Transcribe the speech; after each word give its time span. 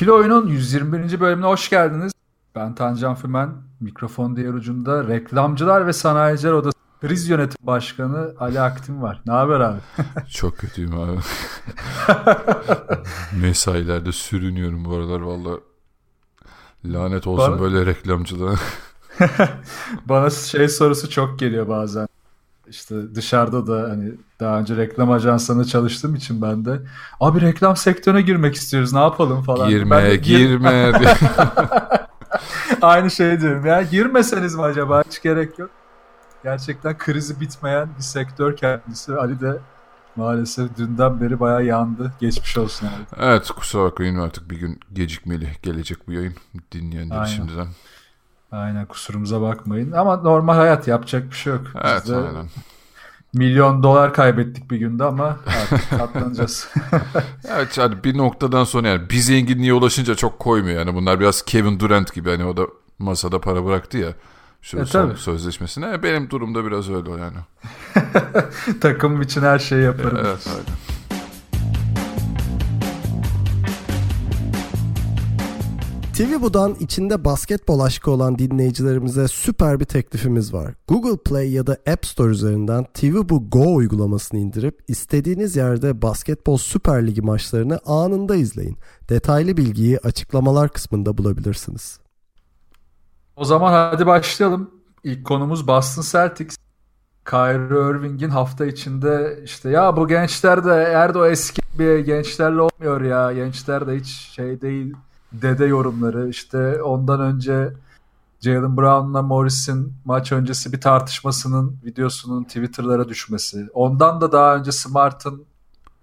İkili 0.00 0.12
Oyun'un 0.12 0.46
121. 0.46 1.20
bölümüne 1.20 1.46
hoş 1.46 1.70
geldiniz. 1.70 2.12
Ben 2.54 2.74
Tancan 2.74 3.14
Fümen, 3.14 3.50
mikrofon 3.80 4.36
diğer 4.36 4.54
ucunda 4.54 5.08
reklamcılar 5.08 5.86
ve 5.86 5.92
sanayiciler 5.92 6.52
odası 6.52 6.78
kriz 7.00 7.28
yönetim 7.28 7.66
başkanı 7.66 8.34
Ali 8.38 8.60
Aktin 8.60 9.02
var. 9.02 9.20
Ne 9.26 9.32
haber 9.32 9.60
abi? 9.60 9.78
Çok 10.30 10.58
kötüyüm 10.58 11.00
abi. 11.00 11.18
Mesailerde 13.40 14.12
sürünüyorum 14.12 14.84
bu 14.84 14.94
aralar 14.94 15.20
valla. 15.20 15.58
Lanet 16.84 17.26
olsun 17.26 17.52
Bana- 17.52 17.60
böyle 17.60 17.86
reklamcılığa. 17.86 18.54
Bana 20.06 20.30
şey 20.30 20.68
sorusu 20.68 21.10
çok 21.10 21.38
geliyor 21.38 21.68
bazen. 21.68 22.08
İşte 22.70 23.14
dışarıda 23.14 23.66
da 23.66 23.90
hani 23.90 24.12
daha 24.40 24.58
önce 24.58 24.76
reklam 24.76 25.10
ajanslarında 25.10 25.64
çalıştığım 25.64 26.14
için 26.14 26.42
ben 26.42 26.64
de 26.64 26.80
abi 27.20 27.40
reklam 27.40 27.76
sektörüne 27.76 28.22
girmek 28.22 28.54
istiyoruz 28.54 28.92
ne 28.92 28.98
yapalım 29.00 29.42
falan. 29.42 29.68
girme, 29.68 29.90
Ben 29.96 30.10
de 30.10 30.16
gir- 30.16 30.38
girme. 30.38 30.92
Aynı 32.82 33.10
şey 33.10 33.40
diyorum 33.40 33.66
ya 33.66 33.82
girmeseniz 33.82 34.54
mi 34.54 34.62
acaba 34.62 35.02
hiç 35.08 35.22
gerek 35.22 35.58
yok. 35.58 35.70
Gerçekten 36.44 36.98
krizi 36.98 37.40
bitmeyen 37.40 37.88
bir 37.98 38.02
sektör 38.02 38.56
kendisi. 38.56 39.14
Ali 39.14 39.40
de 39.40 39.58
maalesef 40.16 40.76
dünden 40.76 41.20
beri 41.20 41.40
bayağı 41.40 41.64
yandı. 41.64 42.12
Geçmiş 42.20 42.58
olsun 42.58 42.86
abi. 42.86 43.24
evet 43.24 43.50
kusura 43.50 43.84
bakmayın 43.84 44.18
artık 44.18 44.50
bir 44.50 44.56
gün 44.58 44.80
gecikmeli 44.92 45.48
gelecek 45.62 46.08
bu 46.08 46.12
yayın. 46.12 46.34
Dinleyenleri 46.72 47.18
Aynen. 47.18 47.24
şimdiden. 47.36 47.66
Aynen 48.52 48.86
kusurumuza 48.86 49.40
bakmayın. 49.40 49.92
Ama 49.92 50.16
normal 50.16 50.54
hayat 50.54 50.88
yapacak 50.88 51.30
bir 51.30 51.36
şey 51.36 51.52
yok. 51.52 51.62
Biz 51.74 51.80
Evet 51.84 52.08
de 52.08 52.16
aynen. 52.16 52.46
milyon 53.34 53.82
dolar 53.82 54.14
kaybettik 54.14 54.70
bir 54.70 54.76
günde 54.76 55.04
ama 55.04 55.36
artık 55.46 55.90
katlanacağız. 55.98 56.68
Evet 57.48 57.78
yani 57.78 58.04
bir 58.04 58.18
noktadan 58.18 58.64
sonra 58.64 58.88
yani 58.88 59.10
bir 59.10 59.16
zenginliğe 59.18 59.72
ulaşınca 59.74 60.14
çok 60.14 60.38
koymuyor. 60.38 60.78
Yani 60.78 60.94
bunlar 60.94 61.20
biraz 61.20 61.42
Kevin 61.42 61.80
Durant 61.80 62.14
gibi 62.14 62.30
hani 62.30 62.44
o 62.44 62.56
da 62.56 62.62
masada 62.98 63.40
para 63.40 63.64
bıraktı 63.64 63.98
ya. 63.98 64.08
Şu 64.62 64.78
E, 64.78 64.84
tabii. 64.84 65.16
sözleşmesine. 65.16 66.02
Benim 66.02 66.30
durumda 66.30 66.64
biraz 66.64 66.90
öyle 66.90 67.10
yani. 67.10 67.36
Takım 68.80 69.22
için 69.22 69.42
her 69.42 69.58
şeyi 69.58 69.82
yaparım. 69.84 70.18
Evet 70.20 70.46
öyle. 70.46 70.70
TVBU'dan 76.20 76.74
içinde 76.80 77.24
basketbol 77.24 77.80
aşkı 77.80 78.10
olan 78.10 78.38
dinleyicilerimize 78.38 79.28
süper 79.28 79.80
bir 79.80 79.84
teklifimiz 79.84 80.54
var. 80.54 80.74
Google 80.88 81.16
Play 81.16 81.52
ya 81.52 81.66
da 81.66 81.76
App 81.92 82.06
Store 82.06 82.30
üzerinden 82.30 82.86
TVBU 82.94 83.50
Go 83.50 83.74
uygulamasını 83.74 84.40
indirip 84.40 84.78
istediğiniz 84.88 85.56
yerde 85.56 86.02
basketbol 86.02 86.56
Süper 86.56 87.06
Ligi 87.06 87.22
maçlarını 87.22 87.80
anında 87.86 88.36
izleyin. 88.36 88.76
Detaylı 89.08 89.56
bilgiyi 89.56 89.98
açıklamalar 89.98 90.68
kısmında 90.68 91.18
bulabilirsiniz. 91.18 92.00
O 93.36 93.44
zaman 93.44 93.72
hadi 93.72 94.06
başlayalım. 94.06 94.70
İlk 95.04 95.26
konumuz 95.26 95.66
Boston 95.66 96.02
Celtics. 96.02 96.56
Kyrie 97.30 97.90
Irving'in 97.90 98.30
hafta 98.30 98.66
içinde 98.66 99.40
işte 99.44 99.70
ya 99.70 99.96
bu 99.96 100.08
gençler 100.08 100.64
de 100.64 100.70
eğer 100.70 101.30
eski 101.30 101.62
bir 101.78 101.98
gençlerle 101.98 102.60
olmuyor 102.60 103.00
ya. 103.00 103.32
Gençler 103.32 103.86
de 103.86 103.96
hiç 103.96 104.08
şey 104.08 104.60
değil 104.60 104.94
dede 105.32 105.64
yorumları. 105.64 106.28
İşte 106.28 106.82
ondan 106.82 107.20
önce 107.20 107.72
Jalen 108.40 108.76
Brown'la 108.76 109.22
Morris'in 109.22 109.92
maç 110.04 110.32
öncesi 110.32 110.72
bir 110.72 110.80
tartışmasının 110.80 111.76
videosunun 111.84 112.44
Twitter'lara 112.44 113.08
düşmesi. 113.08 113.68
Ondan 113.74 114.20
da 114.20 114.32
daha 114.32 114.56
önce 114.56 114.72
Smart'ın 114.72 115.44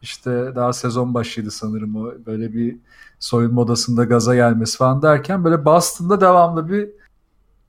işte 0.02 0.56
daha 0.56 0.74
sezon 0.74 1.14
başıydı 1.14 1.52
sanırım 1.52 1.96
o 1.96 2.12
böyle 2.26 2.54
bir 2.54 2.78
soyunma 3.20 3.62
odasında 3.62 4.04
gaza 4.04 4.36
gelmesi 4.36 4.78
falan 4.78 5.02
derken 5.02 5.44
böyle 5.44 5.66
Boston'da 5.66 6.22
devamlı 6.22 6.70
bir 6.70 6.90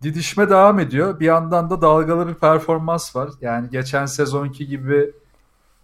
didişme 0.03 0.51
devam 0.51 0.81
ediyor. 0.81 1.21
Bir 1.21 1.27
yandan 1.27 1.71
da 1.71 1.83
dalgalı 1.83 2.29
bir 2.29 2.35
performans 2.35 3.17
var. 3.17 3.31
Yani 3.41 3.71
geçen 3.71 4.07
sezonki 4.07 4.67
gibi 4.67 5.13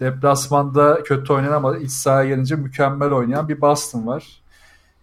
deplasmanda 0.00 1.02
kötü 1.02 1.32
oynayan 1.32 1.52
ama 1.52 1.76
iç 1.78 1.90
sahaya 1.90 2.28
gelince 2.28 2.56
mükemmel 2.56 3.10
oynayan 3.12 3.48
bir 3.48 3.60
Boston 3.60 4.06
var. 4.06 4.43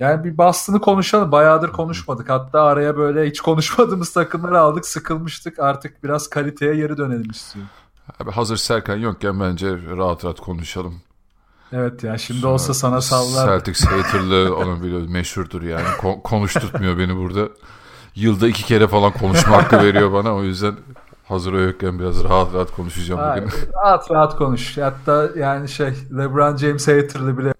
Yani 0.01 0.23
bir 0.23 0.37
Boston'ı 0.37 0.81
konuşalım. 0.81 1.31
Bayağıdır 1.31 1.71
konuşmadık. 1.71 2.29
Hatta 2.29 2.61
araya 2.61 2.97
böyle 2.97 3.29
hiç 3.29 3.41
konuşmadığımız 3.41 4.13
takımları 4.13 4.59
aldık. 4.59 4.85
Sıkılmıştık. 4.85 5.59
Artık 5.59 6.03
biraz 6.03 6.27
kaliteye 6.29 6.75
geri 6.75 6.97
dönelim 6.97 7.31
istiyorum. 7.31 7.71
Abi 8.19 8.31
hazır 8.31 8.57
Serkan 8.57 8.97
yokken 8.97 9.39
bence 9.39 9.77
rahat 9.97 10.25
rahat 10.25 10.39
konuşalım. 10.39 11.01
Evet 11.73 12.03
ya 12.03 12.17
şimdi 12.17 12.47
olsa 12.47 12.73
sana 12.73 13.01
sallar. 13.01 13.47
Celtics 13.47 13.85
haterlığı 13.85 14.55
onun 14.57 14.83
biliyoruz 14.83 15.09
meşhurdur 15.09 15.61
yani. 15.61 15.85
Ko- 15.87 16.21
konuşturtmuyor 16.21 16.97
beni 16.97 17.15
burada. 17.15 17.49
Yılda 18.15 18.47
iki 18.47 18.65
kere 18.65 18.87
falan 18.87 19.11
konuşma 19.11 19.57
hakkı 19.57 19.77
veriyor 19.77 20.13
bana. 20.13 20.35
O 20.35 20.43
yüzden 20.43 20.75
hazır 21.27 21.53
yokken 21.53 21.99
biraz 21.99 22.23
rahat 22.23 22.53
rahat 22.53 22.71
konuşacağım 22.71 23.19
Ha, 23.21 23.35
bugün. 23.37 23.51
rahat 23.83 24.11
rahat 24.11 24.37
konuş. 24.37 24.77
Hatta 24.77 25.29
yani 25.37 25.69
şey 25.69 25.93
LeBron 26.17 26.57
James 26.57 26.87
haterlı 26.87 27.37
bile 27.37 27.53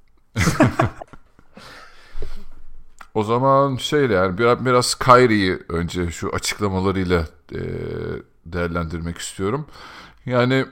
O 3.14 3.24
zaman 3.24 3.76
şeyle 3.76 4.14
yani 4.14 4.38
biraz, 4.38 4.66
biraz 4.66 4.96
Kyrie'yi 4.96 5.60
önce 5.70 6.12
şu 6.12 6.30
açıklamalarıyla 6.30 7.28
e, 7.52 7.60
değerlendirmek 8.46 9.18
istiyorum. 9.18 9.66
Yani 10.26 10.66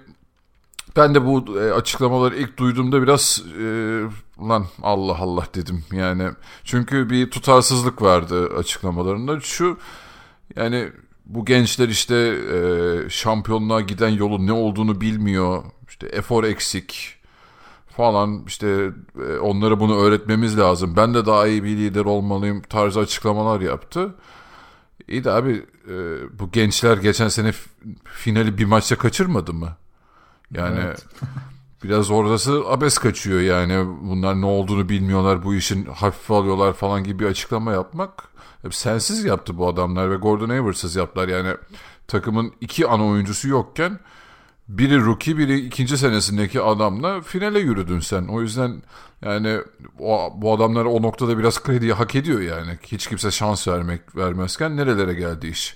ben 0.96 1.16
de 1.16 1.26
bu 1.26 1.60
e, 1.60 1.72
açıklamaları 1.72 2.36
ilk 2.36 2.58
duyduğumda 2.58 3.02
biraz 3.02 3.44
e, 3.62 3.66
lan 4.48 4.66
Allah 4.82 5.18
Allah 5.18 5.48
dedim 5.56 5.84
yani. 5.92 6.30
Çünkü 6.64 7.10
bir 7.10 7.32
tutarsızlık 7.32 8.02
vardı 8.02 8.50
açıklamalarında. 8.58 9.40
Şu 9.40 9.78
yani 10.56 10.90
bu 11.26 11.46
gençler 11.46 11.90
işte 11.90 12.16
e, 12.16 13.10
şampiyonluğa 13.10 13.82
giden 13.82 14.10
yolun 14.10 14.48
ne 14.48 14.52
olduğunu 14.52 15.02
bilmiyor. 15.02 15.64
İşte 15.90 16.08
efor 16.08 16.44
eksik 16.44 17.19
falan 18.00 18.44
işte 18.48 18.92
e, 19.30 19.38
onlara 19.38 19.80
bunu 19.80 19.98
öğretmemiz 19.98 20.60
lazım. 20.60 20.94
Ben 20.96 21.14
de 21.14 21.26
daha 21.26 21.48
iyi 21.48 21.64
bir 21.64 21.78
lider 21.78 22.06
olmalıyım 22.06 22.62
tarzı 22.62 23.00
açıklamalar 23.00 23.62
yaptı. 23.62 24.16
İyi 25.08 25.24
de 25.24 25.32
abi 25.32 25.66
e, 25.90 25.96
bu 26.40 26.52
gençler 26.52 26.98
geçen 26.98 27.28
sene 27.28 27.52
finali 28.04 28.58
bir 28.58 28.66
maçta 28.66 28.98
kaçırmadı 28.98 29.54
mı? 29.54 29.70
Yani 30.52 30.80
Evet. 30.86 31.06
biraz 31.84 32.12
oradası 32.12 32.64
abes 32.68 32.98
kaçıyor 32.98 33.40
yani. 33.40 33.88
Bunlar 34.02 34.42
ne 34.42 34.46
olduğunu 34.46 34.90
bilmiyorlar, 34.90 35.44
bu 35.44 35.56
işin 35.56 35.86
hafife 35.86 36.34
alıyorlar 36.34 36.74
falan 36.74 37.04
gibi 37.04 37.20
bir 37.20 37.30
açıklama 37.30 37.72
yapmak. 37.72 38.24
Sensiz 38.72 39.24
yaptı 39.24 39.58
bu 39.58 39.68
adamlar 39.68 40.12
ve 40.12 40.16
Gordon 40.16 40.50
Hayward'sız 40.50 40.96
yaptılar. 40.96 41.28
Yani 41.28 41.56
takımın 42.08 42.54
iki 42.62 42.88
ana 42.88 43.06
oyuncusu 43.06 43.50
yokken 43.50 44.00
biri 44.69 45.06
rookie 45.06 45.38
biri 45.38 45.59
ikinci 45.59 45.97
senesindeki 45.97 46.62
adamla 46.62 47.22
finale 47.22 47.59
yürüdün 47.59 48.00
sen. 48.00 48.28
O 48.28 48.41
yüzden 48.41 48.81
yani 49.22 49.59
o, 50.00 50.34
bu 50.35 50.53
adamlar 50.53 50.85
o 50.85 51.02
noktada 51.02 51.38
biraz 51.38 51.63
krediyi 51.63 51.94
hak 51.94 52.16
ediyor 52.16 52.41
yani. 52.41 52.78
Hiç 52.84 53.07
kimse 53.07 53.31
şans 53.31 53.68
vermek 53.68 54.16
vermezken 54.16 54.77
nerelere 54.77 55.13
geldi 55.13 55.48
iş. 55.48 55.75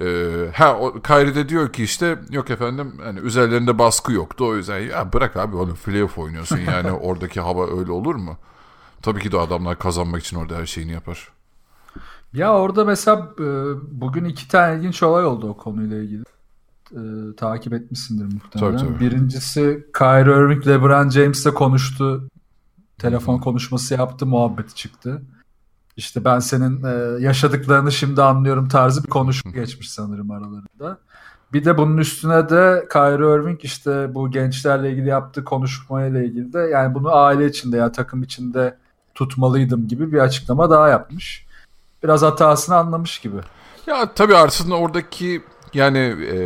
Ee, 0.00 0.50
ha 0.54 0.78
o, 0.78 1.02
Kyrie 1.02 1.34
de 1.34 1.48
diyor 1.48 1.72
ki 1.72 1.84
işte 1.84 2.18
yok 2.30 2.50
efendim 2.50 2.92
hani 3.04 3.20
üzerlerinde 3.20 3.78
baskı 3.78 4.12
yoktu 4.12 4.46
o 4.46 4.56
yüzden 4.56 4.78
ya 4.78 5.12
bırak 5.12 5.36
abi 5.36 5.56
oğlum 5.56 5.76
playoff 5.84 6.18
oynuyorsun 6.18 6.58
yani 6.66 6.92
oradaki 6.92 7.40
hava 7.40 7.78
öyle 7.78 7.92
olur 7.92 8.14
mu? 8.14 8.36
Tabii 9.02 9.20
ki 9.20 9.32
de 9.32 9.38
adamlar 9.38 9.78
kazanmak 9.78 10.24
için 10.24 10.36
orada 10.36 10.56
her 10.56 10.66
şeyini 10.66 10.92
yapar. 10.92 11.28
Ya 12.32 12.54
orada 12.54 12.84
mesela 12.84 13.32
e, 13.38 13.44
bugün 13.82 14.24
iki 14.24 14.48
tane 14.48 14.78
ilginç 14.78 15.02
olay 15.02 15.26
oldu 15.26 15.48
o 15.48 15.56
konuyla 15.56 15.96
ilgili. 15.96 16.24
E, 16.94 17.36
takip 17.36 17.72
etmişsindir 17.72 18.24
muhtemelen. 18.24 18.78
Tabii, 18.78 18.88
tabii. 18.88 19.00
Birincisi 19.00 19.86
Kyrie 19.98 20.36
Irving 20.36 20.66
LeBron 20.66 21.10
James'le 21.10 21.54
konuştu. 21.54 22.28
Telefon 22.98 23.38
konuşması 23.38 23.94
yaptı, 23.94 24.26
muhabbeti 24.26 24.74
çıktı. 24.74 25.22
İşte 25.96 26.24
ben 26.24 26.38
senin 26.38 26.84
e, 26.84 27.22
yaşadıklarını 27.22 27.92
şimdi 27.92 28.22
anlıyorum 28.22 28.68
tarzı 28.68 29.04
bir 29.04 29.10
konuşma 29.10 29.50
geçmiş 29.50 29.90
sanırım 29.90 30.30
aralarında. 30.30 30.98
Bir 31.52 31.64
de 31.64 31.78
bunun 31.78 31.96
üstüne 31.96 32.48
de 32.48 32.88
Kyrie 32.92 33.34
Irving 33.34 33.64
işte 33.64 34.14
bu 34.14 34.30
gençlerle 34.30 34.90
ilgili 34.90 35.08
yaptığı 35.08 35.44
konuşmayla 35.44 36.22
ilgili 36.22 36.52
de 36.52 36.58
yani 36.58 36.94
bunu 36.94 37.14
aile 37.14 37.46
içinde 37.46 37.76
ya 37.76 37.92
takım 37.92 38.22
içinde 38.22 38.76
tutmalıydım 39.14 39.88
gibi 39.88 40.12
bir 40.12 40.18
açıklama 40.18 40.70
daha 40.70 40.88
yapmış. 40.88 41.46
Biraz 42.02 42.22
hatasını 42.22 42.76
anlamış 42.76 43.18
gibi. 43.18 43.36
Ya 43.86 44.14
tabii 44.14 44.36
aslında 44.36 44.74
oradaki 44.74 45.42
yani 45.74 45.98
e, 45.98 46.38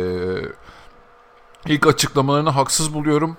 ilk 1.65 1.87
açıklamalarını 1.87 2.49
haksız 2.49 2.93
buluyorum. 2.93 3.37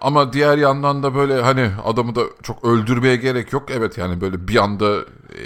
Ama 0.00 0.32
diğer 0.32 0.58
yandan 0.58 1.02
da 1.02 1.14
böyle 1.14 1.42
hani 1.42 1.70
adamı 1.84 2.14
da 2.14 2.22
çok 2.42 2.64
öldürmeye 2.64 3.16
gerek 3.16 3.52
yok. 3.52 3.70
Evet 3.70 3.98
yani 3.98 4.20
böyle 4.20 4.48
bir 4.48 4.56
anda 4.56 5.04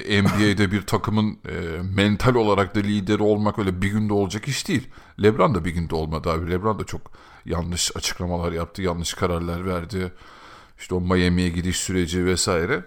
NBA'de 0.09 0.73
bir 0.73 0.83
takımın 0.87 1.39
e, 1.49 1.55
mental 1.97 2.35
olarak 2.35 2.75
da 2.75 2.81
lideri 2.81 3.23
olmak 3.23 3.59
öyle 3.59 3.83
bir 3.83 3.89
günde 3.89 4.13
olacak 4.13 4.49
iş 4.49 4.69
değil. 4.69 4.89
LeBron 5.23 5.55
da 5.55 5.65
bir 5.65 5.71
günde 5.71 5.95
olmadı 5.95 6.31
abi. 6.31 6.51
LeBron 6.51 6.79
da 6.79 6.85
çok 6.85 7.01
yanlış 7.47 7.97
açıklamalar 7.97 8.53
yaptı, 8.53 8.83
yanlış 8.83 9.15
kararlar 9.15 9.67
verdi. 9.67 10.13
İşte 10.79 10.95
o 10.95 11.01
Miami'ye 11.01 11.49
gidiş 11.49 11.77
süreci 11.77 12.27
vesaire. 12.27 12.85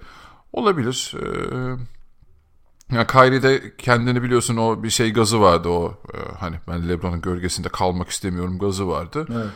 Olabilir. 0.54 1.16
Ee, 1.16 2.03
ya 2.94 3.08
Kyrie 3.08 3.44
de 3.44 3.78
kendini 3.78 4.24
biliyorsun 4.24 4.58
o 4.58 4.84
bir 4.84 4.90
şey 4.90 5.14
gazı 5.14 5.42
vardı 5.42 5.70
o 5.70 5.94
e, 6.14 6.18
hani 6.40 6.56
ben 6.68 6.90
LeBron'un 6.90 7.22
gölgesinde 7.22 7.70
kalmak 7.70 8.10
istemiyorum 8.10 8.60
gazı 8.60 8.88
vardı. 8.88 9.28
Evet. 9.32 9.48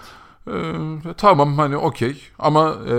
Ee, 0.47 1.13
tamam 1.17 1.57
hani 1.57 1.77
okey 1.77 2.21
ama 2.39 2.75
e, 2.89 2.95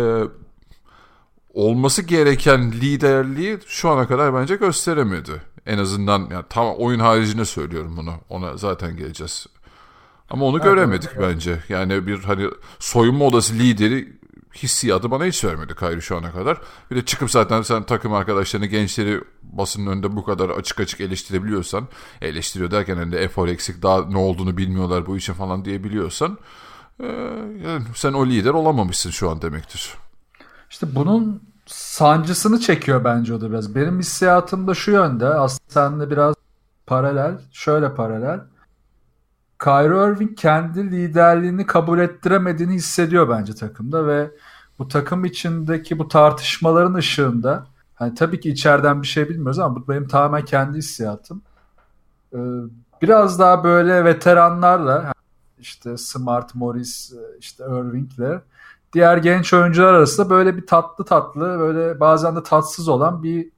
olması 1.54 2.02
gereken 2.02 2.72
liderliği 2.72 3.58
şu 3.66 3.88
ana 3.88 4.06
kadar 4.08 4.34
bence 4.34 4.56
gösteremedi. 4.56 5.42
En 5.66 5.78
azından 5.78 6.28
yani 6.30 6.44
tam 6.48 6.74
oyun 6.74 7.00
haricinde 7.00 7.44
söylüyorum 7.44 7.94
bunu. 7.96 8.14
Ona 8.28 8.56
zaten 8.56 8.96
geleceğiz. 8.96 9.46
Ama 10.30 10.44
onu 10.44 10.60
göremedik 10.60 11.10
evet. 11.16 11.28
bence. 11.28 11.62
Yani 11.68 12.06
bir 12.06 12.18
hani 12.18 12.50
soyunma 12.78 13.24
odası 13.24 13.54
lideri 13.54 14.17
hissiyatı 14.62 15.10
bana 15.10 15.24
hiç 15.24 15.44
vermedi 15.44 15.74
Kyrie 15.74 16.00
şu 16.00 16.16
ana 16.16 16.32
kadar. 16.32 16.58
Bir 16.90 16.96
de 16.96 17.04
çıkıp 17.04 17.30
zaten 17.30 17.62
sen 17.62 17.82
takım 17.82 18.12
arkadaşlarını 18.12 18.66
gençleri 18.66 19.20
basının 19.42 19.90
önünde 19.90 20.16
bu 20.16 20.24
kadar 20.24 20.50
açık 20.50 20.80
açık 20.80 21.00
eleştirebiliyorsan 21.00 21.88
eleştiriyor 22.20 22.70
derken 22.70 22.96
hani 22.96 23.14
efor 23.14 23.48
eksik 23.48 23.82
daha 23.82 24.04
ne 24.04 24.18
olduğunu 24.18 24.56
bilmiyorlar 24.56 25.06
bu 25.06 25.16
işin 25.16 25.32
falan 25.32 25.64
diyebiliyorsan 25.64 26.38
ee, 27.00 27.06
yani 27.66 27.82
sen 27.94 28.12
o 28.12 28.26
lider 28.26 28.50
olamamışsın 28.50 29.10
şu 29.10 29.30
an 29.30 29.42
demektir. 29.42 29.94
İşte 30.70 30.94
bunun 30.94 31.42
sancısını 31.66 32.60
çekiyor 32.60 33.04
bence 33.04 33.34
o 33.34 33.40
da 33.40 33.50
biraz. 33.50 33.74
Benim 33.74 33.98
hissiyatım 33.98 34.68
da 34.68 34.74
şu 34.74 34.90
yönde. 34.90 35.26
Aslında 35.26 35.60
seninle 35.68 36.10
biraz 36.10 36.34
paralel. 36.86 37.38
Şöyle 37.52 37.94
paralel. 37.94 38.40
Kyrie 39.64 40.12
Irving 40.12 40.38
kendi 40.38 40.90
liderliğini 40.90 41.66
kabul 41.66 41.98
ettiremediğini 41.98 42.74
hissediyor 42.74 43.28
bence 43.28 43.54
takımda 43.54 44.06
ve 44.06 44.30
bu 44.78 44.88
takım 44.88 45.24
içindeki 45.24 45.98
bu 45.98 46.08
tartışmaların 46.08 46.94
ışığında 46.94 47.66
hani 47.94 48.14
tabii 48.14 48.40
ki 48.40 48.50
içeriden 48.50 49.02
bir 49.02 49.06
şey 49.06 49.28
bilmiyoruz 49.28 49.58
ama 49.58 49.76
bu 49.76 49.88
benim 49.88 50.08
tamamen 50.08 50.44
kendi 50.44 50.78
hissiyatım. 50.78 51.42
Ee, 52.34 52.38
biraz 53.02 53.38
daha 53.38 53.64
böyle 53.64 54.04
veteranlarla 54.04 55.12
işte 55.58 55.96
Smart, 55.96 56.54
Morris, 56.54 57.12
işte 57.38 57.64
Irving'le 57.64 58.40
diğer 58.92 59.16
genç 59.16 59.54
oyuncular 59.54 59.94
arasında 59.94 60.30
böyle 60.30 60.56
bir 60.56 60.66
tatlı 60.66 61.04
tatlı 61.04 61.40
böyle 61.40 62.00
bazen 62.00 62.36
de 62.36 62.42
tatsız 62.42 62.88
olan 62.88 63.22
bir 63.22 63.48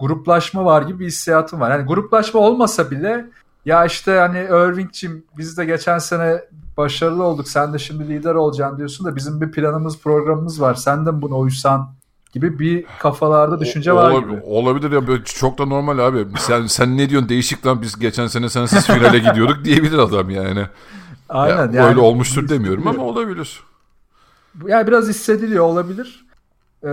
gruplaşma 0.00 0.64
var 0.64 0.82
gibi 0.82 0.98
bir 0.98 1.06
hissiyatım 1.06 1.60
var. 1.60 1.70
Yani 1.70 1.86
gruplaşma 1.86 2.40
olmasa 2.40 2.90
bile 2.90 3.30
ya 3.66 3.84
işte 3.84 4.18
hani 4.18 4.38
Irving'cim 4.38 5.24
biz 5.38 5.58
de 5.58 5.64
geçen 5.64 5.98
sene 5.98 6.40
başarılı 6.76 7.22
olduk 7.22 7.48
sen 7.48 7.72
de 7.72 7.78
şimdi 7.78 8.08
lider 8.08 8.34
olacaksın 8.34 8.78
diyorsun 8.78 9.06
da 9.06 9.16
bizim 9.16 9.40
bir 9.40 9.52
planımız 9.52 10.00
programımız 10.00 10.60
var 10.60 10.74
sen 10.74 11.06
de 11.06 11.22
buna 11.22 11.34
uysan 11.34 11.96
gibi 12.32 12.58
bir 12.58 12.84
kafalarda 12.98 13.60
düşünce 13.60 13.92
var 13.92 14.10
Olab- 14.10 14.20
gibi. 14.20 14.40
Olabilir 14.44 14.92
ya 14.92 15.06
böyle 15.06 15.24
çok 15.24 15.58
da 15.58 15.66
normal 15.66 15.98
abi. 15.98 16.26
Sen 16.38 16.66
sen 16.66 16.96
ne 16.96 17.10
diyorsun 17.10 17.28
değişik 17.28 17.66
lan 17.66 17.82
biz 17.82 17.98
geçen 17.98 18.26
sene 18.26 18.48
sensiz 18.48 18.86
finale 18.86 19.18
gidiyorduk 19.18 19.64
diyebilir 19.64 19.98
adam 19.98 20.30
yani. 20.30 20.66
Aynen. 21.28 21.56
Ya, 21.56 21.72
yani, 21.72 21.88
öyle 21.88 22.00
olmuştur 22.00 22.48
demiyorum 22.48 22.88
ama 22.88 23.02
olabilir. 23.02 23.60
Yani 24.66 24.86
biraz 24.86 25.08
hissediliyor 25.08 25.64
olabilir. 25.64 26.26
Ee, 26.84 26.88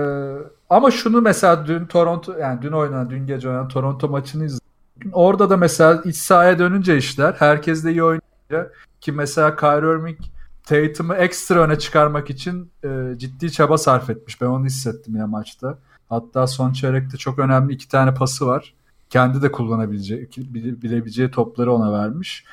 ama 0.70 0.92
şunu 0.92 1.22
mesela 1.22 1.68
dün 1.68 1.86
Toronto 1.86 2.38
yani 2.38 2.62
dün 2.62 2.72
oynanan 2.72 3.10
dün 3.10 3.28
gece 3.28 3.50
oynanan 3.50 3.68
Toronto 3.68 4.10
maçını 4.10 4.46
izledim. 4.46 4.62
Orada 5.12 5.50
da 5.50 5.57
mesela 5.57 6.01
iç 6.06 6.18
sahaya 6.18 6.60
dönünce 6.60 6.98
işler 6.98 7.36
herkes 7.40 7.84
de 7.84 7.92
iyi 7.92 8.04
oynayınca 8.04 8.72
ki 9.01 9.12
mesela 9.12 9.56
Kyrie 9.56 10.00
Irving 10.00 10.19
Tatum'u 10.63 11.16
ekstra 11.16 11.60
öne 11.60 11.80
çıkarmak 11.80 12.30
için 12.30 12.72
e, 12.84 13.13
ciddi 13.18 13.51
çaba 13.51 13.78
sarf 13.78 14.10
etmiş. 14.10 14.42
Ben 14.42 14.45
onu 14.45 14.66
hissettim 14.66 15.16
ya 15.16 15.28
maçta. 15.28 15.78
Hatta 16.10 16.48
son 16.48 16.74
çeyrekte 16.74 17.18
çok 17.18 17.40
önemli 17.40 17.74
iki 17.74 17.88
tane 17.88 18.13
pası 18.13 18.48
var. 18.48 18.74
Kendi 19.10 19.42
de 19.42 19.51
kullanabileceği, 19.51 20.30
bilebileceği 20.57 21.31
topları 21.31 21.74
ona 21.74 21.94
vermiş. 21.94 22.46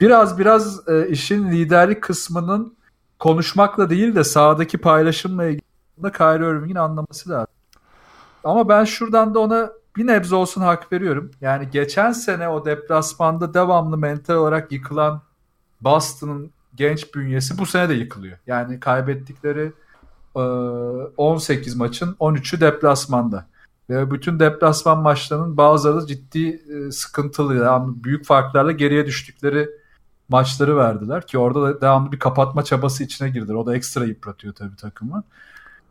Biraz 0.00 0.38
biraz 0.38 0.88
e, 0.88 1.08
işin 1.08 1.50
liderlik 1.50 2.02
kısmının 2.02 2.74
konuşmakla 3.18 3.90
değil 3.90 4.14
de 4.14 4.24
sahadaki 4.24 4.78
paylaşımla 4.78 5.44
ilgili 5.44 5.62
Kyrie 6.16 6.50
Irving'in 6.50 6.74
anlaması 6.74 7.30
lazım. 7.30 7.54
Ama 8.44 8.68
ben 8.68 8.84
şuradan 8.84 9.34
da 9.34 9.38
ona 9.38 9.70
bir 9.98 10.06
nebze 10.06 10.34
olsun 10.34 10.60
hak 10.60 10.92
veriyorum. 10.92 11.30
Yani 11.40 11.68
geçen 11.70 12.12
sene 12.12 12.48
o 12.48 12.64
deplasmanda 12.64 13.54
devamlı 13.54 13.98
mental 13.98 14.34
olarak 14.34 14.72
yıkılan 14.72 15.22
Boston'ın 15.80 16.50
genç 16.74 17.14
bünyesi 17.14 17.58
bu 17.58 17.66
sene 17.66 17.88
de 17.88 17.94
yıkılıyor. 17.94 18.38
Yani 18.46 18.80
kaybettikleri 18.80 19.72
18 21.16 21.76
maçın 21.76 22.16
13'ü 22.20 22.60
deplasmanda. 22.60 23.46
Ve 23.90 24.10
bütün 24.10 24.40
deplasman 24.40 24.98
maçlarının 24.98 25.56
bazıları 25.56 26.06
ciddi 26.06 26.62
sıkıntılı, 26.92 27.56
yani 27.56 28.04
büyük 28.04 28.26
farklarla 28.26 28.72
geriye 28.72 29.06
düştükleri 29.06 29.68
maçları 30.28 30.76
verdiler 30.76 31.26
ki 31.26 31.38
orada 31.38 31.62
da 31.62 31.80
devamlı 31.80 32.12
bir 32.12 32.18
kapatma 32.18 32.64
çabası 32.64 33.04
içine 33.04 33.28
girdiler. 33.28 33.54
O 33.54 33.66
da 33.66 33.76
ekstra 33.76 34.04
yıpratıyor 34.04 34.54
tabii 34.54 34.76
takımı. 34.76 35.22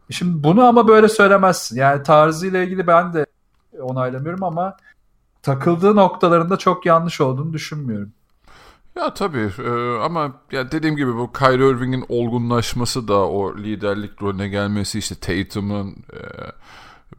Şimdi 0.09 0.43
bunu 0.43 0.63
ama 0.63 0.87
böyle 0.87 1.09
söylemezsin. 1.09 1.77
Yani 1.77 2.03
tarzıyla 2.03 2.63
ilgili 2.63 2.87
ben 2.87 3.13
de 3.13 3.25
onaylamıyorum 3.81 4.43
ama 4.43 4.77
takıldığı 5.41 5.95
noktalarında 5.95 6.57
çok 6.57 6.85
yanlış 6.85 7.21
olduğunu 7.21 7.53
düşünmüyorum. 7.53 8.11
Ya 8.95 9.13
tabii 9.13 9.51
e, 9.65 9.97
ama 10.03 10.31
ya 10.51 10.71
dediğim 10.71 10.95
gibi 10.95 11.15
bu 11.15 11.31
Kyrie 11.33 11.69
Irving'in 11.69 12.05
olgunlaşması 12.09 13.07
da 13.07 13.27
o 13.29 13.57
liderlik 13.57 14.21
rolüne 14.21 14.47
gelmesi 14.47 14.99
işte 14.99 15.15
Tatum'un 15.15 15.89
e, 15.89 16.19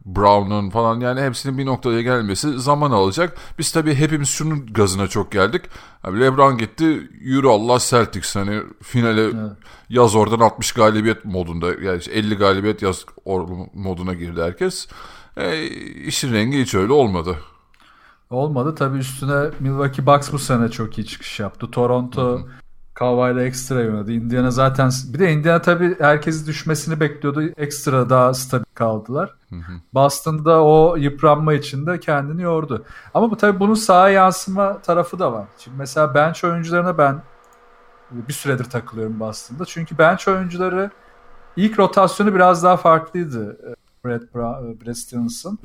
Brown'un 0.05 0.69
falan 0.69 0.99
yani 0.99 1.21
hepsinin 1.21 1.57
bir 1.57 1.65
noktaya 1.65 2.01
gelmesi 2.01 2.59
zaman 2.59 2.91
alacak. 2.91 3.37
Biz 3.59 3.71
tabii 3.71 3.95
hepimiz 3.95 4.29
şunun 4.29 4.65
gazına 4.73 5.07
çok 5.07 5.31
geldik. 5.31 5.61
Abi 6.03 6.19
LeBron 6.19 6.57
gitti 6.57 7.09
yürü 7.19 7.47
Allah 7.47 7.79
Celtics 7.79 8.35
hani 8.35 8.61
finale 8.83 9.23
evet. 9.23 9.51
yaz 9.89 10.15
oradan 10.15 10.39
60 10.39 10.71
galibiyet 10.71 11.25
modunda 11.25 11.67
yani 11.67 12.01
50 12.11 12.35
galibiyet 12.35 12.81
yaz 12.81 13.05
moduna 13.73 14.13
girdi 14.13 14.41
herkes. 14.41 14.87
E, 15.37 15.67
işin 16.05 16.33
rengi 16.33 16.61
hiç 16.61 16.75
öyle 16.75 16.93
olmadı. 16.93 17.35
Olmadı. 18.29 18.75
Tabii 18.75 18.97
üstüne 18.97 19.49
Milwaukee 19.59 20.05
Bucks 20.05 20.31
bu 20.31 20.39
sene 20.39 20.69
çok 20.69 20.97
iyi 20.97 21.05
çıkış 21.05 21.39
yaptı. 21.39 21.71
Toronto. 21.71 22.41
Kawhi'la 22.93 23.43
ekstra 23.43 23.75
oynadı. 23.75 24.11
Indiana 24.11 24.51
zaten 24.51 24.91
bir 25.13 25.19
de 25.19 25.31
Indiana 25.31 25.61
tabii 25.61 25.95
herkesin 25.99 26.47
düşmesini 26.47 26.99
bekliyordu. 26.99 27.43
Ekstra 27.57 28.09
daha 28.09 28.33
stabil 28.33 28.65
kaldılar. 28.73 29.35
Boston'da 29.93 30.63
o 30.63 30.95
yıpranma 30.95 31.53
içinde 31.53 31.99
kendini 31.99 32.41
yordu. 32.41 32.85
Ama 33.13 33.31
bu 33.31 33.37
tabii 33.37 33.59
bunun 33.59 33.73
sağa 33.73 34.09
yansıma 34.09 34.81
tarafı 34.81 35.19
da 35.19 35.33
var. 35.33 35.45
Şimdi 35.57 35.77
mesela 35.77 36.15
bench 36.15 36.43
oyuncularına 36.43 36.97
ben 36.97 37.21
bir 38.11 38.33
süredir 38.33 38.63
takılıyorum 38.63 39.19
Boston'da. 39.19 39.65
Çünkü 39.65 39.97
bench 39.97 40.27
oyuncuları 40.27 40.91
ilk 41.55 41.79
rotasyonu 41.79 42.35
biraz 42.35 42.63
daha 42.63 42.77
farklıydı. 42.77 43.57
Brad, 44.05 44.21
Brown, 44.35 44.85
Brad 44.85 44.93
Stevens'ın. 44.93 45.59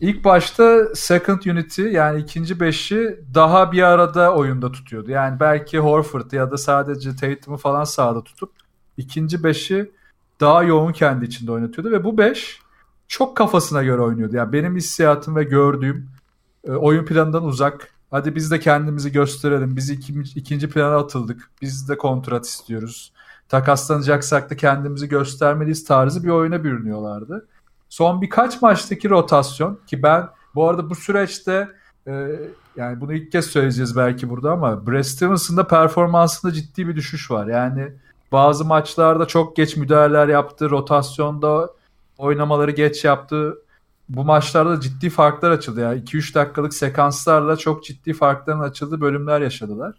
İlk 0.00 0.24
başta 0.24 0.94
second 0.94 1.42
unity 1.42 1.82
yani 1.82 2.20
ikinci 2.20 2.60
beşi 2.60 3.20
daha 3.34 3.72
bir 3.72 3.82
arada 3.82 4.34
oyunda 4.34 4.72
tutuyordu. 4.72 5.10
Yani 5.10 5.40
belki 5.40 5.78
Horford 5.78 6.32
ya 6.32 6.50
da 6.50 6.58
sadece 6.58 7.16
Tatum'u 7.16 7.56
falan 7.56 7.84
sahada 7.84 8.24
tutup 8.24 8.50
ikinci 8.96 9.44
beşi 9.44 9.90
daha 10.40 10.62
yoğun 10.62 10.92
kendi 10.92 11.24
içinde 11.24 11.52
oynatıyordu 11.52 11.90
ve 11.90 12.04
bu 12.04 12.18
beş 12.18 12.60
çok 13.08 13.36
kafasına 13.36 13.82
göre 13.82 14.02
oynuyordu. 14.02 14.36
Yani 14.36 14.52
benim 14.52 14.76
hissiyatım 14.76 15.36
ve 15.36 15.44
gördüğüm 15.44 16.10
e, 16.64 16.70
oyun 16.70 17.04
planından 17.04 17.44
uzak. 17.44 17.90
Hadi 18.10 18.34
biz 18.34 18.50
de 18.50 18.60
kendimizi 18.60 19.12
gösterelim. 19.12 19.76
Biz 19.76 19.90
ikinci, 19.90 20.38
ikinci 20.38 20.70
plana 20.70 20.96
atıldık. 20.96 21.50
Biz 21.62 21.88
de 21.88 21.98
kontrat 21.98 22.46
istiyoruz. 22.46 23.12
Takaslanacaksak 23.48 24.50
da 24.50 24.56
kendimizi 24.56 25.08
göstermeliyiz 25.08 25.84
tarzı 25.84 26.24
bir 26.24 26.28
oyuna 26.28 26.64
bürünüyorlardı. 26.64 27.48
Son 27.88 28.22
birkaç 28.22 28.62
maçtaki 28.62 29.10
rotasyon 29.10 29.78
ki 29.86 30.02
ben 30.02 30.28
bu 30.54 30.68
arada 30.68 30.90
bu 30.90 30.94
süreçte 30.94 31.68
e, 32.06 32.40
yani 32.76 33.00
bunu 33.00 33.12
ilk 33.14 33.32
kez 33.32 33.46
söyleyeceğiz 33.46 33.96
belki 33.96 34.30
burada 34.30 34.52
ama 34.52 34.86
Brad 34.86 35.02
Stevens'ın 35.02 35.56
da 35.56 35.66
performansında 35.66 36.52
ciddi 36.52 36.88
bir 36.88 36.96
düşüş 36.96 37.30
var. 37.30 37.46
Yani 37.46 37.92
bazı 38.32 38.64
maçlarda 38.64 39.26
çok 39.26 39.56
geç 39.56 39.76
müdahaleler 39.76 40.28
yaptı. 40.28 40.70
Rotasyonda 40.70 41.70
oynamaları 42.18 42.70
geç 42.70 43.04
yaptı. 43.04 43.58
Bu 44.08 44.24
maçlarda 44.24 44.80
ciddi 44.80 45.10
farklar 45.10 45.50
açıldı. 45.50 45.80
Yani 45.80 46.00
2-3 46.00 46.34
dakikalık 46.34 46.74
sekanslarla 46.74 47.56
çok 47.56 47.84
ciddi 47.84 48.12
farkların 48.12 48.60
açıldığı 48.60 49.00
bölümler 49.00 49.40
yaşadılar. 49.40 49.94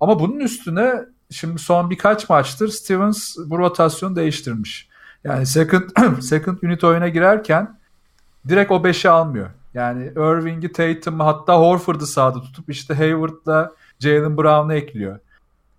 Ama 0.00 0.20
bunun 0.20 0.40
üstüne 0.40 1.04
şimdi 1.32 1.58
son 1.58 1.90
birkaç 1.90 2.28
maçtır 2.28 2.68
Stevens 2.68 3.36
bu 3.46 3.58
rotasyonu 3.58 4.16
değiştirmiş. 4.16 4.88
Yani 5.24 5.46
second, 5.46 5.82
second 6.20 6.58
unit 6.62 6.84
oyuna 6.84 7.08
girerken 7.08 7.78
direkt 8.48 8.72
o 8.72 8.76
5'i 8.76 9.10
almıyor. 9.10 9.50
Yani 9.74 10.04
Irving'i, 10.06 10.72
Tatum'u 10.72 11.24
hatta 11.24 11.58
Horford'u 11.58 12.06
sağda 12.06 12.40
tutup 12.40 12.70
işte 12.70 12.94
Hayward'la 12.94 13.72
Jalen 13.98 14.36
Brown'u 14.36 14.74
ekliyor. 14.74 15.18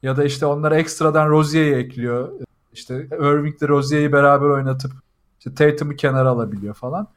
Ya 0.03 0.17
da 0.17 0.23
işte 0.23 0.45
onlara 0.45 0.77
ekstradan 0.77 1.29
Rozier'i 1.29 1.75
ekliyor. 1.75 2.29
İşte 2.73 3.07
Irving'le 3.11 3.67
Rozier'i 3.67 4.11
beraber 4.11 4.45
oynatıp 4.45 4.91
işte 5.39 5.55
Tatum'u 5.55 5.95
kenara 5.95 6.29
alabiliyor 6.29 6.73
falan. 6.73 7.07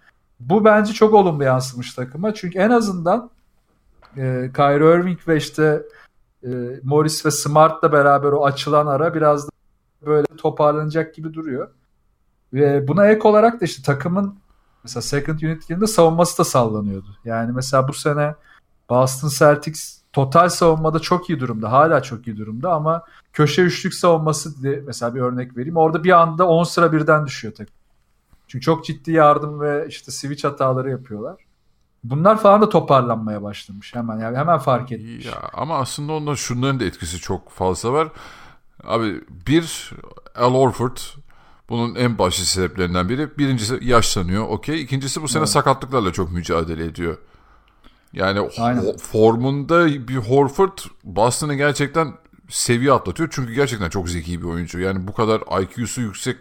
Bu 0.40 0.64
bence 0.64 0.92
çok 0.92 1.14
olumlu 1.14 1.44
yansımış 1.44 1.94
takıma. 1.94 2.34
Çünkü 2.34 2.58
en 2.58 2.70
azından 2.70 3.30
e, 4.16 4.50
Kyrie 4.56 4.98
Irving 4.98 5.18
ve 5.28 5.36
işte 5.36 5.82
e, 6.46 6.80
Morris 6.82 7.26
ve 7.26 7.30
Smart'la 7.30 7.92
beraber 7.92 8.32
o 8.32 8.44
açılan 8.44 8.86
ara 8.86 9.14
biraz 9.14 9.46
da 9.46 9.50
böyle 10.06 10.26
toparlanacak 10.36 11.14
gibi 11.14 11.34
duruyor. 11.34 11.68
Ve 12.52 12.88
buna 12.88 13.06
ek 13.06 13.28
olarak 13.28 13.60
da 13.60 13.64
işte 13.64 13.82
takımın 13.82 14.34
mesela 14.84 15.02
second 15.02 15.40
unit 15.40 15.62
girdiğinde 15.62 15.86
savunması 15.86 16.38
da 16.38 16.44
sallanıyordu. 16.44 17.16
Yani 17.24 17.52
mesela 17.52 17.88
bu 17.88 17.92
sene 17.92 18.34
Boston 18.90 19.28
Celtics 19.28 20.00
total 20.12 20.48
savunmada 20.48 20.98
çok 20.98 21.30
iyi 21.30 21.40
durumda. 21.40 21.72
Hala 21.72 22.02
çok 22.02 22.26
iyi 22.26 22.36
durumda 22.36 22.72
ama 22.72 23.02
köşe 23.32 23.62
üçlük 23.62 23.94
savunması 23.94 24.62
diye 24.62 24.82
mesela 24.86 25.14
bir 25.14 25.20
örnek 25.20 25.56
vereyim. 25.56 25.76
Orada 25.76 26.04
bir 26.04 26.10
anda 26.10 26.48
10 26.48 26.64
sıra 26.64 26.92
birden 26.92 27.26
düşüyor 27.26 27.54
takım. 27.54 27.74
Çünkü 28.48 28.64
çok 28.64 28.84
ciddi 28.84 29.12
yardım 29.12 29.60
ve 29.60 29.86
işte 29.88 30.12
switch 30.12 30.44
hataları 30.44 30.90
yapıyorlar. 30.90 31.45
Bunlar 32.10 32.38
falan 32.40 32.62
da 32.62 32.68
toparlanmaya 32.68 33.42
başlamış 33.42 33.94
hemen 33.94 34.18
yani 34.18 34.36
hemen 34.36 34.58
fark 34.58 34.92
etmiş. 34.92 35.26
Ya 35.26 35.50
ama 35.52 35.78
aslında 35.78 36.12
onda 36.12 36.36
şunların 36.36 36.80
da 36.80 36.84
etkisi 36.84 37.18
çok 37.18 37.50
fazla 37.50 37.92
var. 37.92 38.08
Abi 38.84 39.20
bir 39.46 39.90
Al 40.36 40.54
Horford 40.54 40.96
bunun 41.68 41.94
en 41.94 42.18
başlı 42.18 42.44
sebeplerinden 42.44 43.08
biri. 43.08 43.38
Birincisi 43.38 43.78
yaşlanıyor 43.82 44.48
okey. 44.48 44.82
İkincisi 44.82 45.22
bu 45.22 45.28
sene 45.28 45.40
evet. 45.40 45.48
sakatlıklarla 45.48 46.12
çok 46.12 46.32
mücadele 46.32 46.84
ediyor. 46.84 47.18
Yani 48.12 48.38
ho- 48.38 48.98
formunda 48.98 49.86
bir 49.86 50.16
Horford 50.16 50.78
Boston'ı 51.04 51.54
gerçekten 51.54 52.12
seviye 52.48 52.92
atlatıyor. 52.92 53.28
Çünkü 53.32 53.52
gerçekten 53.52 53.88
çok 53.88 54.08
zeki 54.08 54.42
bir 54.42 54.46
oyuncu. 54.46 54.80
Yani 54.80 55.08
bu 55.08 55.12
kadar 55.12 55.62
IQ'su 55.62 56.00
yüksek, 56.00 56.36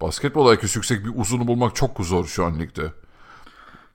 basketbol 0.00 0.54
IQ'su 0.54 0.78
yüksek 0.78 1.04
bir 1.04 1.12
uzunu 1.14 1.46
bulmak 1.46 1.76
çok 1.76 2.00
zor 2.00 2.24
şu 2.24 2.44
an 2.44 2.58
ligde. 2.58 2.92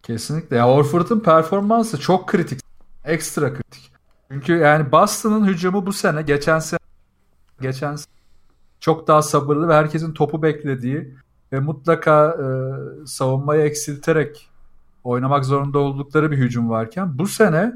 Kesinlikle. 0.04 0.58
Ya 0.58 0.68
Horford'un 0.68 1.20
performansı 1.20 2.00
çok 2.00 2.28
kritik. 2.28 2.60
Ekstra 3.06 3.54
kritik. 3.54 3.92
Çünkü 4.32 4.54
yani 4.54 4.92
Boston'ın 4.92 5.48
hücumu 5.48 5.86
bu 5.86 5.94
sene 5.94 6.22
geçen 6.22 6.60
sene 6.60 6.80
geçen 7.62 7.96
sene 7.96 8.14
çok 8.80 9.08
daha 9.08 9.22
sabırlı 9.22 9.68
ve 9.68 9.74
herkesin 9.74 10.14
topu 10.14 10.44
beklediği 10.44 11.16
ve 11.52 11.60
mutlaka 11.60 12.38
e, 12.40 12.48
savunmayı 13.06 13.62
eksilterek 13.62 14.50
oynamak 15.04 15.46
zorunda 15.46 15.80
oldukları 15.80 16.32
bir 16.32 16.38
hücum 16.38 16.70
varken 16.70 17.18
bu 17.18 17.28
sene 17.28 17.74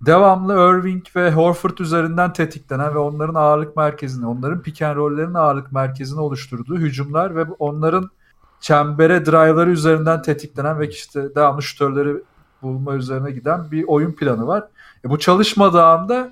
devamlı 0.00 0.54
Irving 0.54 1.04
ve 1.16 1.32
Horford 1.32 1.78
üzerinden 1.78 2.32
tetiklenen 2.32 2.94
ve 2.94 2.98
onların 2.98 3.34
ağırlık 3.34 3.76
merkezini, 3.76 4.26
onların 4.26 4.62
pick 4.62 4.82
and 4.82 4.96
roll'lerin 4.96 5.34
ağırlık 5.34 5.72
merkezini 5.72 6.20
oluşturduğu 6.20 6.78
hücumlar 6.78 7.36
ve 7.36 7.44
onların 7.58 8.10
çembere 8.60 9.26
drive'ları 9.26 9.70
üzerinden 9.70 10.22
tetiklenen 10.22 10.80
ve 10.80 10.88
işte 10.88 11.34
devamlı 11.34 11.62
şutörleri 11.62 12.16
bulma 12.62 12.94
üzerine 12.94 13.30
giden 13.30 13.70
bir 13.70 13.84
oyun 13.86 14.12
planı 14.12 14.46
var. 14.46 14.68
E 15.04 15.10
bu 15.10 15.18
çalışmadığı 15.18 15.84
anda 15.84 16.30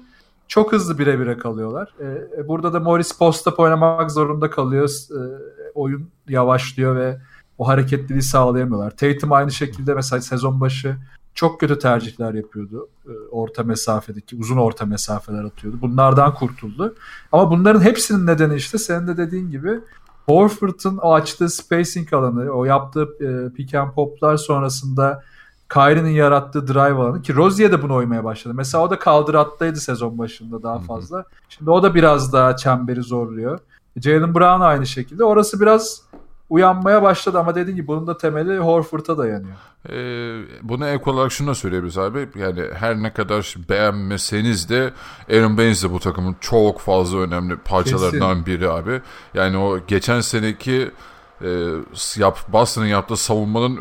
çok 0.48 0.72
hızlı 0.72 0.98
bire 0.98 1.20
bire 1.20 1.38
kalıyorlar. 1.38 1.94
E, 2.00 2.04
e 2.38 2.48
burada 2.48 2.72
da 2.72 2.80
Morris 2.80 3.18
post-up 3.18 3.54
oynamak 3.58 4.10
zorunda 4.10 4.50
kalıyor. 4.50 4.90
E, 5.10 5.20
oyun 5.74 6.10
yavaşlıyor 6.28 6.96
ve 6.96 7.18
o 7.58 7.68
hareketliliği 7.68 8.22
sağlayamıyorlar. 8.22 8.96
Tatum 8.96 9.32
aynı 9.32 9.52
şekilde 9.52 9.94
mesela 9.94 10.22
sezon 10.22 10.60
başı 10.60 10.96
çok 11.34 11.60
kötü 11.60 11.78
tercihler 11.78 12.34
yapıyordu. 12.34 12.88
E, 13.06 13.12
orta 13.30 13.62
mesafedeki, 13.62 14.36
uzun 14.36 14.56
orta 14.56 14.86
mesafeler 14.86 15.44
atıyordu. 15.44 15.78
Bunlardan 15.80 16.34
kurtuldu. 16.34 16.94
Ama 17.32 17.50
bunların 17.50 17.80
hepsinin 17.80 18.26
nedeni 18.26 18.54
işte 18.54 18.78
senin 18.78 19.06
de 19.06 19.16
dediğin 19.16 19.50
gibi 19.50 19.80
Horford'un 20.26 20.96
o 20.96 21.14
açtığı 21.14 21.48
spacing 21.48 22.12
alanı, 22.12 22.50
o 22.50 22.64
yaptığı 22.64 23.08
e, 23.20 23.54
pick 23.54 23.74
and 23.74 23.92
poplar 23.92 24.36
sonrasında 24.36 25.22
Kyrie'nin 25.72 26.10
yarattığı 26.10 26.68
drive 26.68 27.00
alanı 27.00 27.22
ki 27.22 27.36
Rozier 27.36 27.72
de 27.72 27.82
bunu 27.82 27.94
oymaya 27.94 28.24
başladı. 28.24 28.54
Mesela 28.54 28.84
o 28.84 28.90
da 28.90 28.98
kaldırattaydı 28.98 29.80
sezon 29.80 30.18
başında 30.18 30.62
daha 30.62 30.78
fazla. 30.78 31.24
Şimdi 31.48 31.70
o 31.70 31.82
da 31.82 31.94
biraz 31.94 32.32
daha 32.32 32.56
çemberi 32.56 33.02
zorluyor. 33.02 33.58
Jalen 33.96 34.34
Brown 34.34 34.60
aynı 34.60 34.86
şekilde. 34.86 35.24
Orası 35.24 35.60
biraz 35.60 36.02
uyanmaya 36.50 37.02
başladı 37.02 37.38
ama 37.38 37.54
dediğim 37.54 37.76
gibi 37.76 37.86
bunun 37.86 38.06
da 38.06 38.18
temeli 38.18 38.58
Horford'a 38.58 39.18
dayanıyor. 39.18 39.56
Ee, 39.88 40.42
buna 40.62 40.88
ek 40.88 41.10
olarak 41.10 41.32
şunu 41.32 41.48
da 41.48 41.54
söyleyebiliriz 41.54 41.98
abi. 41.98 42.28
Yani 42.34 42.62
her 42.74 43.02
ne 43.02 43.12
kadar 43.12 43.54
beğenmeseniz 43.68 44.68
de 44.68 44.92
Aaron 45.32 45.58
Baines 45.58 45.84
de 45.84 45.92
bu 45.92 46.00
takımın 46.00 46.36
çok 46.40 46.80
fazla 46.80 47.18
önemli 47.18 47.56
parçalarından 47.56 48.44
Kesin. 48.44 48.46
biri 48.46 48.70
abi. 48.70 49.00
Yani 49.34 49.58
o 49.58 49.78
geçen 49.86 50.20
seneki 50.20 50.90
e, 51.42 51.48
yap, 52.16 52.38
Boston'ın 52.52 52.86
yaptığı 52.86 53.16
savunmanın 53.16 53.80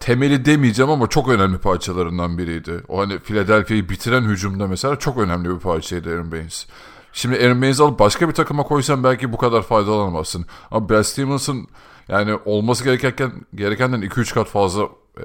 temeli 0.00 0.44
demeyeceğim 0.44 0.90
ama 0.90 1.06
çok 1.06 1.28
önemli 1.28 1.58
parçalarından 1.58 2.38
biriydi. 2.38 2.80
O 2.88 3.00
hani 3.00 3.18
Philadelphia'yı 3.18 3.88
bitiren 3.88 4.22
hücumda 4.22 4.66
mesela 4.66 4.98
çok 4.98 5.18
önemli 5.18 5.50
bir 5.50 5.58
parçaydı 5.58 6.14
Aaron 6.14 6.32
Baines. 6.32 6.66
Şimdi 7.14 7.36
Aaron 7.36 7.62
Baines'i 7.62 7.82
alıp 7.82 7.98
başka 7.98 8.28
bir 8.28 8.34
takıma 8.34 8.62
koysan 8.62 9.04
belki 9.04 9.32
bu 9.32 9.36
kadar 9.36 9.62
faydalanamazsın. 9.62 10.46
Ama 10.70 10.88
Brad 10.88 11.02
Stevens'ın 11.02 11.68
yani 12.08 12.38
olması 12.44 12.84
gereken 12.84 13.32
gerekenden 13.54 14.02
2-3 14.02 14.34
kat 14.34 14.48
fazla 14.48 14.82
e, 15.18 15.24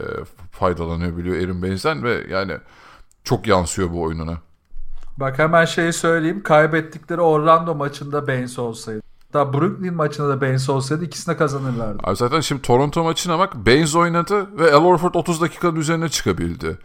faydalanıyor 0.52 1.18
biliyor 1.18 1.38
Aaron 1.38 1.62
Baines'den 1.62 2.04
ve 2.04 2.26
yani 2.30 2.54
çok 3.24 3.48
yansıyor 3.48 3.92
bu 3.92 4.02
oyununa. 4.02 4.38
Bak 5.18 5.40
hemen 5.40 5.66
şeyi 5.66 5.94
söyleyeyim. 5.94 6.44
Kaybettikleri 6.44 7.22
Orlando 7.22 7.76
maçında 7.76 8.28
Baines 8.28 8.60
olsaydı. 8.60 9.02
Daha 9.34 9.54
Brooklyn 9.54 9.94
maçında 9.94 10.30
da 10.30 10.42
Baines 10.42 10.70
olsaydı 10.70 11.06
ikisine 11.06 11.38
kazanırlardı. 11.38 12.00
Abi 12.04 12.16
zaten 12.16 12.40
şimdi 12.40 12.62
Toronto 12.62 13.04
maçına 13.04 13.40
bak 13.40 13.56
Baines 13.56 13.96
oynadı 13.96 14.58
ve 14.58 14.74
Al 14.74 14.84
Horford 14.84 15.14
30 15.14 15.42
dakikanın 15.42 15.76
üzerine 15.76 16.10
çıkabildi. 16.10 16.78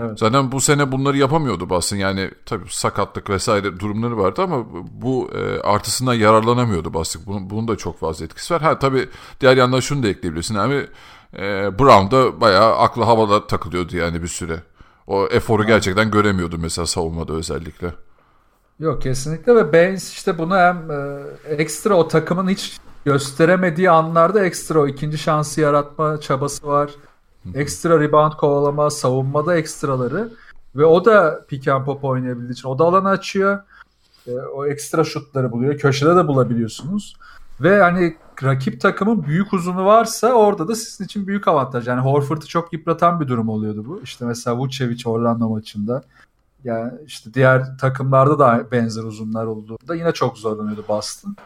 Evet. 0.00 0.18
Zaten 0.18 0.52
bu 0.52 0.60
sene 0.60 0.92
bunları 0.92 1.16
yapamıyordu 1.16 1.70
Boston. 1.70 1.96
Yani 1.96 2.30
tabii 2.46 2.64
sakatlık 2.70 3.30
vesaire 3.30 3.80
durumları 3.80 4.18
vardı 4.18 4.42
ama 4.42 4.66
bu 4.92 5.30
e, 5.34 5.60
artısından 5.60 6.14
yararlanamıyordu 6.14 6.94
Boston. 6.94 7.22
Bunun, 7.26 7.50
bunun 7.50 7.68
da 7.68 7.76
çok 7.76 7.98
fazla 7.98 8.24
etkisi 8.24 8.54
var. 8.54 8.62
Ha 8.62 8.78
tabii 8.78 9.08
diğer 9.40 9.56
yandan 9.56 9.80
şunu 9.80 10.02
da 10.02 10.08
ekleyebilirsin. 10.08 10.54
Yani 10.54 10.86
e, 11.38 11.78
Brown 11.78 12.16
da 12.16 12.40
bayağı 12.40 12.76
aklı 12.76 13.02
havada 13.02 13.46
takılıyordu 13.46 13.96
yani 13.96 14.22
bir 14.22 14.28
süre. 14.28 14.62
O 15.06 15.26
eforu 15.26 15.62
evet. 15.62 15.68
gerçekten 15.68 16.10
göremiyordu 16.10 16.58
mesela 16.58 16.86
savunmada 16.86 17.32
özellikle. 17.32 17.94
Yok 18.78 19.02
kesinlikle 19.02 19.54
ve 19.54 19.72
Baines 19.72 20.12
işte 20.12 20.38
bunu 20.38 20.56
hem 20.56 20.90
e, 20.90 21.24
ekstra 21.48 21.94
o 21.94 22.08
takımın 22.08 22.48
hiç 22.48 22.80
gösteremediği 23.04 23.90
anlarda 23.90 24.44
ekstra 24.44 24.80
o 24.80 24.86
ikinci 24.86 25.18
şansı 25.18 25.60
yaratma 25.60 26.20
çabası 26.20 26.66
var. 26.66 26.90
Ekstra 27.54 28.00
rebound 28.00 28.32
kovalama, 28.32 28.90
savunmada 28.90 29.56
ekstraları 29.56 30.32
ve 30.76 30.84
o 30.84 31.04
da 31.04 31.44
pick 31.48 31.68
and 31.68 31.84
pop 31.84 32.04
oynayabildiği 32.04 32.52
için 32.52 32.68
o 32.68 32.78
da 32.78 32.84
alanı 32.84 33.08
açıyor. 33.08 33.58
E, 34.26 34.32
o 34.32 34.66
ekstra 34.66 35.04
şutları 35.04 35.52
buluyor. 35.52 35.78
Köşede 35.78 36.16
de 36.16 36.28
bulabiliyorsunuz. 36.28 37.16
Ve 37.60 37.82
hani 37.82 38.16
rakip 38.42 38.80
takımın 38.80 39.24
büyük 39.24 39.52
uzunu 39.52 39.84
varsa 39.84 40.32
orada 40.32 40.68
da 40.68 40.74
sizin 40.74 41.04
için 41.04 41.26
büyük 41.26 41.48
avantaj. 41.48 41.88
Yani 41.88 42.00
Horford'u 42.00 42.46
çok 42.46 42.72
yıpratan 42.72 43.20
bir 43.20 43.28
durum 43.28 43.48
oluyordu 43.48 43.84
bu. 43.86 44.00
İşte 44.04 44.24
mesela 44.24 44.56
Vucevic 44.56 45.02
Orlando 45.06 45.48
maçında. 45.48 46.02
Yani 46.64 46.92
işte 47.06 47.34
diğer 47.34 47.78
takımlarda 47.78 48.38
da 48.38 48.66
benzer 48.72 49.02
uzunlar 49.02 49.46
olduğunda 49.46 49.94
yine 49.94 50.12
çok 50.12 50.38
zorlanıyordu 50.38 50.84
Boston. 50.88 51.36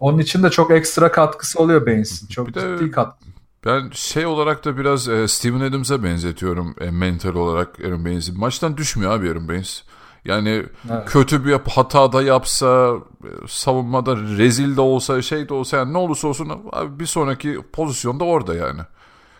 Onun 0.00 0.18
için 0.18 0.42
de 0.42 0.50
çok 0.50 0.70
ekstra 0.70 1.12
katkısı 1.12 1.58
oluyor 1.58 1.86
Baines'in. 1.86 2.26
Çok 2.26 2.48
bir 2.48 2.52
ciddi 2.52 2.86
de, 2.86 2.90
katkı. 2.90 3.24
Ben 3.68 3.90
şey 3.92 4.26
olarak 4.26 4.64
da 4.64 4.78
biraz 4.78 5.08
e, 5.08 5.28
Steven 5.28 5.60
Adams'a 5.60 6.02
benzetiyorum 6.02 6.74
e, 6.80 6.90
mental 6.90 7.34
olarak 7.34 7.80
Aaron 7.80 8.04
Baines'i. 8.04 8.32
Maçtan 8.32 8.76
düşmüyor 8.76 9.12
abi 9.12 9.30
Aaron 9.30 9.48
Baines. 9.48 9.82
Yani 10.24 10.64
evet. 10.90 11.06
kötü 11.06 11.44
bir 11.44 11.52
hata 11.52 12.12
da 12.12 12.22
yapsa, 12.22 12.94
e, 13.24 13.28
savunmada 13.48 14.16
rezil 14.16 14.76
de 14.76 14.80
olsa, 14.80 15.22
şey 15.22 15.48
de 15.48 15.54
olsa 15.54 15.76
yani 15.76 15.92
ne 15.92 15.98
olursa 15.98 16.28
olsun 16.28 16.52
abi 16.72 17.00
bir 17.00 17.06
sonraki 17.06 17.58
pozisyonda 17.72 18.24
orada 18.24 18.54
yani. 18.54 18.80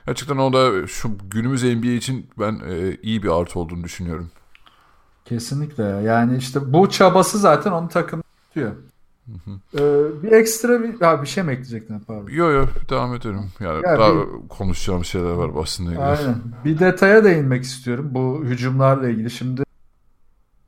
Gerçekten 0.06 0.36
o 0.36 0.52
da 0.52 0.86
şu 0.86 1.10
günümüz 1.30 1.62
NBA 1.62 1.90
için 1.90 2.30
ben 2.38 2.60
e, 2.68 2.96
iyi 3.02 3.22
bir 3.22 3.40
artı 3.40 3.60
olduğunu 3.60 3.84
düşünüyorum. 3.84 4.30
Kesinlikle. 5.24 5.84
Yani 5.84 6.36
işte 6.36 6.72
bu 6.72 6.90
çabası 6.90 7.38
zaten 7.38 7.72
onu 7.72 7.88
takım 7.88 8.22
tutuyor. 8.48 8.72
Ee, 9.74 9.78
bir 10.22 10.32
ekstra 10.32 10.82
bir, 10.82 11.00
ha, 11.00 11.22
bir 11.22 11.26
şey 11.26 11.44
mi 11.44 11.52
ekleyecektin 11.52 12.00
pardon? 12.00 12.28
Yo 12.30 12.50
yo 12.50 12.66
devam 12.90 13.14
ederim. 13.14 13.44
Yani 13.60 13.86
Ya 13.86 13.98
daha 13.98 14.14
bir- 14.14 14.48
konuşacağım 14.48 15.04
şeyler 15.04 15.30
var 15.30 15.54
ilgili. 15.92 16.02
Aynen. 16.04 16.36
Bir 16.64 16.78
detaya 16.78 17.24
değinmek 17.24 17.64
istiyorum 17.64 18.08
bu 18.10 18.40
hücumlarla 18.44 19.08
ilgili. 19.08 19.30
Şimdi 19.30 19.62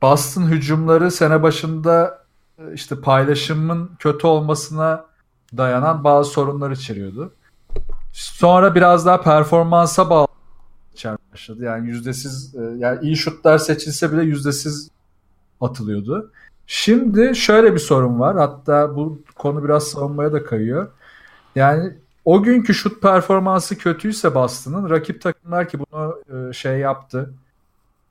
Boston 0.01 0.47
hücumları 0.47 1.11
sene 1.11 1.43
başında 1.43 2.23
e, 2.59 2.73
işte 2.73 3.01
paylaşımın 3.01 3.89
kötü 3.99 4.27
olmasına 4.27 5.05
dayanan 5.57 6.03
bazı 6.03 6.29
sorunlar 6.31 6.71
içeriyordu. 6.71 7.33
Sonra 8.13 8.75
biraz 8.75 9.05
daha 9.05 9.21
performansa 9.21 10.09
bağlı 10.09 10.27
başladı. 11.33 11.63
Yani 11.63 11.89
yüzdesiz 11.89 12.55
e, 12.55 12.61
yani 12.77 12.99
iyi 13.01 13.17
şutlar 13.17 13.57
seçilse 13.57 14.11
bile 14.11 14.21
yüzdesiz 14.23 14.89
atılıyordu. 15.61 16.31
Şimdi 16.73 17.35
şöyle 17.35 17.73
bir 17.73 17.79
sorun 17.79 18.19
var. 18.19 18.37
Hatta 18.37 18.95
bu 18.95 19.21
konu 19.35 19.63
biraz 19.63 19.83
savunmaya 19.83 20.33
da 20.33 20.43
kayıyor. 20.43 20.87
Yani 21.55 21.93
o 22.25 22.43
günkü 22.43 22.73
şut 22.73 23.01
performansı 23.01 23.77
kötüyse 23.77 24.35
Boston'ın 24.35 24.89
rakip 24.89 25.21
takımlar 25.21 25.69
ki 25.69 25.79
bunu 25.79 26.21
e, 26.49 26.53
şey 26.53 26.79
yaptı. 26.79 27.33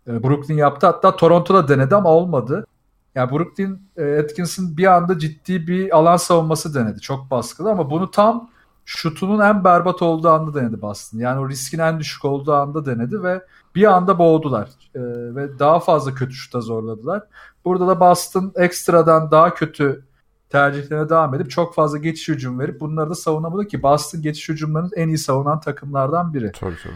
E, 0.07 0.23
Brooklyn 0.23 0.57
yaptı. 0.57 0.87
Hatta 0.87 1.17
Toronto'da 1.17 1.69
denedi 1.69 1.95
ama 1.95 2.11
olmadı. 2.11 2.67
Yani 3.15 3.31
Brooklyn 3.31 3.83
e, 3.97 4.19
Atkinson 4.19 4.77
bir 4.77 4.87
anda 4.87 5.19
ciddi 5.19 5.67
bir 5.67 5.97
alan 5.97 6.17
savunması 6.17 6.75
denedi. 6.75 7.01
Çok 7.01 7.31
baskılı 7.31 7.71
ama 7.71 7.91
bunu 7.91 8.11
tam 8.11 8.51
şutunun 8.97 9.41
en 9.41 9.65
berbat 9.65 10.03
olduğu 10.03 10.29
anda 10.29 10.61
denedi 10.61 10.83
Boston. 10.83 11.19
Yani 11.19 11.41
o 11.41 11.49
riskin 11.49 11.79
en 11.79 12.01
düşük 12.01 12.25
olduğu 12.25 12.53
anda 12.55 12.87
denedi 12.87 13.23
ve 13.23 13.43
bir 13.75 13.85
anda 13.85 14.19
boğdular. 14.19 14.69
E, 14.95 15.01
ve 15.35 15.59
daha 15.59 15.81
fazla 15.81 16.15
kötü 16.15 16.33
şuta 16.33 16.61
zorladılar. 16.61 17.23
Burada 17.65 17.87
da 17.87 18.01
Boston 18.01 18.53
ekstradan 18.57 19.31
daha 19.31 19.55
kötü 19.55 20.05
tercihlerine 20.49 21.09
devam 21.09 21.35
edip 21.35 21.51
çok 21.51 21.75
fazla 21.75 21.99
geçiş 21.99 22.29
hücum 22.29 22.59
verip 22.59 22.81
bunları 22.81 23.11
da 23.11 23.15
savunamadı 23.15 23.67
ki 23.67 23.83
Boston 23.83 24.23
geçiş 24.23 24.49
hücumlarının 24.49 24.93
en 24.97 25.09
iyi 25.09 25.19
savunan 25.19 25.61
takımlardan 25.61 26.35
biri. 26.35 26.53
Tabii 26.53 26.77
tabii. 26.83 26.95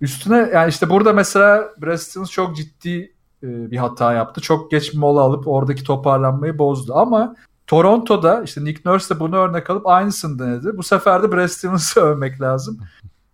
Üstüne 0.00 0.50
yani 0.54 0.68
işte 0.68 0.90
burada 0.90 1.12
mesela 1.12 1.68
Brad 1.82 1.96
Stevens 1.96 2.30
çok 2.30 2.56
ciddi 2.56 3.14
e, 3.42 3.70
bir 3.70 3.76
hata 3.76 4.12
yaptı. 4.12 4.40
Çok 4.40 4.70
geç 4.70 4.94
mola 4.94 5.20
alıp 5.20 5.48
oradaki 5.48 5.84
toparlanmayı 5.84 6.58
bozdu. 6.58 6.94
Ama 6.94 7.36
Toronto'da 7.74 8.42
işte 8.42 8.64
Nick 8.64 8.90
Nurse 8.90 9.14
de 9.14 9.20
bunu 9.20 9.36
örnek 9.36 9.70
alıp 9.70 9.86
aynısını 9.86 10.38
denedi. 10.38 10.76
Bu 10.76 10.82
sefer 10.82 11.22
de 11.22 11.32
Brad 11.32 11.46
Stevens'ı 11.46 12.00
övmek 12.04 12.40
lazım. 12.40 12.80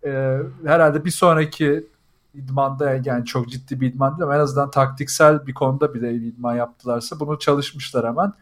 E, 0.05 0.39
herhalde 0.65 1.05
bir 1.05 1.11
sonraki 1.11 1.87
idmanda 2.33 2.99
yani 3.05 3.25
çok 3.25 3.49
ciddi 3.49 3.81
bir 3.81 3.87
idman 3.87 4.11
değil 4.11 4.23
ama 4.23 4.35
en 4.35 4.39
azından 4.39 4.71
taktiksel 4.71 5.47
bir 5.47 5.53
konuda 5.53 5.93
bile 5.93 6.09
bir 6.09 6.25
idman 6.25 6.55
yaptılarsa 6.55 7.19
bunu 7.19 7.39
çalışmışlar 7.39 8.07
hemen. 8.07 8.33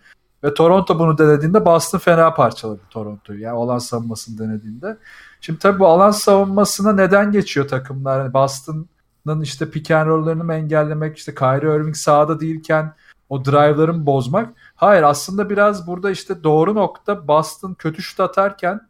Ve 0.43 0.53
Toronto 0.53 0.99
bunu 0.99 1.17
denediğinde 1.17 1.65
Boston 1.65 1.99
fena 1.99 2.33
parçaladı 2.33 2.81
Toronto'yu. 2.89 3.39
Yani 3.39 3.57
alan 3.57 3.77
savunmasını 3.77 4.37
denediğinde. 4.37 4.97
Şimdi 5.41 5.59
tabii 5.59 5.79
bu 5.79 5.87
alan 5.87 6.11
savunmasına 6.11 6.93
neden 6.93 7.31
geçiyor 7.31 7.67
takımlar? 7.67 8.19
Yani 8.19 8.33
Boston'ın 8.33 9.41
işte 9.41 9.69
pick 9.69 9.91
and 9.91 10.07
roll'larını 10.07 10.53
engellemek, 10.53 11.17
işte 11.17 11.35
Kyrie 11.35 11.75
Irving 11.75 11.95
sahada 11.95 12.39
değilken 12.39 12.93
o 13.29 13.45
drive'ları 13.45 13.93
mı 13.93 14.05
bozmak? 14.05 14.53
Hayır 14.79 15.03
aslında 15.03 15.49
biraz 15.49 15.87
burada 15.87 16.11
işte 16.11 16.43
doğru 16.43 16.75
nokta 16.75 17.27
Boston 17.27 17.73
kötü 17.73 18.01
şut 18.01 18.19
atarken 18.19 18.81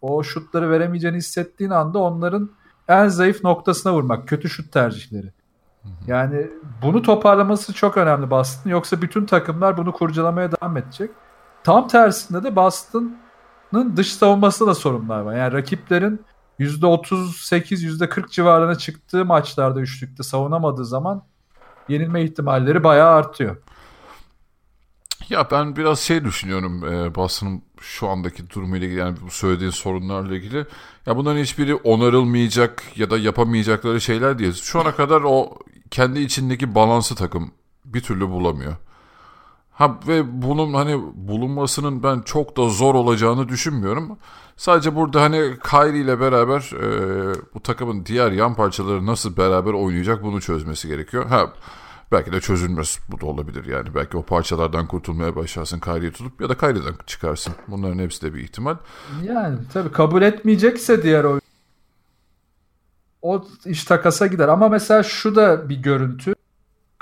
o 0.00 0.22
şutları 0.22 0.70
veremeyeceğini 0.70 1.16
hissettiğin 1.16 1.70
anda 1.70 1.98
onların 1.98 2.50
en 2.88 3.08
zayıf 3.08 3.44
noktasına 3.44 3.92
vurmak. 3.92 4.28
Kötü 4.28 4.48
şut 4.48 4.72
tercihleri. 4.72 5.32
Yani 6.06 6.50
bunu 6.82 7.02
toparlaması 7.02 7.72
çok 7.72 7.96
önemli 7.96 8.30
Boston. 8.30 8.70
Yoksa 8.70 9.02
bütün 9.02 9.26
takımlar 9.26 9.76
bunu 9.76 9.92
kurcalamaya 9.92 10.52
devam 10.52 10.76
edecek. 10.76 11.10
Tam 11.64 11.88
tersinde 11.88 12.42
de 12.42 12.56
Boston'ın 12.56 13.96
dış 13.96 14.12
savunmasında 14.12 14.70
da 14.70 14.74
sorunlar 14.74 15.20
var. 15.20 15.36
Yani 15.36 15.52
rakiplerin 15.52 16.24
%38, 16.58 17.84
%40 17.84 18.30
civarına 18.30 18.74
çıktığı 18.74 19.24
maçlarda 19.24 19.80
üçlükte 19.80 20.22
savunamadığı 20.22 20.84
zaman 20.84 21.22
yenilme 21.88 22.22
ihtimalleri 22.22 22.84
bayağı 22.84 23.10
artıyor. 23.10 23.56
Ya 25.28 25.48
ben 25.50 25.76
biraz 25.76 26.00
şey 26.00 26.24
düşünüyorum 26.24 26.84
e, 26.84 27.14
Boston'ın 27.14 27.62
şu 27.80 28.08
andaki 28.08 28.50
durumuyla 28.50 28.86
ilgili 28.86 29.00
yani 29.00 29.16
bu 29.26 29.30
söylediğin 29.30 29.70
sorunlarla 29.70 30.34
ilgili. 30.34 30.66
Ya 31.06 31.16
bunların 31.16 31.40
hiçbiri 31.40 31.74
onarılmayacak 31.74 32.82
ya 32.96 33.10
da 33.10 33.18
yapamayacakları 33.18 34.00
şeyler 34.00 34.38
değil. 34.38 34.52
Şu 34.52 34.80
ana 34.80 34.94
kadar 34.94 35.22
o 35.24 35.58
kendi 35.90 36.20
içindeki 36.20 36.74
balansı 36.74 37.14
takım 37.14 37.50
bir 37.84 38.00
türlü 38.02 38.28
bulamıyor. 38.30 38.76
Ha 39.72 40.00
ve 40.08 40.42
bunun 40.42 40.74
hani 40.74 41.00
bulunmasının 41.14 42.02
ben 42.02 42.20
çok 42.20 42.56
da 42.56 42.68
zor 42.68 42.94
olacağını 42.94 43.48
düşünmüyorum. 43.48 44.18
Sadece 44.56 44.96
burada 44.96 45.22
hani 45.22 45.58
Kyrie 45.70 46.00
ile 46.00 46.20
beraber 46.20 46.70
e, 46.72 47.34
bu 47.54 47.60
takımın 47.60 48.06
diğer 48.06 48.32
yan 48.32 48.54
parçaları 48.54 49.06
nasıl 49.06 49.36
beraber 49.36 49.72
oynayacak 49.72 50.22
bunu 50.22 50.40
çözmesi 50.40 50.88
gerekiyor. 50.88 51.26
Ha 51.26 51.52
belki 52.14 52.32
de 52.32 52.40
çözülmez 52.40 52.98
bu 53.08 53.20
da 53.20 53.26
olabilir 53.26 53.64
yani. 53.64 53.94
Belki 53.94 54.16
o 54.16 54.22
parçalardan 54.22 54.86
kurtulmaya 54.86 55.36
başlarsın 55.36 55.80
Kyrie'yi 55.80 56.12
tutup 56.12 56.40
ya 56.40 56.48
da 56.48 56.56
Kyrie'den 56.56 56.94
çıkarsın. 57.06 57.54
Bunların 57.68 57.98
hepsi 57.98 58.22
de 58.22 58.34
bir 58.34 58.40
ihtimal. 58.40 58.76
Yani 59.22 59.58
tabii 59.72 59.92
kabul 59.92 60.22
etmeyecekse 60.22 61.02
diğer 61.02 61.24
oyun 61.24 61.40
o 63.22 63.44
iş 63.64 63.84
takasa 63.84 64.26
gider. 64.26 64.48
Ama 64.48 64.68
mesela 64.68 65.02
şu 65.02 65.36
da 65.36 65.68
bir 65.68 65.76
görüntü. 65.76 66.34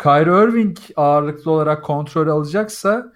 Kyrie 0.03 0.45
Irving 0.45 0.79
ağırlıklı 0.97 1.51
olarak 1.51 1.85
kontrol 1.85 2.29
alacaksa 2.29 3.13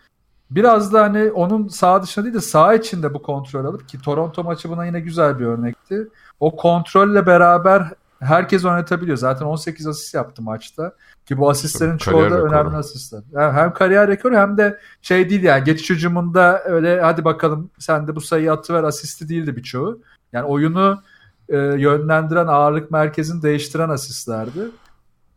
biraz 0.51 0.93
da 0.93 1.03
hani 1.03 1.31
onun 1.31 1.69
sağ 1.69 2.03
dışında 2.03 2.25
değil 2.25 2.35
de 2.35 2.41
sağ 2.41 2.75
içinde 2.75 3.15
bu 3.15 3.23
kontrol 3.23 3.65
alıp 3.65 3.89
ki 3.89 4.01
Toronto 4.01 4.45
maçı 4.45 4.69
buna 4.69 4.87
yine 4.87 5.01
güzel 5.01 5.39
bir 5.39 5.45
örnekti. 5.45 6.09
O 6.41 6.57
kontrolle 6.57 7.27
beraber 7.27 7.93
herkes 8.21 8.65
oynatabiliyor. 8.65 9.17
Zaten 9.17 9.47
18 9.47 9.87
asist 9.87 10.15
yaptı 10.15 10.43
maçta. 10.43 10.93
Ki 11.27 11.39
bu 11.39 11.51
asistlerin 11.51 11.97
çoğu 11.97 12.21
da 12.21 12.25
rekoru. 12.25 12.43
önemli 12.43 12.77
asistler. 12.77 13.23
Yani 13.33 13.53
hem 13.53 13.73
kariyer 13.73 14.09
rekoru 14.09 14.37
hem 14.37 14.59
de 14.59 14.79
şey 15.03 15.31
değil 15.31 15.43
yani 15.43 15.65
geçiş 15.65 15.91
hücumunda 15.91 16.62
öyle 16.65 17.01
hadi 17.01 17.25
bakalım 17.25 17.71
sen 17.79 18.09
de 18.09 18.17
bu 18.17 18.21
sayıyı 18.21 18.53
atıver 18.53 18.85
asisti 18.85 19.29
değildi 19.29 19.57
birçoğu. 19.57 20.01
Yani 20.33 20.45
oyunu 20.45 21.03
e, 21.49 21.57
yönlendiren 21.57 22.47
ağırlık 22.47 22.91
merkezini 22.91 23.43
değiştiren 23.43 23.89
asistlerdi. 23.89 24.61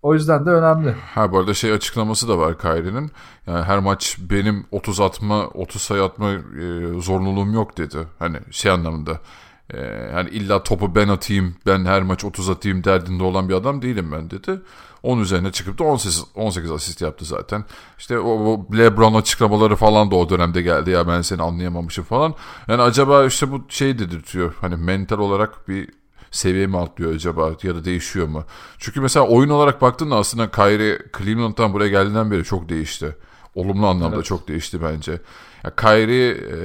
O 0.02 0.14
yüzden 0.14 0.46
de 0.46 0.50
önemli. 0.50 0.92
Ha 0.92 1.32
bu 1.32 1.40
arada 1.40 1.54
şey 1.54 1.72
açıklaması 1.72 2.28
da 2.28 2.38
var 2.38 2.58
Kyrie'nin. 2.58 3.12
Yani 3.48 3.64
her 3.64 3.80
maç 3.80 4.18
benim 4.30 4.66
30 4.72 5.00
atma, 5.00 5.48
30 5.48 5.82
sayı 5.82 6.04
atma 6.04 6.32
e, 6.32 6.40
zorunluluğum 7.02 7.54
yok 7.54 7.78
dedi. 7.78 7.98
Hani 8.20 8.38
şey 8.52 8.72
anlamında. 8.72 9.20
E, 9.70 9.82
yani 10.14 10.30
illa 10.30 10.64
topu 10.64 10.96
ben 10.96 11.08
atayım, 11.08 11.56
ben 11.66 11.86
her 11.86 12.02
maç 12.02 12.26
30 12.26 12.50
atayım 12.50 12.84
derdinde 12.84 13.24
olan 13.24 13.50
bir 13.50 13.54
adam 13.54 13.82
değilim 13.82 14.12
ben 14.12 14.30
dedi. 14.30 14.62
10 15.04 15.20
üzerine 15.20 15.52
çıkıp 15.52 15.80
da 15.80 15.84
18, 15.84 16.24
18 16.36 16.72
asist 16.72 17.02
yaptı 17.02 17.26
zaten. 17.26 17.66
İşte 17.98 18.20
o, 18.20 18.30
o 18.30 18.78
LeBron 18.78 19.14
açıklamaları 19.14 19.76
falan 19.76 20.12
da 20.12 20.16
o 20.16 20.30
dönemde 20.30 20.62
geldi 20.62 20.90
ya 20.90 21.08
ben 21.08 21.22
seni 21.22 21.42
anlayamamışım 21.42 22.04
falan. 22.04 22.36
Yani 22.68 22.82
acaba 22.82 23.26
işte 23.26 23.52
bu 23.52 23.62
şey 23.70 24.00
dedirtiyor. 24.00 24.56
Hani 24.62 24.76
mental 24.76 25.20
olarak 25.20 25.68
bir 25.68 25.90
seviye 26.32 26.68
mi 26.68 26.78
atlıyor 26.78 27.16
acaba 27.16 27.52
ya 27.64 27.76
da 27.76 27.86
değişiyor 27.86 28.28
mu? 28.28 28.44
Çünkü 28.78 29.02
mesela 29.02 29.28
oyun 29.28 29.50
olarak 29.50 29.82
baktığında 29.82 30.16
aslında 30.16 30.52
Kyrie 30.52 31.00
Cleveland'dan 31.18 31.74
buraya 31.74 31.90
geldiğinden 31.90 32.32
beri 32.32 32.44
çok 32.44 32.70
değişti. 32.70 33.16
Olumlu 33.56 33.88
anlamda 33.88 34.16
Evet. 34.16 34.26
çok 34.26 34.48
değişti 34.48 34.82
bence. 34.84 35.22
Ya 35.64 35.76
Kyrie 35.76 36.30
e, 36.32 36.58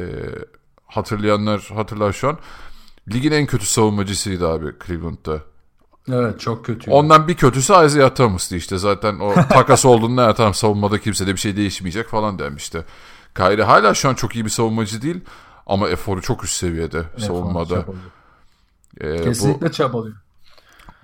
hatırlayanlar 0.86 1.70
hatırlar 1.74 2.12
şu 2.12 2.28
an. 2.28 2.38
Ligin 3.12 3.32
en 3.32 3.46
kötü 3.46 3.66
savunmacısıydı 3.66 4.48
abi 4.48 4.66
Cleveland'da. 4.86 5.40
Evet 6.12 6.40
çok 6.40 6.64
kötü. 6.64 6.90
Ondan 6.90 7.28
bir 7.28 7.34
kötüsü 7.34 7.72
Isaiah 7.86 8.10
Thomas'tı 8.14 8.56
işte 8.56 8.78
zaten 8.78 9.18
o 9.18 9.34
takas 9.48 9.84
olduğunda 9.84 10.26
"Ha, 10.26 10.34
tamam 10.34 10.54
savunmada 10.54 10.98
kimse 10.98 11.26
de 11.26 11.32
bir 11.32 11.40
şey 11.40 11.56
değişmeyecek 11.56 12.08
falan 12.08 12.38
demişti. 12.38 12.84
Kyrie 13.34 13.62
hala 13.64 13.94
şu 13.94 14.08
an 14.08 14.14
çok 14.14 14.34
iyi 14.34 14.44
bir 14.44 14.50
savunmacı 14.50 15.02
değil 15.02 15.20
ama 15.66 15.88
eforu 15.88 16.22
çok 16.22 16.44
üst 16.44 16.54
seviyede 16.56 17.02
savunmada. 17.18 17.74
Çabalıyor. 17.80 18.02
Ee, 19.00 19.18
bu- 19.18 19.24
Kesinlikle 19.24 19.72
çabalıyor. 19.72 20.16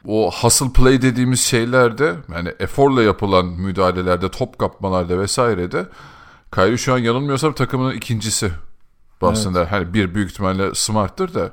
o 0.06 0.30
hustle 0.32 0.72
play 0.74 1.02
dediğimiz 1.02 1.40
şeylerde 1.40 2.14
yani 2.34 2.52
eforla 2.60 3.02
yapılan 3.02 3.46
müdahalelerde 3.46 4.30
top 4.30 4.58
kapmalarda 4.58 5.18
vesairede 5.18 5.86
Kyrie 6.54 6.76
şu 6.76 6.94
an 6.94 6.98
yanılmıyorsam 6.98 7.52
takımının 7.52 7.92
ikincisi 7.94 8.52
aslında 9.22 9.72
hani 9.72 9.94
bir 9.94 10.14
büyük 10.14 10.30
ihtimalle 10.30 10.74
Smart'tır 10.74 11.34
da 11.34 11.50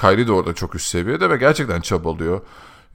Kyrie 0.00 0.26
de 0.26 0.32
orada 0.32 0.54
çok 0.54 0.74
üst 0.74 0.86
seviyede 0.86 1.30
ve 1.30 1.36
gerçekten 1.36 1.80
çabalıyor. 1.80 2.40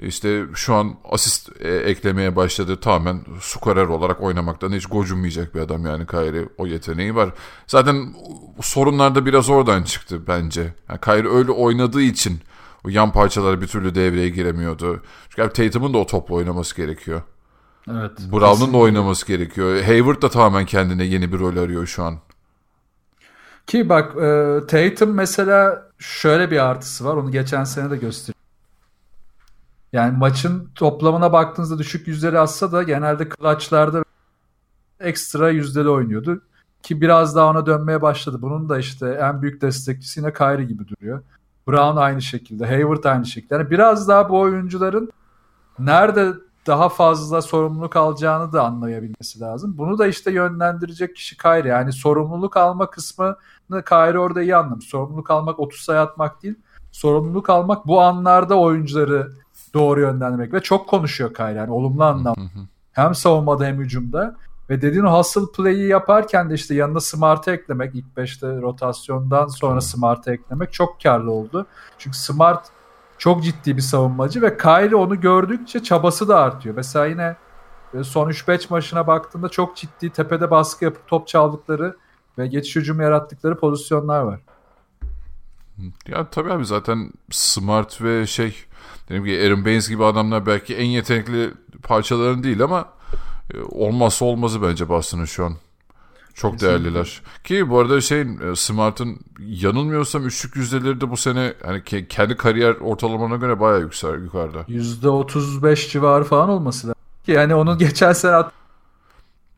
İşte 0.01 0.45
şu 0.55 0.75
an 0.75 0.95
asist 1.11 1.49
e, 1.61 1.75
eklemeye 1.75 2.35
başladı 2.35 2.79
tamamen 2.79 3.21
skorer 3.41 3.85
olarak 3.85 4.21
oynamaktan 4.21 4.71
hiç 4.71 4.85
gocunmayacak 4.85 5.55
bir 5.55 5.59
adam 5.59 5.85
yani 5.85 6.07
Kyrie 6.07 6.45
o 6.57 6.67
yeteneği 6.67 7.15
var. 7.15 7.29
Zaten 7.67 8.13
sorunlar 8.61 9.15
da 9.15 9.25
biraz 9.25 9.49
oradan 9.49 9.83
çıktı 9.83 10.27
bence. 10.27 10.73
Yani 10.89 10.99
Kyrie 11.01 11.29
öyle 11.29 11.51
oynadığı 11.51 12.01
için 12.01 12.39
o 12.85 12.89
yan 12.89 13.11
parçalar 13.11 13.61
bir 13.61 13.67
türlü 13.67 13.95
devreye 13.95 14.29
giremiyordu. 14.29 15.03
Çünkü 15.29 15.53
Tatum'un 15.53 15.93
da 15.93 15.97
o 15.97 16.05
topla 16.05 16.35
oynaması 16.35 16.75
gerekiyor. 16.75 17.21
Evet. 17.91 18.11
Brown'un 18.31 18.73
da 18.73 18.77
oynaması 18.77 19.27
gerekiyor. 19.27 19.81
Hayward 19.81 20.21
da 20.21 20.29
tamamen 20.29 20.65
kendine 20.65 21.03
yeni 21.03 21.33
bir 21.33 21.39
rol 21.39 21.57
arıyor 21.57 21.85
şu 21.87 22.03
an. 22.03 22.17
Ki 23.67 23.89
bak 23.89 24.15
e, 24.15 24.59
Tatum 24.67 25.13
mesela 25.13 25.87
şöyle 25.99 26.51
bir 26.51 26.65
artısı 26.65 27.05
var. 27.05 27.15
Onu 27.15 27.31
geçen 27.31 27.63
sene 27.63 27.91
de 27.91 27.97
gösterdim. 27.97 28.38
Yani 29.93 30.17
maçın 30.17 30.71
toplamına 30.75 31.33
baktığınızda 31.33 31.77
düşük 31.77 32.07
yüzdeli 32.07 32.39
atsa 32.39 32.71
da 32.71 32.83
genelde 32.83 33.29
clutchlarda 33.29 34.03
ekstra 34.99 35.49
yüzdeli 35.49 35.89
oynuyordu. 35.89 36.41
Ki 36.83 37.01
biraz 37.01 37.35
daha 37.35 37.49
ona 37.49 37.65
dönmeye 37.65 38.01
başladı. 38.01 38.37
Bunun 38.41 38.69
da 38.69 38.79
işte 38.79 39.09
en 39.09 39.41
büyük 39.41 39.61
destekçisi 39.61 40.19
yine 40.19 40.33
Kyrie 40.33 40.65
gibi 40.65 40.87
duruyor. 40.87 41.23
Brown 41.67 41.97
aynı 41.97 42.21
şekilde. 42.21 42.65
Hayward 42.65 43.03
aynı 43.03 43.25
şekilde. 43.25 43.55
Yani 43.55 43.69
biraz 43.71 44.07
daha 44.07 44.29
bu 44.29 44.39
oyuncuların 44.39 45.11
nerede 45.79 46.33
daha 46.67 46.89
fazla 46.89 47.41
sorumluluk 47.41 47.95
alacağını 47.95 48.53
da 48.53 48.63
anlayabilmesi 48.63 49.39
lazım. 49.39 49.77
Bunu 49.77 49.97
da 49.97 50.07
işte 50.07 50.31
yönlendirecek 50.31 51.15
kişi 51.15 51.37
Kyrie. 51.37 51.69
Yani 51.69 51.93
sorumluluk 51.93 52.57
alma 52.57 52.89
kısmını 52.89 53.35
Kyrie 53.89 54.19
orada 54.19 54.41
iyi 54.41 54.55
anlamış. 54.55 54.85
Sorumluluk 54.85 55.31
almak 55.31 55.59
30 55.59 55.81
sayı 55.81 55.99
atmak 55.99 56.43
değil. 56.43 56.55
Sorumluluk 56.91 57.49
almak 57.49 57.87
bu 57.87 58.01
anlarda 58.01 58.59
oyuncuları 58.59 59.31
doğru 59.73 60.01
yönlendirmek 60.01 60.53
ve 60.53 60.59
çok 60.59 60.87
konuşuyor 60.87 61.33
Kyrie. 61.33 61.57
Yani 61.57 61.71
olumlu 61.71 62.03
anlamda. 62.03 62.41
hem 62.91 63.15
savunmada 63.15 63.65
hem 63.65 63.77
hücumda. 63.77 64.35
Ve 64.69 64.81
dediğin 64.81 65.03
o 65.03 65.19
hustle 65.19 65.41
play'i 65.55 65.87
yaparken 65.87 66.49
de 66.49 66.53
işte 66.53 66.75
yanına 66.75 66.99
Smart'ı 66.99 67.51
eklemek 67.51 67.95
ilk 67.95 68.05
5'te 68.17 68.61
rotasyondan 68.61 69.47
sonra 69.47 69.81
Smart'ı 69.81 70.31
eklemek 70.31 70.73
çok 70.73 71.01
karlı 71.03 71.31
oldu. 71.31 71.65
Çünkü 71.97 72.17
Smart 72.17 72.65
çok 73.17 73.43
ciddi 73.43 73.77
bir 73.77 73.81
savunmacı 73.81 74.41
ve 74.41 74.57
Kyrie 74.57 74.95
onu 74.95 75.21
gördükçe 75.21 75.83
çabası 75.83 76.27
da 76.27 76.39
artıyor. 76.39 76.75
Mesela 76.75 77.05
yine 77.05 77.35
e, 77.93 78.03
son 78.03 78.29
3-5 78.29 78.65
maçına 78.69 79.07
baktığımda 79.07 79.49
çok 79.49 79.77
ciddi 79.77 80.09
tepede 80.09 80.51
baskı 80.51 80.85
yapıp 80.85 81.07
top 81.07 81.27
çaldıkları 81.27 81.97
ve 82.37 82.47
geçiş 82.47 82.75
hücum 82.75 83.01
yarattıkları 83.01 83.59
pozisyonlar 83.59 84.21
var. 84.21 84.39
Ya 86.07 86.29
tabii 86.29 86.51
abi 86.53 86.65
zaten 86.65 87.11
Smart 87.31 88.01
ve 88.01 88.27
şey 88.27 88.55
dedim 89.09 89.25
ki 89.25 89.41
Aaron 89.45 89.65
Baines 89.65 89.89
gibi 89.89 90.05
adamlar 90.05 90.45
belki 90.45 90.75
en 90.75 90.85
yetenekli 90.85 91.51
parçaların 91.83 92.43
değil 92.43 92.63
ama 92.63 92.89
e, 93.53 93.57
olmazsa 93.61 94.25
olmazı 94.25 94.61
bence 94.61 94.89
Boston'ın 94.89 95.25
şu 95.25 95.45
an. 95.45 95.53
Çok 96.33 96.53
Kesinlikle. 96.53 96.83
değerliler. 96.83 97.21
Ki 97.43 97.69
bu 97.69 97.79
arada 97.79 98.01
şey 98.01 98.25
Smart'ın 98.55 99.19
yanılmıyorsam 99.39 100.25
üçlük 100.25 100.55
yüzdeleri 100.55 101.01
de 101.01 101.09
bu 101.09 101.17
sene 101.17 101.53
hani 101.65 101.83
kendi 102.09 102.37
kariyer 102.37 102.75
ortalamana 102.75 103.35
göre 103.35 103.59
bayağı 103.59 103.81
yüksel 103.81 104.23
yukarıda. 104.23 104.61
%35 104.61 105.89
civarı 105.89 106.23
falan 106.23 106.49
olması 106.49 106.87
lazım. 106.87 107.01
Yani 107.27 107.55
onun 107.55 107.77
geçen 107.77 108.13
sene 108.13 108.31
at 108.35 108.51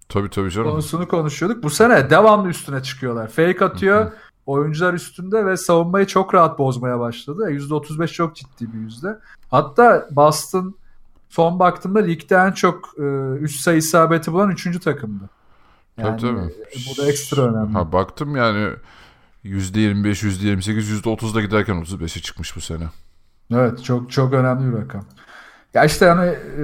Tabii 0.10 0.30
tabii 0.30 0.52
canım. 0.52 0.70
Konusunu 0.70 1.08
konuşuyorduk. 1.08 1.64
Bu 1.64 1.70
sene 1.70 2.10
devamlı 2.10 2.50
üstüne 2.50 2.84
çıkıyorlar. 2.84 3.28
Fake 3.28 3.66
atıyor. 3.66 4.12
Oyuncular 4.52 4.94
üstünde 4.94 5.46
ve 5.46 5.58
savunmayı 5.58 6.08
çok 6.08 6.34
rahat 6.34 6.60
bozmaya 6.60 7.00
başladı. 7.00 7.52
%35 7.52 8.08
çok 8.08 8.36
ciddi 8.36 8.74
bir 8.74 8.80
yüzde. 8.80 9.20
Hatta 9.52 10.08
Boston 10.12 10.76
son 11.30 11.60
baktığımda 11.60 12.00
ligde 12.00 12.36
en 12.36 12.52
çok 12.52 12.90
e, 12.98 13.04
üst 13.40 13.62
sayı 13.62 13.78
isabeti 13.78 14.34
bulan 14.34 14.50
3. 14.50 14.84
takımdı. 14.84 15.24
Yani, 15.98 16.22
tabii 16.22 16.22
tabii. 16.22 16.54
Bu 16.92 17.02
da 17.02 17.08
ekstra 17.08 17.42
önemli. 17.42 17.74
Ha, 17.74 17.92
baktım 17.92 18.36
yani 18.36 18.70
%25, 19.46 20.24
%28, 20.24 21.02
%30'da 21.02 21.42
giderken 21.42 21.76
35'e 21.76 22.22
çıkmış 22.22 22.56
bu 22.56 22.62
sene. 22.62 22.84
Evet 23.54 23.84
çok 23.84 24.12
çok 24.12 24.34
önemli 24.34 24.74
bir 24.74 24.82
rakam. 24.82 25.06
Ya 25.74 25.86
işte 25.86 26.06
yani 26.06 26.30
e, 26.30 26.64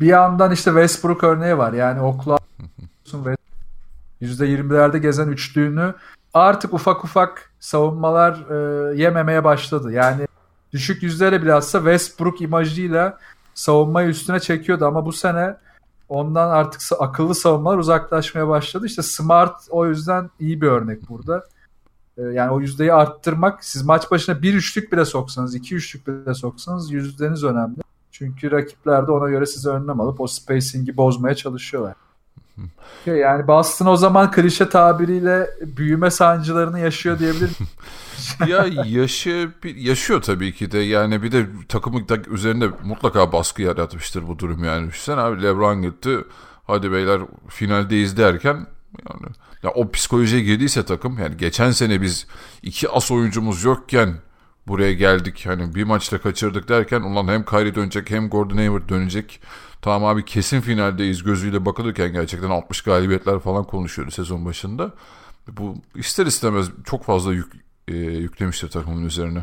bir 0.00 0.06
yandan 0.06 0.52
işte 0.52 0.70
Westbrook 0.70 1.24
örneği 1.24 1.58
var. 1.58 1.72
Yani 1.72 2.00
Oklahoma 3.10 3.36
%20'lerde 4.22 4.98
gezen 4.98 5.28
üçlüğünü 5.28 5.94
artık 6.34 6.74
ufak 6.74 7.04
ufak 7.04 7.52
savunmalar 7.60 8.32
e, 8.50 8.96
yememeye 9.02 9.44
başladı. 9.44 9.92
Yani 9.92 10.26
düşük 10.72 11.02
yüzlere 11.02 11.42
bile 11.42 11.60
Westbrook 11.60 12.40
imajıyla 12.40 13.18
savunmayı 13.54 14.08
üstüne 14.08 14.40
çekiyordu 14.40 14.86
ama 14.86 15.06
bu 15.06 15.12
sene 15.12 15.56
ondan 16.08 16.50
artık 16.50 16.80
akıllı 16.98 17.34
savunmalar 17.34 17.78
uzaklaşmaya 17.78 18.48
başladı. 18.48 18.86
İşte 18.86 19.02
Smart 19.02 19.56
o 19.70 19.86
yüzden 19.86 20.30
iyi 20.40 20.60
bir 20.60 20.66
örnek 20.66 21.08
burada. 21.08 21.44
Ee, 22.18 22.22
yani 22.22 22.50
o 22.50 22.60
yüzdeyi 22.60 22.92
arttırmak 22.92 23.64
siz 23.64 23.82
maç 23.82 24.10
başına 24.10 24.42
bir 24.42 24.54
üçlük 24.54 24.92
bile 24.92 25.04
soksanız, 25.04 25.54
iki 25.54 25.74
üçlük 25.74 26.06
bile 26.06 26.34
soksanız 26.34 26.90
yüzdeniz 26.90 27.44
önemli. 27.44 27.80
Çünkü 28.10 28.50
rakipler 28.50 29.06
de 29.06 29.12
ona 29.12 29.28
göre 29.28 29.46
size 29.46 29.70
önlem 29.70 30.00
alıp 30.00 30.20
o 30.20 30.26
spacing'i 30.26 30.96
bozmaya 30.96 31.34
çalışıyorlar. 31.34 31.94
Yani 33.06 33.46
Boston 33.46 33.86
o 33.86 33.96
zaman 33.96 34.30
klişe 34.30 34.68
tabiriyle 34.68 35.50
büyüme 35.60 36.10
sancılarını 36.10 36.80
yaşıyor 36.80 37.18
diyebilir 37.18 37.50
ya 38.46 38.66
yaşı, 38.84 39.50
yaşıyor 39.64 40.22
tabii 40.22 40.54
ki 40.54 40.72
de. 40.72 40.78
Yani 40.78 41.22
bir 41.22 41.32
de 41.32 41.46
takımı 41.68 42.08
da 42.08 42.16
üzerinde 42.16 42.70
mutlaka 42.84 43.32
baskı 43.32 43.62
yaratmıştır 43.62 44.28
bu 44.28 44.38
durum 44.38 44.64
yani. 44.64 44.90
Sen 44.94 45.16
abi 45.16 45.42
Lebron 45.42 45.82
gitti. 45.82 46.18
Hadi 46.66 46.92
beyler 46.92 47.20
finaldeyiz 47.48 48.16
derken 48.16 48.66
yani 49.08 49.32
ya 49.62 49.70
o 49.70 49.90
psikolojiye 49.90 50.42
girdiyse 50.42 50.84
takım 50.84 51.18
yani 51.18 51.36
geçen 51.36 51.70
sene 51.70 52.02
biz 52.02 52.26
iki 52.62 52.88
as 52.88 53.10
oyuncumuz 53.10 53.64
yokken 53.64 54.14
buraya 54.68 54.92
geldik. 54.92 55.46
Hani 55.46 55.74
bir 55.74 55.84
maçta 55.84 56.20
kaçırdık 56.20 56.68
derken 56.68 57.00
ulan 57.00 57.28
hem 57.28 57.44
Kyrie 57.44 57.74
dönecek 57.74 58.10
hem 58.10 58.28
Gordon 58.28 58.56
Hayward 58.56 58.88
dönecek 58.88 59.40
tamam 59.82 60.04
abi 60.04 60.24
kesin 60.24 60.60
finaldeyiz 60.60 61.22
gözüyle 61.22 61.66
bakılırken 61.66 62.12
gerçekten 62.12 62.50
60 62.50 62.82
galibiyetler 62.82 63.38
falan 63.38 63.64
konuşuyordu 63.64 64.10
sezon 64.10 64.44
başında 64.44 64.92
bu 65.48 65.74
ister 65.94 66.26
istemez 66.26 66.70
çok 66.84 67.04
fazla 67.04 67.32
yük 67.32 67.52
e, 67.88 67.96
yüklemiştir 67.96 68.70
takımın 68.70 69.04
üzerine. 69.04 69.42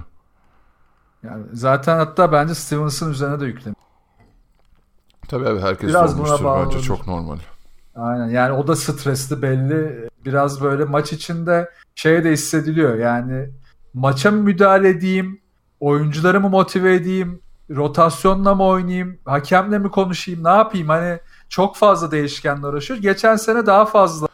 Yani 1.24 1.46
zaten 1.54 1.98
hatta 1.98 2.32
bence 2.32 2.56
Stevenson 2.56 3.12
üzerine 3.12 3.40
de 3.40 3.46
yüklemiş. 3.46 3.80
Tabii 5.28 5.48
abi 5.48 5.60
herkes 5.60 5.90
Biraz 5.90 6.14
olmuştur 6.14 6.46
bence 6.46 6.80
çok 6.80 7.08
normal. 7.08 7.38
Aynen 7.96 8.28
yani 8.28 8.54
o 8.54 8.68
da 8.68 8.76
stresli 8.76 9.42
belli. 9.42 10.10
Biraz 10.26 10.62
böyle 10.62 10.86
maç 10.86 11.14
içinde 11.14 11.70
şey 11.96 12.24
de 12.24 12.32
hissediliyor 12.32 12.98
yani 12.98 13.50
maça 13.94 14.32
mı 14.32 14.38
müdahale 14.38 14.90
edeyim, 14.90 15.42
oyuncularımı 15.80 16.50
motive 16.50 16.96
edeyim, 16.96 17.42
rotasyonla 17.70 18.56
mı 18.56 18.64
oynayayım, 18.64 19.18
hakemle 19.26 19.80
mi 19.80 19.92
konuşayım, 19.92 20.44
ne 20.44 20.50
yapayım 20.50 20.88
hani 20.88 21.20
çok 21.50 21.76
fazla 21.76 22.12
değişkenler 22.12 22.68
uğraşıyor. 22.68 23.00
Geçen 23.00 23.36
sene 23.36 23.66
daha 23.66 23.86
fazla 23.86 24.28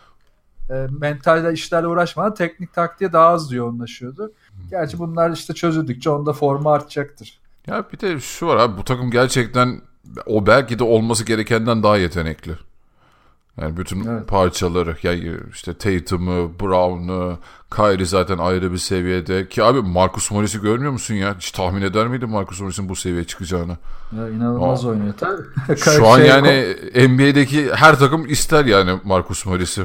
e, 0.69 0.87
mental 0.99 1.53
işlerle 1.53 1.87
uğraşmadan 1.87 2.33
teknik 2.33 2.73
taktiğe 2.73 3.13
daha 3.13 3.27
az 3.27 3.51
yoğunlaşıyordu. 3.51 4.31
Gerçi 4.69 4.99
bunlar 4.99 5.31
işte 5.31 5.53
çözüldükçe 5.53 6.09
onda 6.09 6.33
formu 6.33 6.69
artacaktır. 6.69 7.39
Ya 7.67 7.85
bir 7.93 7.99
de 7.99 8.19
şu 8.19 8.47
var 8.47 8.57
abi 8.57 8.77
bu 8.77 8.83
takım 8.83 9.11
gerçekten 9.11 9.81
o 10.25 10.47
belki 10.47 10.79
de 10.79 10.83
olması 10.83 11.25
gerekenden 11.25 11.83
daha 11.83 11.97
yetenekli. 11.97 12.57
Yani 13.61 13.77
bütün 13.77 14.05
evet. 14.05 14.27
parçaları 14.27 14.95
yani 15.03 15.31
işte 15.51 15.73
Tatum'u, 15.73 16.51
Brown'u, 16.59 17.37
Kyrie 17.75 18.05
zaten 18.05 18.37
ayrı 18.37 18.71
bir 18.71 18.77
seviyede. 18.77 19.47
Ki 19.47 19.63
abi 19.63 19.81
Marcus 19.81 20.31
Morris'i 20.31 20.61
görmüyor 20.61 20.91
musun 20.91 21.13
ya? 21.13 21.35
Hiç 21.37 21.51
tahmin 21.51 21.81
eder 21.81 22.07
miydin 22.07 22.29
Marcus 22.29 22.61
Morris'in 22.61 22.89
bu 22.89 22.95
seviyeye 22.95 23.23
çıkacağını? 23.23 23.77
Ya 24.17 24.29
inanılmaz 24.29 24.85
Aa. 24.85 24.89
oynuyor 24.89 25.13
tabii. 25.17 25.77
Şu 25.77 26.07
an 26.11 26.17
şey, 26.17 26.27
yani 26.27 26.75
NBA'deki 26.95 27.73
her 27.73 27.99
takım 27.99 28.25
ister 28.25 28.65
yani 28.65 28.99
Marcus 29.03 29.45
Morris'i. 29.45 29.83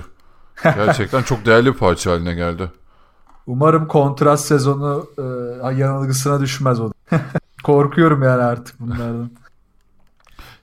Gerçekten 0.63 1.23
çok 1.23 1.47
değerli 1.47 1.73
bir 1.73 1.79
parça 1.79 2.11
haline 2.11 2.35
geldi. 2.35 2.71
Umarım 3.47 3.89
kontrast 3.89 4.47
sezonu 4.47 5.07
e, 5.19 5.23
yanılgısına 5.75 6.41
düşmez 6.41 6.81
o. 6.81 6.93
Korkuyorum 7.65 8.23
yani 8.23 8.43
artık 8.43 8.81
bunlardan. 8.81 9.31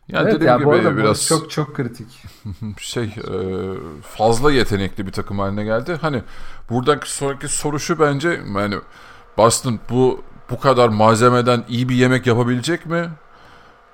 Ya 0.07 0.21
evet, 0.21 0.33
dediğim 0.33 0.51
yani 0.51 0.81
gibi 0.81 0.97
biraz 0.97 1.27
çok 1.27 1.51
çok 1.51 1.75
kritik. 1.75 2.07
şey 2.79 3.03
e, 3.03 3.37
fazla 4.01 4.51
yetenekli 4.51 5.07
bir 5.07 5.11
takım 5.11 5.39
haline 5.39 5.63
geldi. 5.63 5.97
Hani 6.01 6.23
buradan 6.69 6.99
sonraki 7.05 7.47
soru 7.47 7.79
şu 7.79 7.99
bence 7.99 8.41
yani 8.55 8.75
Boston 9.37 9.79
bu 9.89 10.23
bu 10.49 10.59
kadar 10.59 10.89
malzemeden 10.89 11.63
iyi 11.69 11.89
bir 11.89 11.95
yemek 11.95 12.27
yapabilecek 12.27 12.85
mi? 12.85 13.09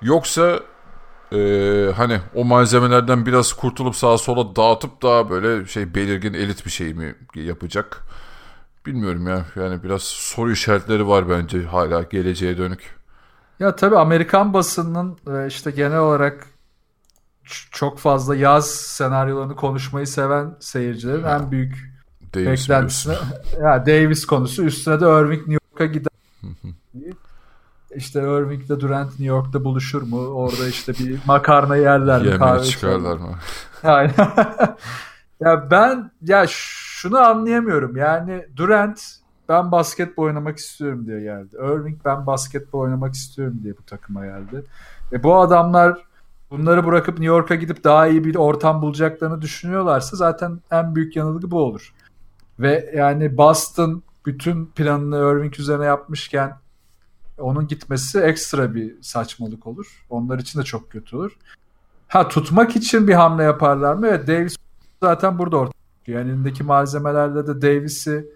Yoksa 0.02 0.60
e, 1.32 1.38
hani 1.96 2.20
o 2.34 2.44
malzemelerden 2.44 3.26
biraz 3.26 3.52
kurtulup 3.52 3.96
sağa 3.96 4.18
sola 4.18 4.56
dağıtıp 4.56 5.02
da 5.02 5.30
böyle 5.30 5.66
şey 5.66 5.94
belirgin 5.94 6.34
elit 6.34 6.66
bir 6.66 6.70
şey 6.70 6.94
mi 6.94 7.14
yapacak? 7.34 8.02
Bilmiyorum 8.86 9.28
ya. 9.28 9.44
Yani 9.56 9.82
biraz 9.82 10.02
soru 10.02 10.52
işaretleri 10.52 11.08
var 11.08 11.28
bence 11.28 11.62
hala 11.62 12.02
geleceğe 12.02 12.58
dönük. 12.58 13.01
Ya 13.62 13.76
tabii 13.76 13.96
Amerikan 13.96 14.54
basının 14.54 15.18
işte 15.48 15.70
genel 15.70 15.98
olarak 15.98 16.46
çok 17.70 17.98
fazla 17.98 18.36
yaz 18.36 18.70
senaryolarını 18.70 19.56
konuşmayı 19.56 20.06
seven 20.06 20.56
seyircilerin 20.60 21.22
ha. 21.22 21.36
en 21.36 21.50
büyük 21.50 21.92
Davis 22.34 22.46
beklentisine 22.46 23.14
ya 23.60 23.86
Davis 23.86 24.24
konusu 24.24 24.64
üstüne 24.64 25.00
de 25.00 25.04
Irving 25.04 25.48
New 25.48 25.66
York'a 25.70 25.86
gider. 25.86 26.12
İşte 27.94 28.20
Irving 28.20 28.64
ile 28.64 28.80
Durant 28.80 29.08
New 29.08 29.24
York'ta 29.24 29.64
buluşur 29.64 30.02
mu? 30.02 30.18
Orada 30.18 30.68
işte 30.68 30.92
bir 30.92 31.18
makarna 31.26 31.76
yerler 31.76 32.22
mi? 32.22 32.28
Yemeğe 32.28 32.62
çıkarlar 32.62 33.16
mı? 33.16 33.34
ya 35.40 35.70
ben 35.70 36.10
ya 36.22 36.46
şunu 36.48 37.18
anlayamıyorum. 37.18 37.96
Yani 37.96 38.46
Durant 38.56 39.21
ben 39.48 39.72
basketbol 39.72 40.22
oynamak 40.22 40.58
istiyorum 40.58 41.06
diye 41.06 41.20
geldi. 41.20 41.56
Irving 41.56 42.04
ben 42.04 42.26
basketbol 42.26 42.78
oynamak 42.78 43.14
istiyorum 43.14 43.60
diye 43.62 43.78
bu 43.78 43.82
takıma 43.82 44.26
geldi. 44.26 44.64
E 45.12 45.22
bu 45.22 45.36
adamlar 45.36 46.04
bunları 46.50 46.86
bırakıp 46.86 47.18
New 47.18 47.34
York'a 47.34 47.54
gidip 47.54 47.84
daha 47.84 48.06
iyi 48.06 48.24
bir 48.24 48.34
ortam 48.34 48.82
bulacaklarını 48.82 49.42
düşünüyorlarsa 49.42 50.16
zaten 50.16 50.60
en 50.70 50.94
büyük 50.94 51.16
yanılgı 51.16 51.50
bu 51.50 51.58
olur. 51.58 51.94
Ve 52.60 52.92
yani 52.96 53.36
Boston 53.36 54.02
bütün 54.26 54.66
planını 54.66 55.16
Irving 55.16 55.58
üzerine 55.58 55.84
yapmışken 55.84 56.56
onun 57.38 57.66
gitmesi 57.66 58.20
ekstra 58.20 58.74
bir 58.74 59.02
saçmalık 59.02 59.66
olur. 59.66 60.06
Onlar 60.10 60.38
için 60.38 60.60
de 60.60 60.64
çok 60.64 60.90
kötü 60.90 61.16
olur. 61.16 61.36
Ha 62.08 62.28
tutmak 62.28 62.76
için 62.76 63.08
bir 63.08 63.14
hamle 63.14 63.42
yaparlar 63.42 63.94
mı? 63.94 64.06
Evet 64.06 64.28
Davis 64.28 64.56
zaten 65.02 65.38
burada 65.38 65.56
ortaya 65.56 65.72
Yani 66.06 66.30
elindeki 66.30 66.64
malzemelerle 66.64 67.46
de 67.46 67.62
Davis'i 67.62 68.26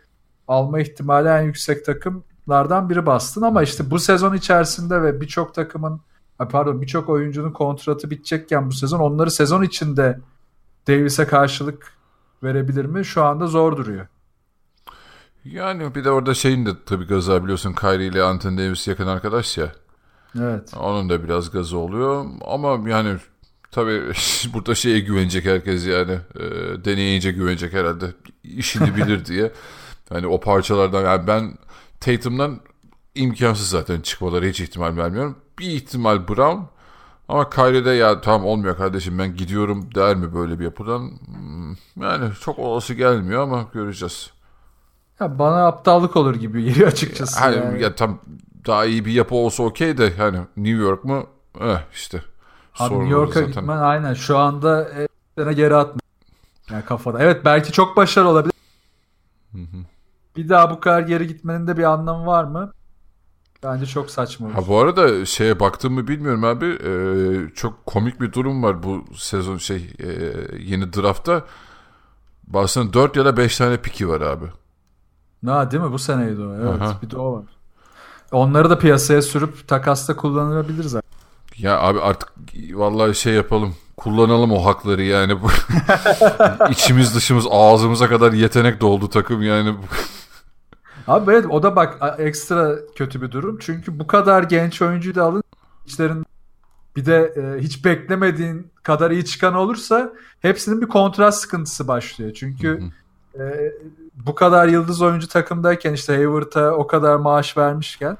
alma 0.49 0.81
ihtimali 0.81 1.29
en 1.29 1.43
yüksek 1.43 1.85
takımlardan 1.85 2.91
biri 2.91 3.07
Boston 3.07 3.43
ama 3.43 3.63
işte 3.63 3.91
bu 3.91 3.99
sezon 3.99 4.35
içerisinde 4.35 5.03
ve 5.03 5.21
birçok 5.21 5.55
takımın 5.55 6.01
pardon 6.39 6.83
birçok 6.83 7.09
oyuncunun 7.09 7.53
kontratı 7.53 8.11
bitecekken 8.11 8.71
bu 8.71 8.73
sezon 8.73 9.01
onları 9.01 9.31
sezon 9.31 9.63
içinde 9.63 10.21
Davis'e 10.89 11.27
karşılık 11.27 11.93
verebilir 12.43 12.85
mi? 12.85 13.05
Şu 13.05 13.25
anda 13.25 13.47
zor 13.47 13.77
duruyor. 13.77 14.07
Yani 15.45 15.95
bir 15.95 16.05
de 16.05 16.11
orada 16.11 16.35
şeyin 16.35 16.67
de 16.67 16.71
tabii 16.87 17.07
gazı 17.07 17.43
biliyorsun 17.43 17.73
Kyrie 17.73 18.07
ile 18.07 18.23
Anthony 18.23 18.59
Davis 18.59 18.89
yakın 18.89 19.07
arkadaş 19.07 19.59
ya. 19.59 19.73
Evet. 20.39 20.75
Onun 20.77 21.09
da 21.09 21.25
biraz 21.25 21.51
gazı 21.51 21.79
oluyor 21.79 22.27
ama 22.47 22.91
yani 22.91 23.17
tabii 23.71 24.03
burada 24.55 24.75
şeye 24.75 25.01
güvenecek 25.01 25.45
herkes 25.45 25.87
yani 25.87 26.19
e, 26.35 26.45
deneyince 26.85 27.33
güvenecek 27.33 27.73
herhalde 27.73 28.07
işini 28.45 28.97
bilir 28.97 29.25
diye. 29.25 29.53
Yani 30.11 30.27
o 30.27 30.41
parçalardan 30.41 31.05
yani 31.05 31.27
ben 31.27 31.59
Tatum'dan 32.01 32.61
imkansız 33.15 33.69
zaten 33.69 34.01
çıkmaları 34.01 34.47
hiç 34.47 34.61
ihtimal 34.61 34.97
vermiyorum. 34.97 35.37
Bir 35.59 35.67
ihtimal 35.67 36.29
Brown 36.29 36.77
ama 37.29 37.51
Kyrie'de 37.51 37.91
ya 37.91 38.21
tamam 38.21 38.47
olmuyor 38.47 38.77
kardeşim 38.77 39.19
ben 39.19 39.37
gidiyorum 39.37 39.95
der 39.95 40.17
mi 40.17 40.35
böyle 40.35 40.59
bir 40.59 40.65
yapıdan? 40.65 41.01
Hmm, 41.01 42.03
yani 42.03 42.35
çok 42.41 42.59
olası 42.59 42.95
gelmiyor 42.95 43.43
ama 43.43 43.67
göreceğiz. 43.73 44.31
Ya 45.21 45.39
bana 45.39 45.67
aptallık 45.67 46.17
olur 46.17 46.35
gibi 46.35 46.65
geliyor 46.65 46.89
açıkçası. 46.89 47.41
Hani 47.41 47.57
yani. 47.57 47.83
ya 47.83 47.95
tam 47.95 48.19
daha 48.67 48.85
iyi 48.85 49.05
bir 49.05 49.13
yapı 49.13 49.35
olsa 49.35 49.63
okey 49.63 49.99
de 49.99 50.17
hani 50.17 50.39
New 50.57 50.83
York 50.83 51.05
mu? 51.05 51.27
Eh 51.61 51.79
işte. 51.93 52.23
Abi 52.79 52.95
New 52.95 53.11
York'a 53.11 53.41
gitmen 53.41 53.79
aynen 53.79 54.15
şu 54.15 54.39
anda 54.39 54.89
e, 55.39 55.53
geri 55.53 55.77
atma. 55.77 56.01
Yani 56.71 56.85
kafada. 56.85 57.23
Evet 57.23 57.45
belki 57.45 57.73
çok 57.73 57.97
başarılı 57.97 58.29
olabilir. 58.29 58.55
Hı 59.53 59.59
hı. 59.59 59.96
Bir 60.37 60.49
daha 60.49 60.71
bu 60.71 60.81
kadar 60.81 61.01
geri 61.01 61.27
gitmenin 61.27 61.67
de 61.67 61.77
bir 61.77 61.83
anlamı 61.83 62.27
var 62.27 62.45
mı? 62.45 62.73
Bence 63.63 63.87
çok 63.87 64.11
saçma. 64.11 64.55
Ha 64.55 64.67
bu 64.69 64.79
arada 64.79 65.27
şeye 65.27 65.61
baktığımı 65.61 66.09
bilmiyorum 66.09 66.45
abi. 66.45 66.67
Ee, 66.67 67.55
çok 67.55 67.87
komik 67.87 68.21
bir 68.21 68.33
durum 68.33 68.63
var 68.63 68.83
bu 68.83 69.05
sezon 69.17 69.57
şey 69.57 69.91
e, 69.99 70.09
yeni 70.59 70.93
draftta. 70.93 71.45
Bazen 72.47 72.93
4 72.93 73.17
ya 73.17 73.25
da 73.25 73.37
5 73.37 73.57
tane 73.57 73.77
piki 73.77 74.09
var 74.09 74.21
abi. 74.21 74.47
Ha 75.47 75.71
değil 75.71 75.83
mi? 75.83 75.93
Bu 75.93 75.99
seneydi 75.99 76.43
o. 76.43 76.55
Evet 76.55 76.83
Aha. 76.83 76.99
bir 77.03 77.11
de 77.11 77.19
o 77.19 77.33
var. 77.33 77.45
Onları 78.33 78.71
da 78.71 78.79
piyasaya 78.79 79.23
sürüp 79.23 79.69
takasta 79.69 80.17
kullanılabilir 80.17 80.85
zaten. 80.85 81.11
Ya 81.59 81.81
abi 81.81 82.01
artık 82.01 82.33
vallahi 82.75 83.15
şey 83.15 83.35
yapalım. 83.35 83.75
Kullanalım 83.97 84.53
o 84.53 84.65
hakları 84.65 85.03
yani. 85.03 85.39
İçimiz 86.71 87.15
dışımız 87.15 87.47
ağzımıza 87.51 88.09
kadar 88.09 88.33
yetenek 88.33 88.81
doldu 88.81 89.09
takım 89.11 89.43
yani. 89.43 89.75
Abi 91.07 91.33
evet 91.33 91.47
o 91.51 91.63
da 91.63 91.77
bak 91.77 92.19
ekstra 92.19 92.77
kötü 92.95 93.23
bir 93.23 93.31
durum. 93.31 93.59
Çünkü 93.61 93.99
bu 93.99 94.07
kadar 94.07 94.43
genç 94.43 94.83
oyuncuyu 94.83 95.15
da 95.15 95.25
alın. 95.25 95.43
İçlerin 95.87 96.27
bir 96.97 97.07
de 97.07 97.35
e, 97.37 97.63
hiç 97.63 97.85
beklemediğin 97.85 98.71
kadar 98.83 99.11
iyi 99.11 99.25
çıkan 99.25 99.55
olursa 99.55 100.13
hepsinin 100.41 100.81
bir 100.81 100.87
kontrat 100.87 101.37
sıkıntısı 101.37 101.89
başlıyor. 101.89 102.33
Çünkü 102.35 102.81
e, 103.39 103.73
bu 104.27 104.35
kadar 104.35 104.69
yıldız 104.69 105.03
oyuncu 105.03 105.29
takımdayken 105.29 105.93
işte 105.93 106.17
Hayward'a 106.17 106.73
o 106.73 106.87
kadar 106.87 107.17
maaş 107.17 107.57
vermişken 107.57 108.19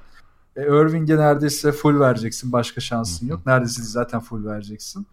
e, 0.57 0.63
Irving'e 0.63 1.17
neredeyse 1.17 1.73
full 1.73 2.01
vereceksin. 2.01 2.53
Başka 2.53 2.81
şansın 2.81 3.27
yok. 3.27 3.47
Neredeyse 3.47 3.83
zaten 3.83 4.21
full 4.21 4.47
vereceksin. 4.47 5.07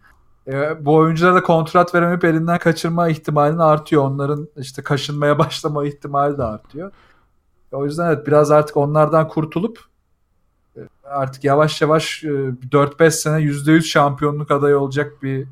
E, 0.46 0.84
bu 0.84 0.94
oyunculara 0.94 1.34
da 1.34 1.42
kontrat 1.42 1.94
veremeyip 1.94 2.24
elinden 2.24 2.58
kaçırma 2.58 3.08
ihtimalini 3.08 3.62
artıyor. 3.62 4.02
Onların 4.02 4.48
işte 4.56 4.82
kaşınmaya 4.82 5.38
başlama 5.38 5.86
ihtimali 5.86 6.38
de 6.38 6.42
artıyor. 6.42 6.92
O 7.74 7.84
yüzden 7.84 8.06
evet 8.06 8.26
biraz 8.26 8.50
artık 8.50 8.76
onlardan 8.76 9.28
kurtulup 9.28 9.80
e, 10.76 10.80
artık 11.04 11.44
yavaş 11.44 11.82
yavaş 11.82 12.24
4-5 12.24 13.04
e, 13.06 13.10
sene 13.10 13.36
%100 13.36 13.82
şampiyonluk 13.82 14.50
adayı 14.50 14.78
olacak 14.78 15.22
bir 15.22 15.46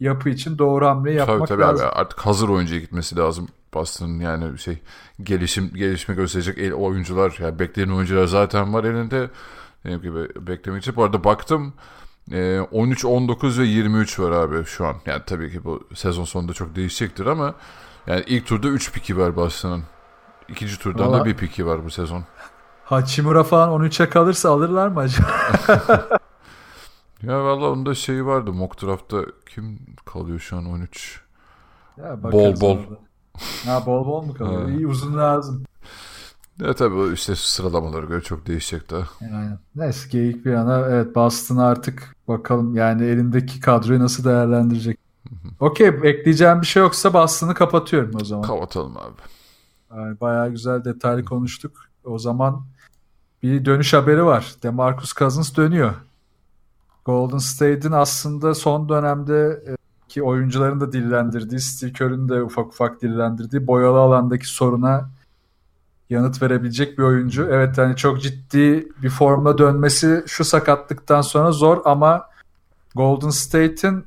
yapı 0.00 0.28
için 0.28 0.58
doğru 0.58 0.86
hamle 0.86 1.12
yapmak 1.12 1.38
tabii, 1.38 1.48
tabii 1.48 1.62
lazım. 1.62 1.86
Abi, 1.86 1.94
artık 1.94 2.20
hazır 2.20 2.48
oyuncuya 2.48 2.80
gitmesi 2.80 3.16
lazım 3.16 3.48
Boston'ın 3.74 4.20
yani 4.20 4.58
şey 4.58 4.78
gelişim 5.22 5.70
gelişme 5.74 6.14
gösterecek 6.14 6.58
el, 6.58 6.72
oyuncular 6.72 7.36
yani 7.40 7.58
bekleyen 7.58 7.88
oyuncular 7.88 8.26
zaten 8.26 8.74
var 8.74 8.84
elinde. 8.84 9.30
Benim 9.84 10.02
gibi 10.02 10.28
beklemek 10.46 10.82
için. 10.82 10.96
Bu 10.96 11.04
arada 11.04 11.24
baktım 11.24 11.72
13, 12.72 13.04
19 13.04 13.58
ve 13.58 13.64
23 13.64 14.18
var 14.18 14.30
abi 14.30 14.64
şu 14.64 14.86
an. 14.86 14.96
Yani 15.06 15.22
tabii 15.26 15.52
ki 15.52 15.64
bu 15.64 15.84
sezon 15.94 16.24
sonunda 16.24 16.52
çok 16.52 16.76
değişecektir 16.76 17.26
ama 17.26 17.54
yani 18.06 18.24
ilk 18.26 18.46
turda 18.46 18.68
3 18.68 18.92
piki 18.92 19.18
var 19.18 19.36
Boston'ın. 19.36 19.82
İkinci 20.48 20.78
turdan 20.78 21.08
Vallahi... 21.08 21.20
da 21.20 21.24
bir 21.24 21.36
piki 21.36 21.66
var 21.66 21.84
bu 21.84 21.90
sezon. 21.90 22.24
Hachimura 22.84 23.44
falan 23.44 23.82
13'e 23.82 24.08
kalırsa 24.08 24.50
alırlar 24.50 24.88
mı 24.88 25.00
acaba? 25.00 25.28
ya 27.22 27.44
valla 27.44 27.70
onda 27.70 27.94
şeyi 27.94 28.26
vardı. 28.26 28.52
Mock 28.52 28.82
draft'ta 28.82 29.22
kim 29.46 29.78
kalıyor 30.04 30.38
şu 30.38 30.56
an 30.56 30.66
13? 30.66 31.20
Ya 31.96 32.22
bol 32.22 32.60
bol. 32.60 32.78
ha 33.64 33.86
bol 33.86 34.06
bol 34.06 34.22
mu 34.22 34.34
kalıyor? 34.34 34.68
İyi 34.68 34.86
uzun 34.86 35.18
lazım. 35.18 35.64
Ya 36.60 36.74
tabii 36.74 37.12
işte 37.12 37.36
sıralamaları 37.36 38.06
göre 38.06 38.20
çok 38.20 38.46
değişecek 38.46 38.90
daha. 38.90 39.04
Yani, 39.20 39.50
neyse 39.76 40.08
geyik 40.10 40.44
bir 40.44 40.52
yana 40.52 40.78
evet 40.78 41.14
Boston 41.14 41.56
artık 41.56 42.16
bakalım 42.28 42.74
yani 42.74 43.04
elindeki 43.04 43.60
kadroyu 43.60 44.00
nasıl 44.00 44.24
değerlendirecek. 44.24 44.98
Okey 45.60 45.86
ekleyeceğim 45.86 46.60
bir 46.60 46.66
şey 46.66 46.82
yoksa 46.82 47.14
Boston'ı 47.14 47.54
kapatıyorum 47.54 48.12
o 48.20 48.24
zaman. 48.24 48.42
Kapatalım 48.42 48.96
abi. 48.96 49.35
Bayağı 49.90 50.50
güzel 50.50 50.84
detaylı 50.84 51.24
konuştuk. 51.24 51.88
O 52.04 52.18
zaman 52.18 52.66
bir 53.42 53.64
dönüş 53.64 53.92
haberi 53.92 54.24
var. 54.24 54.54
DeMarcus 54.62 55.14
Cousins 55.14 55.56
dönüyor. 55.56 55.94
Golden 57.04 57.38
State'in 57.38 57.92
aslında 57.92 58.54
son 58.54 58.88
dönemde 58.88 59.62
e, 59.66 59.76
ki 60.08 60.22
oyuncuların 60.22 60.80
da 60.80 60.92
dillendirdiği, 60.92 61.60
Steve 61.60 61.92
Kerr'ün 61.92 62.28
de 62.28 62.42
ufak 62.42 62.66
ufak 62.66 63.02
dillendirdiği 63.02 63.66
boyalı 63.66 63.98
alandaki 63.98 64.46
soruna 64.46 65.10
yanıt 66.10 66.42
verebilecek 66.42 66.98
bir 66.98 67.02
oyuncu. 67.02 67.48
Evet 67.50 67.78
yani 67.78 67.96
çok 67.96 68.22
ciddi 68.22 68.88
bir 69.02 69.10
formla 69.10 69.58
dönmesi 69.58 70.24
şu 70.26 70.44
sakatlıktan 70.44 71.20
sonra 71.20 71.52
zor 71.52 71.82
ama 71.84 72.28
Golden 72.94 73.30
State'in 73.30 74.04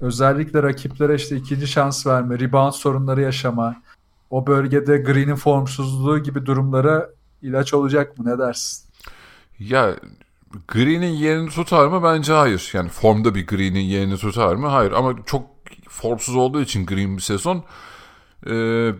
özellikle 0.00 0.62
rakiplere 0.62 1.14
işte 1.14 1.36
ikinci 1.36 1.66
şans 1.66 2.06
verme, 2.06 2.38
rebound 2.38 2.72
sorunları 2.72 3.20
yaşama, 3.20 3.76
o 4.32 4.46
bölgede 4.46 4.98
Green'in 4.98 5.34
formsuzluğu 5.34 6.18
gibi 6.18 6.46
durumlara 6.46 7.10
ilaç 7.42 7.74
olacak 7.74 8.18
mı? 8.18 8.24
Ne 8.30 8.38
dersin? 8.38 8.88
Ya 9.58 9.96
Green'in 10.68 11.12
yerini 11.12 11.50
tutar 11.50 11.86
mı? 11.86 12.02
Bence 12.02 12.32
hayır. 12.32 12.70
Yani 12.72 12.88
formda 12.88 13.34
bir 13.34 13.46
Green'in 13.46 13.80
yerini 13.80 14.16
tutar 14.16 14.54
mı? 14.54 14.66
Hayır. 14.66 14.92
Ama 14.92 15.14
çok 15.26 15.46
formsuz 15.88 16.36
olduğu 16.36 16.60
için 16.60 16.86
Green 16.86 17.16
bir 17.16 17.22
sezon 17.22 17.64
e, 18.46 18.50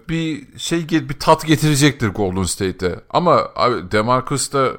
bir 0.09 0.59
şey 0.59 0.88
bir 0.88 1.18
tat 1.18 1.47
getirecektir 1.47 2.09
Golden 2.09 2.42
State'e. 2.42 3.01
Ama 3.11 3.49
abi 3.57 3.90
Demarcus 3.90 4.53
da 4.53 4.73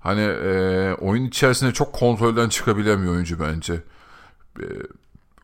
hani 0.00 0.22
e, 0.22 0.94
oyun 1.00 1.24
içerisinde 1.24 1.72
çok 1.72 1.92
kontrolden 1.92 2.48
çıkabilen 2.48 3.02
bir 3.02 3.08
oyuncu 3.08 3.40
bence. 3.40 3.82
E, 4.60 4.66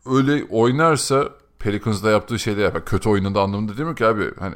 öyle 0.07 0.45
oynarsa 0.51 1.29
Pelicans'da 1.59 2.11
yaptığı 2.11 2.39
şeyde 2.39 2.61
yapar. 2.61 2.85
Kötü 2.85 3.09
oyununda 3.09 3.41
anlamında 3.41 3.77
değil 3.77 3.89
mi 3.89 3.95
ki 3.95 4.07
abi? 4.07 4.31
Hani 4.39 4.55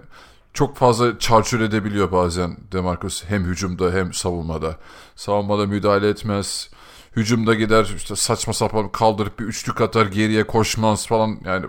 çok 0.54 0.76
fazla 0.76 1.18
çarçur 1.18 1.60
edebiliyor 1.60 2.12
bazen 2.12 2.56
Demarcus 2.72 3.24
hem 3.24 3.44
hücumda 3.44 3.92
hem 3.92 4.12
savunmada. 4.12 4.76
Savunmada 5.16 5.66
müdahale 5.66 6.08
etmez. 6.08 6.70
Hücumda 7.16 7.54
gider 7.54 7.92
işte 7.96 8.16
saçma 8.16 8.52
sapan 8.52 8.92
kaldırıp 8.92 9.38
bir 9.38 9.44
üçlük 9.44 9.80
atar 9.80 10.06
geriye 10.06 10.46
koşmaz 10.46 11.06
falan. 11.06 11.38
Yani 11.44 11.66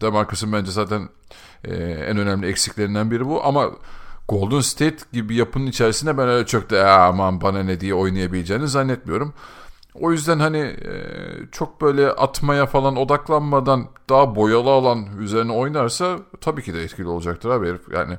Demarcus'un 0.00 0.52
bence 0.52 0.70
zaten 0.70 1.08
e, 1.64 1.74
en 1.84 2.16
önemli 2.16 2.46
eksiklerinden 2.46 3.10
biri 3.10 3.26
bu. 3.26 3.44
Ama 3.44 3.70
Golden 4.28 4.60
State 4.60 4.96
gibi 5.12 5.34
yapının 5.34 5.66
içerisinde 5.66 6.18
ben 6.18 6.28
öyle 6.28 6.46
çok 6.46 6.70
da 6.70 6.92
aman 6.92 7.40
bana 7.40 7.62
ne 7.62 7.80
diye 7.80 7.94
oynayabileceğini 7.94 8.68
zannetmiyorum. 8.68 9.34
O 10.00 10.12
yüzden 10.12 10.38
hani 10.38 10.58
e, 10.58 10.92
çok 11.52 11.80
böyle 11.80 12.10
atmaya 12.10 12.66
falan 12.66 12.96
odaklanmadan 12.96 13.86
daha 14.08 14.36
boyalı 14.36 14.70
alan 14.70 15.06
üzerine 15.18 15.52
oynarsa 15.52 16.18
tabii 16.40 16.62
ki 16.62 16.74
de 16.74 16.82
etkili 16.82 17.08
olacaktır 17.08 17.50
abi 17.50 17.68
herif. 17.68 17.82
Yani 17.92 18.18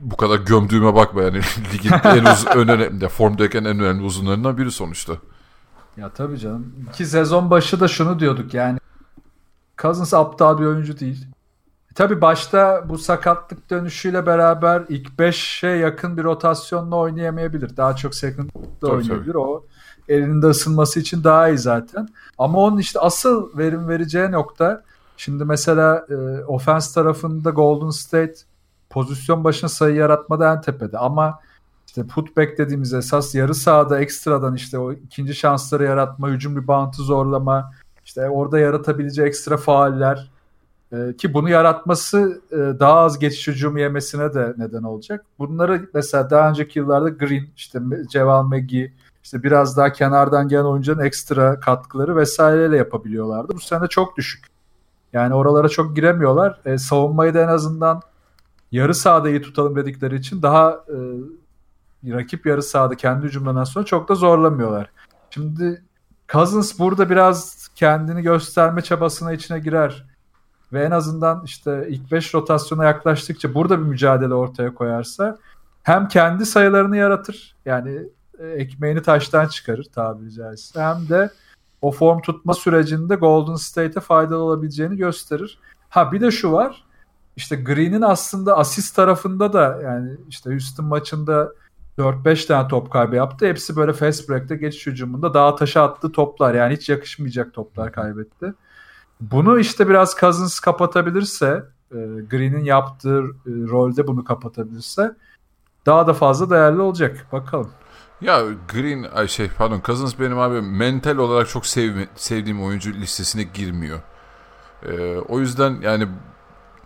bu 0.00 0.16
kadar 0.16 0.38
gömdüğüme 0.38 0.94
bakma 0.94 1.22
yani 1.22 1.40
ligin 1.72 1.92
en 2.04 2.24
uzun 2.24 2.50
en 2.50 2.68
önemli 2.68 3.08
formdayken 3.08 3.64
en 3.64 3.80
önemli 3.80 4.02
uzunlarından 4.02 4.58
biri 4.58 4.70
sonuçta. 4.70 5.12
Ya 5.96 6.08
tabii 6.08 6.38
canım. 6.38 6.74
İki 6.88 7.06
sezon 7.06 7.50
başı 7.50 7.80
da 7.80 7.88
şunu 7.88 8.20
diyorduk 8.20 8.54
yani 8.54 8.78
Cousins 9.78 10.14
aptal 10.14 10.58
bir 10.58 10.64
oyuncu 10.64 10.98
değil. 11.00 11.26
E 11.92 11.94
tabii 11.94 12.20
başta 12.20 12.84
bu 12.88 12.98
sakatlık 12.98 13.70
dönüşüyle 13.70 14.26
beraber 14.26 14.82
ilk 14.88 15.08
5'e 15.08 15.68
yakın 15.68 16.16
bir 16.16 16.24
rotasyonla 16.24 16.96
oynayamayabilir. 16.96 17.76
Daha 17.76 17.96
çok 17.96 18.14
second'da 18.14 18.86
oynayabilir. 18.86 19.32
Tabii. 19.32 19.38
O 19.38 19.66
elinde 20.10 20.46
ısınması 20.46 21.00
için 21.00 21.24
daha 21.24 21.48
iyi 21.48 21.58
zaten. 21.58 22.08
Ama 22.38 22.58
onun 22.58 22.78
işte 22.78 23.00
asıl 23.00 23.58
verim 23.58 23.88
vereceği 23.88 24.30
nokta 24.30 24.82
şimdi 25.16 25.44
mesela 25.44 26.06
e, 26.10 26.44
offense 26.44 26.94
tarafında 26.94 27.50
Golden 27.50 27.90
State 27.90 28.34
pozisyon 28.90 29.44
başına 29.44 29.70
sayı 29.70 29.96
yaratmada 29.96 30.52
en 30.52 30.60
tepede 30.60 30.98
ama 30.98 31.38
işte 31.86 32.06
putback 32.06 32.58
dediğimiz 32.58 32.94
esas 32.94 33.34
yarı 33.34 33.54
sahada 33.54 34.00
ekstradan 34.00 34.54
işte 34.54 34.78
o 34.78 34.92
ikinci 34.92 35.34
şansları 35.34 35.84
yaratma, 35.84 36.28
hücum 36.28 36.56
bir 36.56 36.68
bantı 36.68 37.02
zorlama, 37.02 37.72
işte 38.04 38.30
orada 38.30 38.58
yaratabileceği 38.58 39.28
ekstra 39.28 39.56
faaller 39.56 40.30
e, 40.92 41.16
ki 41.16 41.34
bunu 41.34 41.50
yaratması 41.50 42.42
e, 42.52 42.56
daha 42.56 42.98
az 42.98 43.18
geçiş 43.18 43.48
hücumu 43.48 43.80
yemesine 43.80 44.34
de 44.34 44.54
neden 44.58 44.82
olacak. 44.82 45.24
Bunları 45.38 45.88
mesela 45.94 46.30
daha 46.30 46.48
önceki 46.48 46.78
yıllarda 46.78 47.08
Green, 47.08 47.48
işte 47.56 47.80
Ceval 48.10 48.42
McGee, 48.42 48.92
işte 49.24 49.42
biraz 49.42 49.76
daha 49.76 49.92
kenardan 49.92 50.48
gelen 50.48 50.64
oyuncuların 50.64 51.06
ekstra 51.06 51.60
katkıları 51.60 52.16
vesaireyle 52.16 52.76
yapabiliyorlardı. 52.76 53.52
Bu 53.52 53.60
sene 53.60 53.86
çok 53.86 54.16
düşük. 54.16 54.46
Yani 55.12 55.34
oralara 55.34 55.68
çok 55.68 55.96
giremiyorlar. 55.96 56.60
E, 56.64 56.78
savunmayı 56.78 57.34
da 57.34 57.40
en 57.40 57.48
azından 57.48 58.02
yarı 58.72 58.94
sahada 58.94 59.30
iyi 59.30 59.42
tutalım 59.42 59.76
dedikleri 59.76 60.16
için 60.16 60.42
daha 60.42 60.70
e, 60.70 60.96
rakip 62.04 62.46
yarı 62.46 62.62
sahada 62.62 62.94
kendi 62.94 63.26
hücumlarından 63.26 63.64
sonra 63.64 63.84
çok 63.84 64.08
da 64.08 64.14
zorlamıyorlar. 64.14 64.90
Şimdi 65.30 65.82
Cousins 66.28 66.78
burada 66.78 67.10
biraz 67.10 67.68
kendini 67.74 68.22
gösterme 68.22 68.82
çabasına 68.82 69.32
içine 69.32 69.58
girer 69.58 70.06
ve 70.72 70.84
en 70.84 70.90
azından 70.90 71.44
işte 71.44 71.86
ilk 71.88 72.12
5 72.12 72.34
rotasyona 72.34 72.84
yaklaştıkça 72.84 73.54
burada 73.54 73.78
bir 73.78 73.84
mücadele 73.84 74.34
ortaya 74.34 74.74
koyarsa 74.74 75.38
hem 75.82 76.08
kendi 76.08 76.46
sayılarını 76.46 76.96
yaratır 76.96 77.56
yani 77.64 78.02
ekmeğini 78.44 79.02
taştan 79.02 79.46
çıkarır 79.48 79.84
tabiri 79.84 80.32
caizse 80.32 80.80
hem 80.80 81.08
de 81.08 81.30
o 81.82 81.92
form 81.92 82.20
tutma 82.20 82.54
sürecinde 82.54 83.14
Golden 83.14 83.54
State'e 83.54 84.00
faydalı 84.00 84.42
olabileceğini 84.42 84.96
gösterir. 84.96 85.58
Ha 85.88 86.12
bir 86.12 86.20
de 86.20 86.30
şu 86.30 86.52
var 86.52 86.84
işte 87.40 87.56
Green'in 87.56 88.02
aslında 88.02 88.56
asist 88.56 88.96
tarafında 88.96 89.52
da 89.52 89.80
yani 89.82 90.16
işte 90.28 90.50
Houston 90.50 90.86
maçında 90.86 91.52
4-5 91.98 92.46
tane 92.46 92.68
top 92.68 92.90
kaybı 92.90 93.16
yaptı. 93.16 93.46
Hepsi 93.46 93.76
böyle 93.76 93.92
fast 93.92 94.28
break'te 94.28 94.56
geçiş 94.56 94.86
hücumunda 94.86 95.34
dağa 95.34 95.54
taşa 95.54 95.84
attı 95.84 96.12
toplar. 96.12 96.54
Yani 96.54 96.76
hiç 96.76 96.88
yakışmayacak 96.88 97.54
toplar 97.54 97.92
kaybetti. 97.92 98.54
Bunu 99.20 99.58
işte 99.58 99.88
biraz 99.88 100.16
Cousins 100.20 100.60
kapatabilirse 100.60 101.64
e, 101.92 101.96
Green'in 102.30 102.64
yaptığı 102.64 103.20
e, 103.20 103.24
rolde 103.46 104.06
bunu 104.06 104.24
kapatabilirse 104.24 105.16
daha 105.86 106.06
da 106.06 106.14
fazla 106.14 106.50
değerli 106.50 106.80
olacak. 106.80 107.26
Bakalım. 107.32 107.70
Ya 108.20 108.42
Green 108.72 109.06
ay 109.14 109.28
şey 109.28 109.48
pardon 109.58 109.82
Cousins 109.84 110.18
benim 110.20 110.38
abi 110.38 110.60
mental 110.60 111.16
olarak 111.16 111.48
çok 111.48 111.66
sevmi, 111.66 112.08
sevdiğim 112.16 112.62
oyuncu 112.62 112.92
listesine 112.92 113.42
girmiyor. 113.42 114.00
Ee, 114.86 115.16
o 115.16 115.40
yüzden 115.40 115.80
yani 115.82 116.08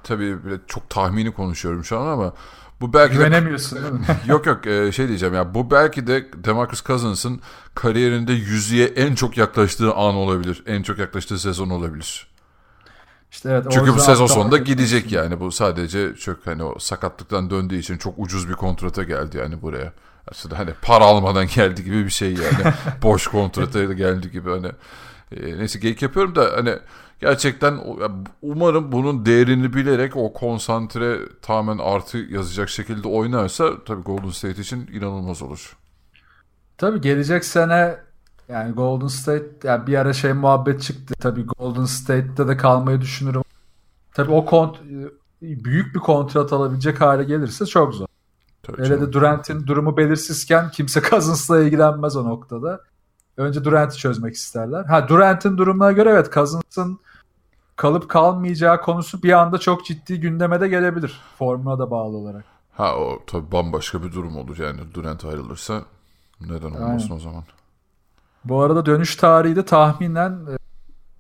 tabii 0.03 0.37
çok 0.67 0.91
tahmini 0.91 1.35
konuşuyorum 1.35 1.85
şu 1.85 1.99
an 1.99 2.07
ama 2.07 2.33
bu 2.81 2.93
belki 2.93 3.15
Güvenemiyorsun 3.15 3.79
de, 3.79 3.83
değil 3.83 3.93
mi? 3.93 4.07
yok 4.27 4.47
yok 4.47 4.67
e, 4.67 4.93
şey 4.93 5.09
diyeceğim 5.09 5.35
ya 5.35 5.55
bu 5.55 5.71
belki 5.71 6.07
de 6.07 6.29
Demarcus 6.45 6.85
Cousins'ın 6.85 7.41
kariyerinde 7.75 8.33
yüzüye 8.33 8.87
en 8.87 9.15
çok 9.15 9.37
yaklaştığı 9.37 9.95
an 9.95 10.15
olabilir. 10.15 10.63
En 10.67 10.83
çok 10.83 10.99
yaklaştığı 10.99 11.39
sezon 11.39 11.71
olabilir. 11.71 12.29
İşte 13.31 13.51
evet, 13.51 13.67
Çünkü 13.71 13.95
bu 13.95 14.01
sezon 14.01 14.27
sonunda 14.27 14.59
gidecek 14.59 15.13
yani. 15.13 15.41
Bu 15.41 15.53
sadece 15.53 16.15
çok 16.15 16.47
hani 16.47 16.63
o 16.63 16.79
sakatlıktan 16.79 17.51
döndüğü 17.51 17.77
için 17.77 17.99
çok 17.99 18.15
ucuz 18.19 18.49
bir 18.49 18.55
kontrata 18.55 19.03
geldi 19.03 19.37
yani 19.37 19.63
buraya. 19.63 19.93
Aslında 20.31 20.59
hani 20.59 20.71
para 20.83 21.05
almadan 21.05 21.47
geldi 21.47 21.85
gibi 21.85 22.05
bir 22.05 22.11
şey 22.11 22.33
yani. 22.33 22.75
Boş 23.03 23.27
kontrata 23.27 23.85
geldi 23.85 24.31
gibi 24.31 24.51
hani. 24.51 24.71
E, 25.33 25.59
neyse 25.59 25.79
geyik 25.79 26.03
yapıyorum 26.03 26.35
da 26.35 26.51
hani 26.57 26.75
gerçekten 27.21 27.79
umarım 28.43 28.93
bunun 28.93 29.27
değerini 29.27 29.73
bilerek 29.73 30.17
o 30.17 30.33
konsantre 30.33 31.19
tamamen 31.43 31.85
artı 31.85 32.19
yazacak 32.19 32.69
şekilde 32.69 33.09
oynarsa 33.09 33.85
tabii 33.85 34.03
Golden 34.03 34.31
State 34.31 34.61
için 34.61 34.87
inanılmaz 34.93 35.43
olur. 35.43 35.77
Tabii 36.79 37.01
gelecek 37.01 37.45
sene 37.45 37.97
yani 38.49 38.73
Golden 38.73 39.07
State 39.07 39.69
yani 39.69 39.87
bir 39.87 39.95
ara 39.95 40.13
şey 40.13 40.33
muhabbet 40.33 40.83
çıktı. 40.83 41.15
Tabii 41.21 41.47
Golden 41.47 41.85
State'te 41.85 42.49
de 42.49 42.57
kalmayı 42.57 43.01
düşünürüm. 43.01 43.43
Tabii 44.15 44.33
o 44.33 44.45
kont 44.45 44.79
büyük 45.43 45.95
bir 45.95 46.01
kontrat 46.01 46.53
alabilecek 46.53 47.01
hale 47.01 47.25
gelirse 47.25 47.67
çok 47.67 47.95
zor. 47.95 48.07
Tabii 48.65 48.83
Öyle 48.83 49.01
de 49.01 49.13
Durant'in 49.13 49.67
durumu 49.67 49.97
belirsizken 49.97 50.71
kimse 50.71 51.03
Cousins'la 51.11 51.61
ilgilenmez 51.61 52.17
o 52.17 52.25
noktada. 52.25 52.81
Önce 53.37 53.65
Durant'i 53.65 53.97
çözmek 53.97 54.35
isterler. 54.35 54.85
Ha 54.85 55.09
Durant'in 55.09 55.57
durumuna 55.59 55.93
göre 55.93 56.11
evet 56.11 56.33
Cousins'ın 56.33 56.99
kalıp 57.77 58.09
kalmayacağı 58.09 58.81
konusu 58.81 59.23
bir 59.23 59.33
anda 59.33 59.59
çok 59.59 59.87
ciddi 59.87 60.21
gündeme 60.21 60.61
de 60.61 60.69
gelebilir. 60.69 61.21
Formuna 61.39 61.79
da 61.79 61.91
bağlı 61.91 62.17
olarak. 62.17 62.45
Ha 62.73 62.97
o 62.97 63.19
tabii 63.27 63.53
bambaşka 63.53 64.03
bir 64.03 64.13
durum 64.13 64.37
olur 64.37 64.59
yani 64.59 64.81
Durant 64.95 65.25
ayrılırsa 65.25 65.83
neden 66.41 66.71
olmasın 66.71 67.09
Aynen. 67.11 67.17
o 67.17 67.19
zaman. 67.19 67.45
Bu 68.45 68.61
arada 68.61 68.87
dönüş 68.87 69.17
tarihi 69.17 69.57
de 69.57 69.65
tahminen 69.65 70.39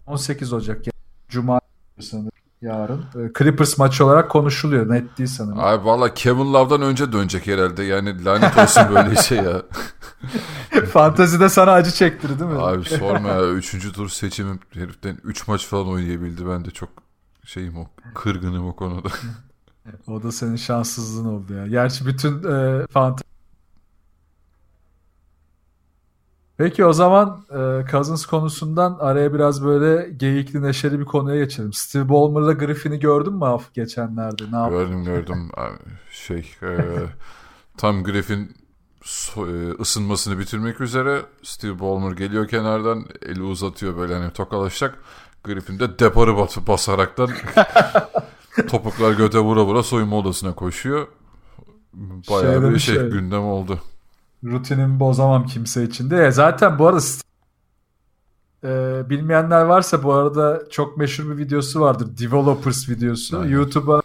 18 0.07 0.53
e, 0.53 0.57
Ocak. 0.57 0.77
Yani 0.77 0.93
Cuma 1.29 1.61
sanırım 2.01 2.31
yarın. 2.65 2.99
E, 3.01 3.33
Clippers 3.39 3.79
maçı 3.79 4.07
olarak 4.07 4.31
konuşuluyor. 4.31 4.91
Net 4.91 5.19
değil 5.19 5.29
sanırım. 5.29 5.61
Abi 5.61 5.85
valla 5.85 6.15
Kevin 6.15 6.53
Love'dan 6.53 6.83
önce 6.83 7.13
dönecek 7.13 7.47
herhalde. 7.47 7.83
Yani 7.83 8.25
lanet 8.25 8.59
olsun 8.59 8.83
böyle 8.95 9.17
şey 9.23 9.39
ya. 9.39 9.63
Fantazide 10.93 11.49
sana 11.49 11.73
acı 11.73 11.91
çektirdi 11.91 12.41
değil 12.41 12.51
mi? 12.51 12.59
Abi 12.59 12.85
sorma 12.85 13.29
ya. 13.29 13.51
Üçüncü 13.51 13.93
tur 13.93 14.09
seçimi 14.09 14.59
heriften 14.73 15.19
3 15.25 15.49
maç 15.49 15.67
falan 15.67 15.89
oynayabildi. 15.89 16.49
Ben 16.49 16.65
de 16.65 16.71
çok 16.71 16.89
şeyim 17.45 17.77
o. 17.77 17.87
Kırgınım 18.15 18.69
o 18.69 18.77
konuda. 18.77 19.09
o 20.07 20.23
da 20.23 20.33
senin 20.33 20.57
şanssızlığın 20.57 21.25
oldu 21.25 21.55
ya. 21.55 21.67
Gerçi 21.67 22.07
bütün 22.07 22.45
e, 22.53 22.87
fantezi 22.87 23.34
Peki 26.57 26.85
o 26.85 26.93
zaman 26.93 27.45
e, 27.51 27.91
Cousins 27.91 28.27
konusundan 28.27 28.97
araya 29.01 29.35
biraz 29.35 29.65
böyle 29.65 30.11
geyikli 30.11 30.63
neşeli 30.63 31.01
bir 31.01 31.05
konuya 31.05 31.45
geçelim. 31.45 31.73
Steve 31.73 32.09
Ballmer'la 32.09 32.53
Griffin'i 32.53 32.99
gördün 32.99 33.33
mü 33.33 33.45
af 33.45 33.75
geçenlerde? 33.75 34.43
Ne 34.53 34.57
yaptın? 34.57 34.79
Gördüm 34.79 35.05
gördüm. 35.05 35.51
şey 36.11 36.51
e, 36.63 36.77
tam 37.77 38.05
Griffin 38.05 38.57
e, 39.37 39.71
ısınmasını 39.81 40.39
bitirmek 40.39 40.81
üzere. 40.81 41.23
Steve 41.43 41.81
Ballmer 41.81 42.13
geliyor 42.13 42.49
kenardan 42.49 43.05
eli 43.23 43.43
uzatıyor 43.43 43.97
böyle 43.97 44.15
hani 44.15 44.33
tokalaşacak. 44.33 44.99
Griffin 45.45 45.79
de 45.79 45.99
deparı 45.99 46.37
bat, 46.37 46.59
basaraktan 46.69 47.31
topuklar 48.69 49.13
göte 49.13 49.39
vura 49.39 49.65
vura 49.65 49.83
soyunma 49.83 50.17
odasına 50.17 50.55
koşuyor. 50.55 51.07
Bayağı 52.31 52.53
Şeyden 52.53 52.75
bir 52.75 52.79
şey, 52.79 52.95
şey 52.95 53.09
gündem 53.09 53.43
oldu 53.43 53.81
rutinimi 54.45 55.01
bozamam 55.01 55.47
kimse 55.47 55.85
için 55.85 56.11
de. 56.11 56.31
Zaten 56.31 56.79
bu 56.79 56.87
arada 56.87 57.01
e, 58.65 59.03
bilmeyenler 59.11 59.63
varsa 59.63 60.03
bu 60.03 60.13
arada 60.13 60.63
çok 60.71 60.97
meşhur 60.97 61.31
bir 61.31 61.39
videosu 61.39 61.81
vardır. 61.81 62.09
Developers 62.19 62.89
videosu. 62.89 63.39
Aynen. 63.39 63.51
YouTube'a 63.53 64.03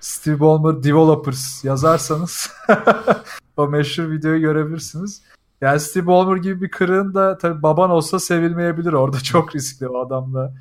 Steve 0.00 0.40
Ballmer 0.40 0.82
Developers 0.82 1.64
yazarsanız 1.64 2.50
o 3.56 3.68
meşhur 3.68 4.10
videoyu 4.10 4.40
görebilirsiniz. 4.40 5.22
Yani 5.60 5.80
Steve 5.80 6.06
Ballmer 6.06 6.36
gibi 6.36 6.62
bir 6.62 6.70
kırığın 6.70 7.14
da 7.14 7.38
tabii 7.38 7.62
baban 7.62 7.90
olsa 7.90 8.20
sevilmeyebilir. 8.20 8.92
Orada 8.92 9.20
çok 9.20 9.56
riskli 9.56 9.88
o 9.88 10.06
adamla 10.06 10.52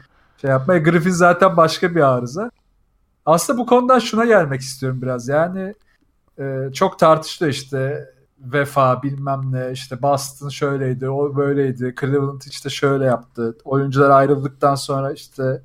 şey 0.41 0.49
yapmaya. 0.49 0.79
Griffin 0.79 1.09
zaten 1.09 1.57
başka 1.57 1.95
bir 1.95 2.01
arıza. 2.01 2.51
Aslında 3.25 3.59
bu 3.59 3.65
konudan 3.65 3.99
şuna 3.99 4.25
gelmek 4.25 4.61
istiyorum 4.61 5.01
biraz. 5.01 5.27
Yani 5.27 5.73
e, 6.39 6.69
çok 6.73 6.99
tartıştı 6.99 7.49
işte 7.49 8.09
vefa 8.53 9.03
bilmem 9.03 9.41
ne 9.51 9.71
işte 9.71 10.01
Boston 10.01 10.49
şöyleydi 10.49 11.09
o 11.09 11.35
böyleydi 11.35 11.95
Cleveland 12.01 12.41
işte 12.49 12.69
şöyle 12.69 13.05
yaptı 13.05 13.57
oyuncular 13.65 14.09
ayrıldıktan 14.09 14.75
sonra 14.75 15.11
işte 15.13 15.61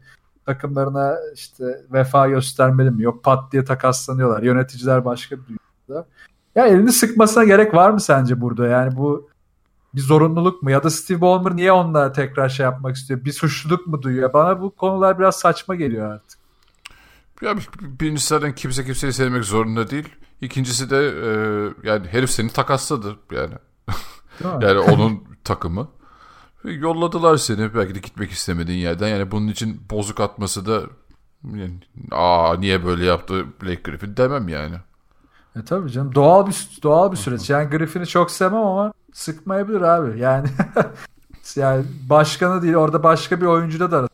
takımlarına 0.47 1.17
işte 1.35 1.85
vefa 1.93 2.29
göstermeli 2.29 2.91
mi 2.91 3.03
yok 3.03 3.25
pat 3.25 3.53
diye 3.53 3.65
takaslanıyorlar 3.65 4.43
yöneticiler 4.43 5.05
başka 5.05 5.37
bir 5.37 5.43
dünyada 5.49 6.07
ya 6.55 6.67
elini 6.67 6.93
sıkmasına 6.93 7.45
gerek 7.45 7.75
var 7.75 7.91
mı 7.91 8.01
sence 8.01 8.41
burada 8.41 8.67
yani 8.67 8.97
bu 8.97 9.31
bir 9.95 10.01
zorunluluk 10.01 10.63
mu? 10.63 10.71
Ya 10.71 10.83
da 10.83 10.91
Steve 10.91 11.21
Ballmer 11.21 11.57
niye 11.57 11.73
onunla 11.73 12.13
tekrar 12.13 12.49
şey 12.49 12.65
yapmak 12.65 12.97
istiyor? 12.97 13.25
Bir 13.25 13.33
suçluluk 13.33 13.87
mu 13.87 14.03
duyuyor? 14.03 14.33
Bana 14.33 14.63
bu 14.63 14.71
konular 14.71 15.19
biraz 15.19 15.37
saçma 15.39 15.75
geliyor 15.75 16.13
artık. 16.13 16.40
Ya 17.43 17.57
birincisi 17.81 18.29
zaten 18.29 18.55
kimse 18.55 18.85
kimseyi 18.85 19.13
sevmek 19.13 19.45
zorunda 19.45 19.91
değil. 19.91 20.09
İkincisi 20.41 20.91
de 20.91 20.97
e, 20.97 21.29
yani 21.89 22.09
herif 22.09 22.31
seni 22.31 22.51
takasladı 22.51 23.17
yani. 23.33 23.55
yani 24.65 24.79
onun 24.79 25.25
takımı. 25.45 25.89
Yolladılar 26.65 27.37
seni 27.37 27.75
belki 27.75 27.95
de 27.95 27.99
gitmek 27.99 28.31
istemediğin 28.31 28.79
yerden. 28.79 29.09
Yani 29.09 29.31
bunun 29.31 29.49
için 29.49 29.83
bozuk 29.91 30.21
atması 30.21 30.67
da 30.67 30.83
yani, 31.45 31.81
aa 32.11 32.57
niye 32.59 32.85
böyle 32.85 33.05
yaptı 33.05 33.47
Blake 33.63 33.83
Griffin 33.83 34.17
demem 34.17 34.49
yani. 34.49 34.77
E 35.57 35.65
tabii 35.65 35.91
canım 35.91 36.15
doğal 36.15 36.47
bir 36.47 36.69
doğal 36.83 37.13
bir 37.13 37.17
süreç. 37.17 37.51
Yani 37.51 37.71
Griffin'i 37.71 38.07
çok 38.07 38.31
sevmem 38.31 38.63
ama 38.63 38.93
sıkmayabilir 39.13 39.81
abi. 39.81 40.21
Yani 40.21 40.49
yani 41.57 41.85
başkanı 42.11 42.63
değil 42.63 42.75
orada 42.75 43.03
başka 43.03 43.41
bir 43.41 43.47
oyuncuda 43.47 43.91
da 43.91 44.09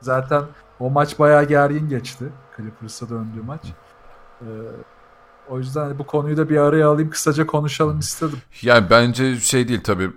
Zaten 0.00 0.42
o 0.80 0.90
maç 0.90 1.18
bayağı 1.18 1.44
gergin 1.44 1.88
geçti. 1.88 2.24
Clippers'a 2.56 3.08
döndüğü 3.08 3.42
maç. 3.42 3.62
Ee, 4.40 4.46
o 5.48 5.58
yüzden 5.58 5.80
hani 5.80 5.98
bu 5.98 6.06
konuyu 6.06 6.36
da 6.36 6.48
bir 6.48 6.56
araya 6.56 6.88
alayım 6.88 7.10
kısaca 7.10 7.46
konuşalım 7.46 7.98
istedim. 7.98 8.38
Yani 8.62 8.90
bence 8.90 9.36
şey 9.36 9.68
değil 9.68 9.80
tabii 9.84 10.10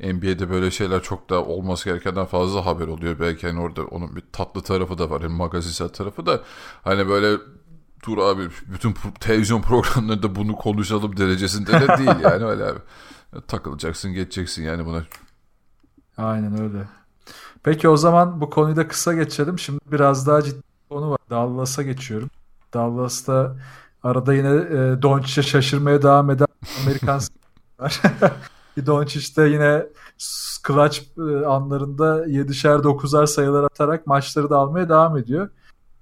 e, 0.00 0.14
NBA'de 0.14 0.50
böyle 0.50 0.70
şeyler 0.70 1.02
çok 1.02 1.30
da 1.30 1.44
olması 1.44 1.84
gerekenden 1.84 2.26
fazla 2.26 2.66
haber 2.66 2.86
oluyor. 2.86 3.20
Belki 3.20 3.46
hani 3.46 3.60
orada 3.60 3.84
onun 3.84 4.16
bir 4.16 4.22
tatlı 4.32 4.62
tarafı 4.62 4.98
da 4.98 5.10
var. 5.10 5.20
Yani 5.20 5.34
magazinsel 5.34 5.88
tarafı 5.88 6.26
da 6.26 6.40
hani 6.82 7.08
böyle 7.08 7.38
dur 8.06 8.18
abi 8.18 8.48
bütün 8.72 8.94
televizyon 9.20 9.62
programlarında 9.62 10.34
bunu 10.34 10.56
konuşalım 10.56 11.16
derecesinde 11.16 11.72
de 11.72 11.88
değil 11.98 12.20
yani 12.22 12.44
öyle 12.44 12.64
abi. 12.64 12.78
Takılacaksın 13.48 14.12
geçeceksin 14.12 14.62
yani 14.62 14.86
buna. 14.86 15.02
Aynen 16.16 16.62
öyle. 16.62 16.88
Peki 17.62 17.88
o 17.88 17.96
zaman 17.96 18.40
bu 18.40 18.50
konuyu 18.50 18.76
da 18.76 18.88
kısa 18.88 19.14
geçelim. 19.14 19.58
Şimdi 19.58 19.80
biraz 19.92 20.26
daha 20.26 20.42
ciddi 20.42 20.73
konu 20.94 21.10
var. 21.10 21.18
Dallas'a 21.30 21.82
geçiyorum. 21.82 22.30
Dallas'ta 22.74 23.56
arada 24.02 24.34
yine 24.34 24.48
e, 24.48 25.02
Doncic'e 25.02 25.42
şaşırmaya 25.42 26.02
devam 26.02 26.30
eden 26.30 26.46
Amerikan 26.82 27.20
var. 27.78 28.02
Doncic 28.86 29.36
de 29.36 29.42
yine 29.42 29.86
clutch 30.66 30.98
e, 31.18 31.46
anlarında 31.46 32.26
7'şer 32.26 32.82
9'ar 32.82 33.26
sayılar 33.26 33.64
atarak 33.64 34.06
maçları 34.06 34.50
da 34.50 34.56
almaya 34.58 34.88
devam 34.88 35.16
ediyor. 35.16 35.48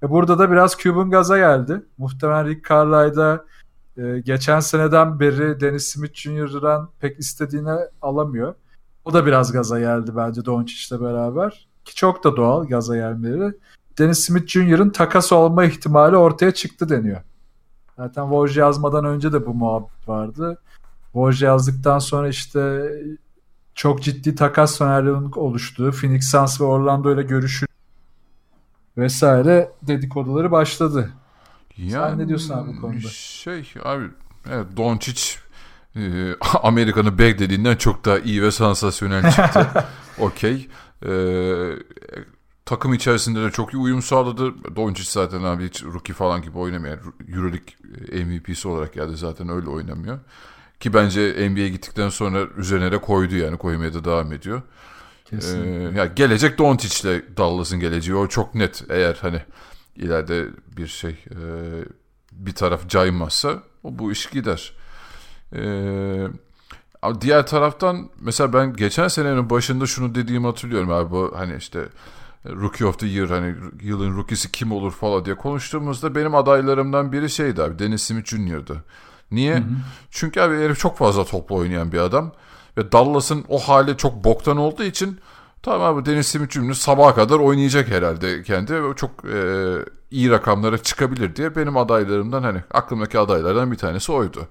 E 0.03 0.09
burada 0.09 0.39
da 0.39 0.51
biraz 0.51 0.77
Cuban 0.77 1.09
gaza 1.09 1.37
geldi. 1.37 1.81
Muhtemelen 1.97 2.47
Rick 2.47 2.69
Carlisle'da 2.69 3.45
e, 3.97 4.19
geçen 4.19 4.59
seneden 4.59 5.19
beri 5.19 5.59
Dennis 5.59 5.87
Smith 5.87 6.13
Jr.'dan 6.13 6.89
pek 6.99 7.19
istediğini 7.19 7.75
alamıyor. 8.01 8.55
O 9.05 9.13
da 9.13 9.25
biraz 9.25 9.51
gaza 9.51 9.79
geldi 9.79 10.11
bence 10.15 10.45
Doncic'le 10.45 11.01
beraber. 11.01 11.67
Ki 11.85 11.95
çok 11.95 12.23
da 12.23 12.35
doğal 12.35 12.67
gaza 12.67 12.95
gelmeleri. 12.95 13.53
Dennis 13.97 14.19
Smith 14.19 14.47
Jr.'ın 14.47 14.89
takas 14.89 15.31
olma 15.31 15.65
ihtimali 15.65 16.17
ortaya 16.17 16.53
çıktı 16.53 16.89
deniyor. 16.89 17.21
Zaten 17.97 18.23
Woj 18.23 18.57
yazmadan 18.57 19.05
önce 19.05 19.33
de 19.33 19.45
bu 19.45 19.53
muhabbet 19.53 20.09
vardı. 20.09 20.61
Woj 21.03 21.43
yazdıktan 21.43 21.99
sonra 21.99 22.27
işte 22.27 22.91
çok 23.75 24.03
ciddi 24.03 24.35
takas 24.35 24.77
senaryosunun 24.77 25.31
oluştuğu, 25.35 25.91
Phoenix 25.91 26.31
Suns 26.31 26.61
ve 26.61 26.65
Orlando 26.65 27.13
ile 27.13 27.23
görüşü 27.23 27.65
vesaire 28.97 29.71
dedikoduları 29.81 30.51
başladı. 30.51 31.13
Yani, 31.77 31.91
Sen 31.91 32.19
ne 32.19 32.27
diyorsun 32.27 32.53
abi 32.53 32.77
bu 32.77 32.81
konuda? 32.81 33.07
Şey 33.09 33.73
abi 33.83 34.05
evet 34.49 34.65
Doncic 34.77 35.21
e, 35.95 36.33
Amerika'nın 36.63 37.17
beklediğinden 37.17 37.75
çok 37.75 38.05
daha 38.05 38.19
iyi 38.19 38.43
ve 38.43 38.51
sansasyonel 38.51 39.31
çıktı. 39.31 39.67
Okey. 40.19 40.67
E, 41.05 41.11
takım 42.73 42.93
içerisinde 42.93 43.43
de 43.43 43.51
çok 43.51 43.73
iyi 43.73 43.77
uyum 43.77 44.01
sağladı. 44.01 44.75
Doncic 44.75 45.09
zaten 45.11 45.43
abi 45.43 45.65
hiç 45.67 45.83
rookie 45.83 46.13
falan 46.13 46.41
gibi 46.41 46.57
oynamıyor. 46.57 46.97
Euroleague 47.29 48.25
MVP'si 48.25 48.67
olarak 48.67 48.93
geldi 48.93 49.17
zaten 49.17 49.49
öyle 49.49 49.69
oynamıyor. 49.69 50.19
Ki 50.79 50.93
bence 50.93 51.49
NBA'ye 51.49 51.69
gittikten 51.69 52.09
sonra 52.09 52.43
üzerine 52.57 52.91
de 52.91 53.01
koydu 53.01 53.35
yani 53.35 53.57
koymaya 53.57 53.93
da 53.93 54.05
devam 54.05 54.33
ediyor. 54.33 54.61
Kesinlikle. 55.25 55.83
Ee, 55.83 55.97
yani 55.97 56.11
gelecek 56.15 56.57
Doncic'le 56.57 57.37
Dallas'ın 57.37 57.79
geleceği 57.79 58.15
o 58.15 58.27
çok 58.27 58.55
net. 58.55 58.83
Eğer 58.89 59.17
hani 59.21 59.41
ileride 59.95 60.47
bir 60.77 60.87
şey 60.87 61.11
e, 61.11 61.37
bir 62.31 62.55
taraf 62.55 62.89
caymazsa 62.89 63.63
o 63.83 63.99
bu 63.99 64.11
iş 64.11 64.25
gider. 64.25 64.73
Ee, 65.55 66.27
diğer 67.21 67.47
taraftan 67.47 68.09
mesela 68.19 68.53
ben 68.53 68.73
geçen 68.73 69.07
senenin 69.07 69.49
başında 69.49 69.85
şunu 69.85 70.15
dediğimi 70.15 70.45
hatırlıyorum 70.45 70.91
abi 70.91 71.11
bu 71.11 71.33
hani 71.35 71.55
işte 71.55 71.79
Rookie 72.45 72.85
of 72.85 72.99
the 72.99 73.07
Year 73.07 73.29
hani 73.29 73.55
yılın 73.81 74.17
rookie'si 74.17 74.51
kim 74.51 74.71
olur 74.71 74.91
falan 74.91 75.25
diye 75.25 75.35
konuştuğumuzda 75.35 76.15
benim 76.15 76.35
adaylarımdan 76.35 77.11
biri 77.11 77.29
şeydi 77.29 77.63
abi 77.63 77.79
Dennis 77.79 78.03
Smith 78.03 78.27
Jr.'dı. 78.27 78.83
Niye? 79.31 79.55
Hı 79.55 79.59
hı. 79.59 79.63
Çünkü 80.11 80.41
abi 80.41 80.55
herif 80.55 80.79
çok 80.79 80.97
fazla 80.97 81.25
toplu 81.25 81.55
oynayan 81.55 81.91
bir 81.91 81.97
adam. 81.97 82.31
Ve 82.77 82.91
Dallas'ın 82.91 83.45
o 83.49 83.59
hali 83.59 83.97
çok 83.97 84.23
boktan 84.23 84.57
olduğu 84.57 84.83
için 84.83 85.19
tamam 85.61 85.95
abi 85.95 86.05
Dennis 86.05 86.27
Smith 86.27 86.53
Jr. 86.53 86.73
sabaha 86.73 87.15
kadar 87.15 87.39
oynayacak 87.39 87.87
herhalde 87.87 88.43
kendi. 88.43 88.73
Çok 88.95 89.25
e, 89.25 89.77
iyi 90.11 90.29
rakamlara 90.31 90.77
çıkabilir 90.77 91.35
diye 91.35 91.55
benim 91.55 91.77
adaylarımdan 91.77 92.43
hani 92.43 92.63
aklımdaki 92.71 93.19
adaylardan 93.19 93.71
bir 93.71 93.77
tanesi 93.77 94.11
oydu. 94.11 94.47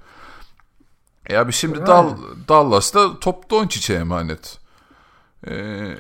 E 1.27 1.37
abi 1.37 1.53
şimdi. 1.53 1.87
Dal, 1.87 2.17
Dallas'ta 2.49 3.19
top 3.19 3.51
Doncic'e 3.51 3.95
emanet. 3.95 4.62
Ee, 5.49 5.97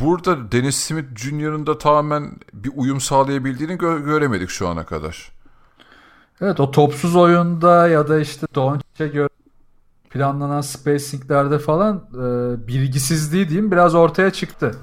burada 0.00 0.52
Dennis 0.52 0.76
Smith 0.76 1.16
Jr.'ın 1.16 1.66
da 1.66 1.78
tamamen 1.78 2.30
bir 2.52 2.70
uyum 2.76 3.00
sağlayabildiğini 3.00 3.72
gö- 3.72 4.04
göremedik 4.04 4.50
şu 4.50 4.68
ana 4.68 4.86
kadar. 4.86 5.32
Evet 6.40 6.60
o 6.60 6.70
topsuz 6.70 7.16
oyunda 7.16 7.88
ya 7.88 8.08
da 8.08 8.20
işte 8.20 8.46
Doncic'e 8.54 9.08
göre 9.08 9.28
planlanan 10.10 10.60
spacinglerde 10.60 11.58
falan 11.58 11.96
e, 12.14 12.18
bilgisizliği 12.68 13.48
diyeyim 13.48 13.70
biraz 13.70 13.94
ortaya 13.94 14.30
çıktı. 14.30 14.74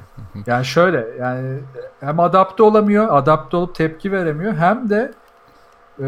Yani 0.45 0.65
şöyle 0.65 1.07
yani 1.19 1.59
hem 1.99 2.19
adapte 2.19 2.63
olamıyor, 2.63 3.07
adapte 3.09 3.57
olup 3.57 3.75
tepki 3.75 4.11
veremiyor 4.11 4.53
hem 4.53 4.89
de 4.89 5.13
e, 5.99 6.07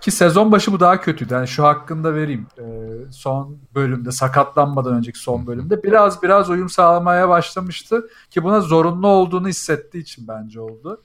ki 0.00 0.10
sezon 0.10 0.52
başı 0.52 0.72
bu 0.72 0.80
daha 0.80 1.00
kötüydü. 1.00 1.34
Yani 1.34 1.48
şu 1.48 1.64
hakkında 1.64 2.14
vereyim. 2.14 2.46
E, 2.58 2.64
son 3.12 3.58
bölümde 3.74 4.12
sakatlanmadan 4.12 4.94
önceki 4.94 5.18
son 5.18 5.46
bölümde 5.46 5.82
biraz 5.82 6.22
biraz 6.22 6.50
uyum 6.50 6.68
sağlamaya 6.68 7.28
başlamıştı 7.28 8.08
ki 8.30 8.44
buna 8.44 8.60
zorunlu 8.60 9.06
olduğunu 9.08 9.48
hissettiği 9.48 10.02
için 10.02 10.28
bence 10.28 10.60
oldu. 10.60 11.02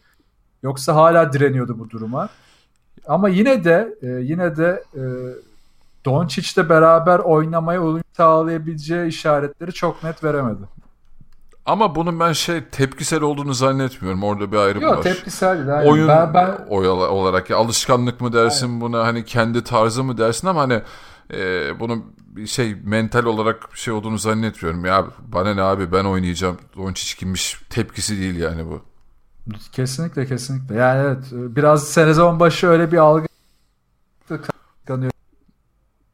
Yoksa 0.64 0.96
hala 0.96 1.34
direniyordu 1.34 1.80
bu 1.80 1.90
duruma. 1.90 2.30
Ama 3.08 3.30
yine 3.30 3.64
de 3.64 3.96
e, 4.02 4.08
yine 4.08 4.58
de 4.58 4.84
e, 4.96 5.02
Doncic'le 6.06 6.70
beraber 6.70 7.20
oynamaya 7.20 7.82
uyum 7.82 8.04
sağlayabileceği 8.18 9.08
işaretleri 9.08 9.74
çok 9.74 10.04
net 10.04 10.24
veremedi. 10.24 10.62
Ama 11.66 11.96
bunun 11.96 12.20
ben 12.20 12.32
şey 12.32 12.64
tepkisel 12.64 13.22
olduğunu 13.22 13.54
zannetmiyorum. 13.54 14.24
Orada 14.24 14.52
bir 14.52 14.58
ayrım 14.58 14.82
Yok, 14.82 14.98
var. 14.98 15.02
tepkisel 15.02 15.68
değil. 15.68 15.92
Oyun 15.92 16.08
ben, 16.08 16.34
ben... 16.34 16.58
olarak 16.70 17.50
ya 17.50 17.58
alışkanlık 17.58 18.22
mı 18.22 18.34
dersin 18.34 18.68
Aynen. 18.68 18.82
buna 18.82 19.04
hani 19.04 19.26
kendi 19.26 19.64
tarzı 19.64 20.04
mı 20.04 20.18
dersin 20.18 20.48
ama 20.48 20.62
hani 20.62 20.82
e, 21.34 21.80
bunun 21.80 22.16
şey 22.46 22.76
mental 22.84 23.26
olarak 23.26 23.74
bir 23.74 23.78
şey 23.78 23.94
olduğunu 23.94 24.18
zannetmiyorum. 24.18 24.86
Ya 24.86 25.06
bana 25.20 25.54
ne 25.54 25.62
abi 25.62 25.92
ben 25.92 26.06
oynayacağım. 26.06 26.58
Doncic 26.76 27.16
kimmiş 27.18 27.62
tepkisi 27.70 28.20
değil 28.20 28.36
yani 28.36 28.66
bu. 28.66 28.82
Kesinlikle 29.72 30.26
kesinlikle. 30.26 30.76
Yani 30.76 31.02
evet 31.02 31.26
biraz 31.32 31.88
sezon 31.88 32.40
başı 32.40 32.68
öyle 32.68 32.92
bir 32.92 32.98
algı 32.98 33.28
kanıyor. 34.88 35.12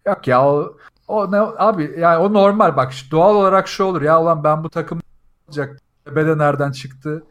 Yok 0.07 0.27
ya 0.27 0.45
o, 0.45 0.77
o 1.07 1.31
ne 1.31 1.37
abi 1.39 1.95
yani 1.99 2.17
o 2.17 2.33
normal 2.33 2.77
bak 2.77 2.93
doğal 3.11 3.35
olarak 3.35 3.67
şu 3.67 3.83
olur 3.83 4.01
ya 4.01 4.21
ulan 4.21 4.43
ben 4.43 4.63
bu 4.63 4.69
takım 4.69 5.01
olacak 5.49 5.79
bede 6.15 6.37
nereden 6.37 6.71
çıktı 6.71 7.23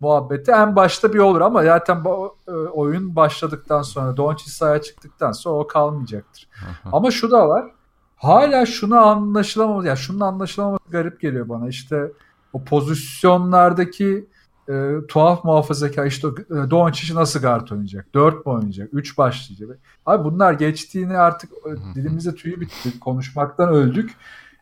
muhabbeti 0.00 0.50
en 0.50 0.76
başta 0.76 1.12
bir 1.12 1.18
olur 1.18 1.40
ama 1.40 1.62
zaten 1.64 2.04
bu 2.04 2.36
e, 2.48 2.50
oyun 2.52 3.16
başladıktan 3.16 3.82
sonra 3.82 4.16
Doncic 4.16 4.50
sahaya 4.50 4.82
çıktıktan 4.82 5.32
sonra 5.32 5.58
o 5.58 5.66
kalmayacaktır. 5.66 6.48
ama 6.92 7.10
şu 7.10 7.30
da 7.30 7.48
var. 7.48 7.70
Hala 8.16 8.66
şunu 8.66 8.98
anlaşılamaması 8.98 9.88
ya 9.88 9.96
şunun 9.96 10.20
anlaşılamaması 10.20 10.90
garip 10.90 11.20
geliyor 11.20 11.48
bana. 11.48 11.68
İşte 11.68 12.12
o 12.52 12.64
pozisyonlardaki 12.64 14.28
e, 14.68 14.94
tuhaf 15.08 15.44
muhafazakar 15.44 16.06
işte 16.06 16.28
e, 16.28 16.70
Doncic'i 16.70 17.14
nasıl 17.14 17.40
guard 17.40 17.68
oynayacak? 17.68 18.14
4 18.14 18.46
mu 18.46 18.52
oynayacak? 18.52 18.88
3 18.92 19.18
başlayacak? 19.18 19.78
Abi 20.06 20.24
bunlar 20.24 20.52
geçtiğini 20.52 21.18
artık 21.18 21.50
e, 21.52 21.94
dilimizde 21.94 22.34
tüyü 22.34 22.60
bitti. 22.60 23.00
Konuşmaktan 23.00 23.68
öldük. 23.68 24.10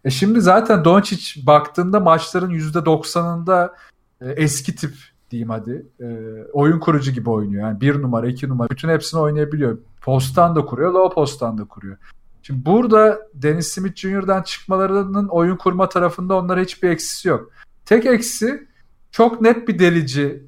E 0.05 0.11
şimdi 0.11 0.41
zaten 0.41 0.85
Doncic 0.85 1.47
baktığında 1.47 2.01
maçların 2.01 2.51
%90'ında 2.51 3.73
e, 4.21 4.31
eski 4.31 4.77
tip 4.77 4.95
diyeyim 5.31 5.51
hadi. 5.51 5.87
E, 6.01 6.07
oyun 6.53 6.79
kurucu 6.79 7.11
gibi 7.11 7.31
oynuyor. 7.31 7.63
Yani 7.63 7.81
bir 7.81 8.03
numara, 8.03 8.27
iki 8.27 8.49
numara 8.49 8.71
bütün 8.71 8.89
hepsini 8.89 9.21
oynayabiliyor. 9.21 9.79
Posttan 10.01 10.57
da 10.57 10.65
kuruyor, 10.65 10.93
low 10.93 11.15
posttan 11.15 11.59
da 11.59 11.65
kuruyor. 11.65 11.97
Şimdi 12.43 12.67
burada 12.67 13.19
Dennis 13.35 13.69
Smith 13.69 13.97
Jr.'dan 13.97 14.43
çıkmalarının 14.43 15.29
oyun 15.29 15.57
kurma 15.57 15.89
tarafında 15.89 16.35
onlara 16.37 16.61
hiçbir 16.61 16.91
eksisi 16.91 17.29
yok. 17.29 17.51
Tek 17.85 18.07
eksi 18.07 18.69
çok 19.11 19.41
net 19.41 19.69
bir 19.69 19.79
delici 19.79 20.43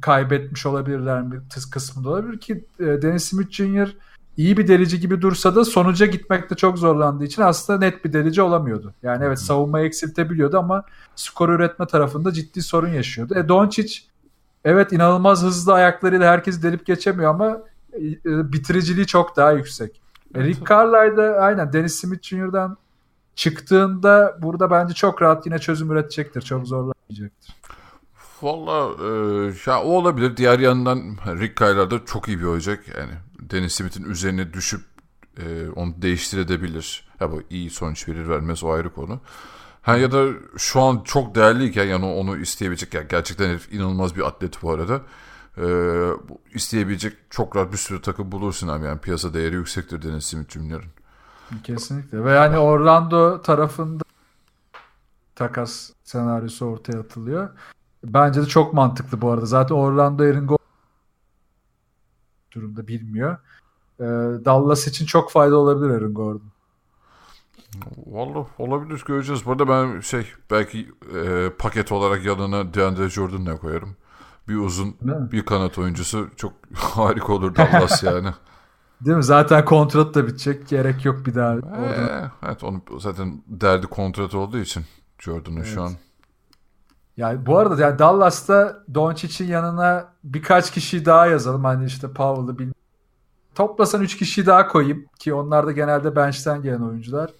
kaybetmiş 0.00 0.66
olabilirler 0.66 1.22
mi 1.22 1.42
kısmında 1.72 2.08
olabilir 2.08 2.40
ki 2.40 2.64
e, 2.80 2.84
Dennis 2.84 3.24
Smith 3.24 3.50
Jr. 3.50 3.96
iyi 4.38 4.56
bir 4.56 4.68
delici 4.68 5.00
gibi 5.00 5.22
dursa 5.22 5.54
da 5.54 5.64
sonuca 5.64 6.06
gitmekte 6.06 6.54
çok 6.54 6.78
zorlandığı 6.78 7.24
için 7.24 7.42
aslında 7.42 7.78
net 7.78 8.04
bir 8.04 8.12
delici 8.12 8.42
olamıyordu. 8.42 8.94
Yani 9.02 9.24
evet 9.24 9.38
savunmayı 9.38 9.86
eksiltebiliyordu 9.86 10.58
ama 10.58 10.84
skor 11.16 11.48
üretme 11.48 11.86
tarafında 11.86 12.32
ciddi 12.32 12.62
sorun 12.62 12.88
yaşıyordu. 12.88 13.34
E 13.38 13.48
Doncic 13.48 14.00
evet 14.64 14.92
inanılmaz 14.92 15.42
hızlı 15.42 15.72
ayaklarıyla 15.72 16.32
herkes 16.32 16.62
delip 16.62 16.86
geçemiyor 16.86 17.30
ama 17.30 17.58
e, 17.94 18.52
bitiriciliği 18.52 19.06
çok 19.06 19.36
daha 19.36 19.52
yüksek. 19.52 20.00
E, 20.34 20.44
Rick 20.44 20.70
Carlisle 20.70 21.16
da 21.16 21.22
aynen 21.40 21.72
Dennis 21.72 21.94
Smith 21.94 22.22
Jr.'dan 22.22 22.76
çıktığında 23.34 24.38
burada 24.42 24.70
bence 24.70 24.94
çok 24.94 25.22
rahat 25.22 25.46
yine 25.46 25.58
çözüm 25.58 25.90
üretecektir. 25.90 26.42
Çok 26.42 26.66
zorlamayacaktır. 26.66 27.54
Valla 28.42 28.94
e, 29.04 29.52
ya 29.66 29.82
o 29.82 29.88
olabilir. 29.88 30.36
Diğer 30.36 30.58
yandan 30.58 31.16
Rick 31.26 31.56
Kyler 31.56 31.90
da 31.90 32.04
çok 32.04 32.28
iyi 32.28 32.38
bir 32.38 32.44
olacak. 32.44 32.84
Yani 32.98 33.12
Dennis 33.40 33.74
Smith'in 33.74 34.04
üzerine 34.04 34.52
düşüp 34.52 34.80
e, 35.38 35.68
onu 35.76 36.02
değiştirebilir. 36.02 37.08
Ya 37.20 37.32
bu 37.32 37.42
iyi 37.50 37.70
sonuç 37.70 38.08
verir 38.08 38.28
vermez 38.28 38.64
o 38.64 38.70
ayrı 38.70 38.94
konu. 38.94 39.20
Ha 39.82 39.96
ya 39.96 40.12
da 40.12 40.26
şu 40.56 40.80
an 40.80 41.02
çok 41.04 41.34
değerliyken 41.34 41.84
yani 41.84 42.04
onu 42.04 42.38
isteyebilecek 42.38 42.94
yani 42.94 43.06
gerçekten 43.08 43.48
herif 43.48 43.72
inanılmaz 43.72 44.16
bir 44.16 44.22
atlet 44.22 44.62
bu 44.62 44.70
arada. 44.72 45.00
Ee, 45.58 46.10
isteyebilecek 46.54 47.16
çok 47.30 47.56
rahat 47.56 47.72
bir 47.72 47.76
sürü 47.76 48.02
takım 48.02 48.32
bulursun 48.32 48.68
abi 48.68 48.84
yani 48.84 49.00
piyasa 49.00 49.34
değeri 49.34 49.54
yüksektir 49.54 50.02
Dennis 50.02 50.26
Smith 50.26 50.50
Jr.'ın. 50.50 50.82
Kesinlikle 51.64 52.24
ve 52.24 52.32
yani 52.32 52.58
Orlando 52.58 53.42
tarafında 53.42 54.04
takas 55.34 55.90
senaryosu 56.04 56.66
ortaya 56.66 57.00
atılıyor. 57.00 57.48
Bence 58.04 58.42
de 58.42 58.46
çok 58.46 58.74
mantıklı 58.74 59.20
bu 59.20 59.30
arada. 59.30 59.46
Zaten 59.46 59.74
Orlando 59.74 60.22
Aaron 60.22 60.58
durumda 62.54 62.88
bilmiyor. 62.88 63.38
Ee, 64.00 64.04
Dallas 64.44 64.86
için 64.86 65.06
çok 65.06 65.30
fayda 65.30 65.56
olabilir 65.56 65.90
Aaron 65.90 66.14
Gordon. 66.14 66.42
Vallahi 68.06 68.46
olabilir 68.58 69.04
göreceğiz. 69.06 69.46
Bu 69.46 69.50
arada 69.50 69.68
ben 69.68 70.00
şey 70.00 70.26
belki 70.50 70.88
e, 71.14 71.50
paket 71.58 71.92
olarak 71.92 72.24
yanına 72.24 72.74
DeAndre 72.74 73.08
Jordan'la 73.08 73.56
koyarım. 73.56 73.96
Bir 74.48 74.56
uzun 74.56 74.96
bir 75.32 75.46
kanat 75.46 75.78
oyuncusu 75.78 76.28
çok 76.36 76.52
harika 76.74 77.32
olur 77.32 77.56
Dallas 77.56 78.02
yani. 78.02 78.28
Değil 79.00 79.16
mi? 79.16 79.24
Zaten 79.24 79.64
kontrat 79.64 80.14
da 80.14 80.26
bitecek. 80.26 80.68
Gerek 80.68 81.04
yok 81.04 81.26
bir 81.26 81.34
daha. 81.34 81.54
Ee, 81.54 82.30
evet 82.46 82.64
onu 82.64 82.82
zaten 82.98 83.42
derdi 83.46 83.86
kontrat 83.86 84.34
olduğu 84.34 84.58
için 84.58 84.84
Jordan'ın 85.18 85.56
evet. 85.56 85.66
şu 85.66 85.82
an. 85.82 85.92
Yani 87.18 87.46
bu 87.46 87.58
arada 87.58 87.82
yani 87.82 87.98
Dallas'ta 87.98 88.82
Doncic'in 88.94 89.48
yanına 89.48 90.08
birkaç 90.24 90.70
kişi 90.70 91.04
daha 91.04 91.26
yazalım. 91.26 91.64
Hani 91.64 91.86
işte 91.86 92.12
Powell'ı 92.12 92.58
bil 92.58 92.72
Toplasan 93.54 94.02
3 94.02 94.16
kişi 94.16 94.46
daha 94.46 94.68
koyayım 94.68 95.06
ki 95.18 95.34
onlar 95.34 95.66
da 95.66 95.72
genelde 95.72 96.16
bench'ten 96.16 96.62
gelen 96.62 96.80
oyuncular. 96.80 97.30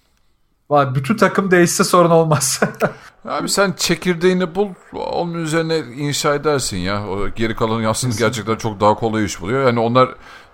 Vay, 0.70 0.95
bütün 0.95 1.16
takım 1.16 1.51
değişse 1.51 1.85
sorun 1.85 2.11
olmaz. 2.11 2.61
Abi 3.24 3.49
sen 3.49 3.72
çekirdeğini 3.72 4.55
bul, 4.55 4.68
onun 4.93 5.35
üzerine 5.35 5.79
inşa 5.79 6.35
edersin 6.35 6.76
ya. 6.76 7.09
O 7.09 7.29
geri 7.29 7.57
kalan 7.57 7.85
aslında 7.85 8.14
gerçekten 8.18 8.57
çok 8.57 8.81
daha 8.81 8.95
kolay 8.95 9.24
iş 9.24 9.41
buluyor. 9.41 9.66
Yani 9.66 9.81
onlar 9.81 10.09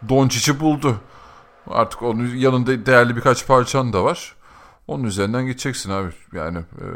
Doncic'i 0.08 0.60
buldu. 0.60 0.96
Artık 1.70 2.02
onun 2.02 2.26
yanında 2.26 2.86
değerli 2.86 3.16
birkaç 3.16 3.46
parçan 3.46 3.92
da 3.92 4.04
var. 4.04 4.34
Onun 4.86 5.04
üzerinden 5.04 5.46
gideceksin 5.46 5.90
abi. 5.90 6.10
Yani 6.32 6.58
e, 6.58 6.86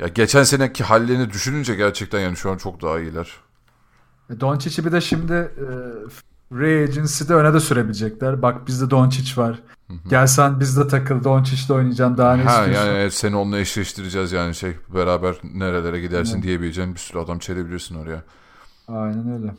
ya 0.00 0.08
geçen 0.08 0.42
seneki 0.42 0.84
hallerini 0.84 1.30
düşününce 1.30 1.74
gerçekten 1.74 2.20
yani 2.20 2.36
şu 2.36 2.50
an 2.50 2.56
çok 2.56 2.82
daha 2.82 3.00
iyiler. 3.00 3.32
E, 4.30 4.40
Doncic'i 4.40 4.84
bir 4.86 4.92
de 4.92 5.00
şimdi 5.00 5.32
e, 5.32 5.66
Ray 6.52 6.84
Agency'de 6.84 7.34
öne 7.34 7.54
de 7.54 7.60
sürebilecekler. 7.60 8.42
Bak 8.42 8.66
bizde 8.66 8.90
Doncic 8.90 9.42
var. 9.42 9.62
Hı-hı. 9.88 10.08
Gelsen 10.08 10.60
bizde 10.60 10.88
takıl 10.88 11.24
Doncic'le 11.24 11.70
oynayacaksın 11.70 12.18
daha 12.18 12.36
ne 12.36 12.42
ha, 12.42 12.60
istiyorsun? 12.60 12.92
Yani 12.92 13.10
seni 13.10 13.36
onunla 13.36 13.58
eşleştireceğiz 13.58 14.32
yani 14.32 14.54
şey 14.54 14.76
beraber 14.94 15.36
nerelere 15.54 16.00
gidersin 16.00 16.34
evet. 16.34 16.44
diyebileceğin 16.44 16.94
bir 16.94 16.98
sürü 16.98 17.18
adam 17.18 17.38
çelebilirsin 17.38 17.94
oraya. 17.94 18.22
Aynen 18.88 19.32
öyle. 19.32 19.54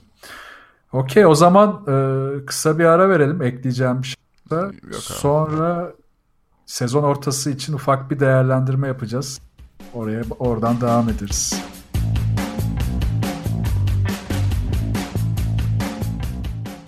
Okey 0.92 1.26
o 1.26 1.36
zaman 1.36 1.84
e, 1.88 2.46
kısa 2.46 2.80
bir 2.80 2.86
ara 2.86 3.10
verelim 3.10 3.42
ekleyeceğim 3.42 4.02
bir 4.02 4.08
şey. 4.08 4.16
Sonra 4.92 5.94
sezon 6.68 7.04
ortası 7.04 7.52
için 7.52 7.74
ufak 7.74 8.12
bir 8.12 8.20
değerlendirme 8.20 8.88
yapacağız. 8.88 9.42
Oraya 9.94 10.24
oradan 10.40 10.82
devam 10.82 11.10
ederiz. 11.10 11.64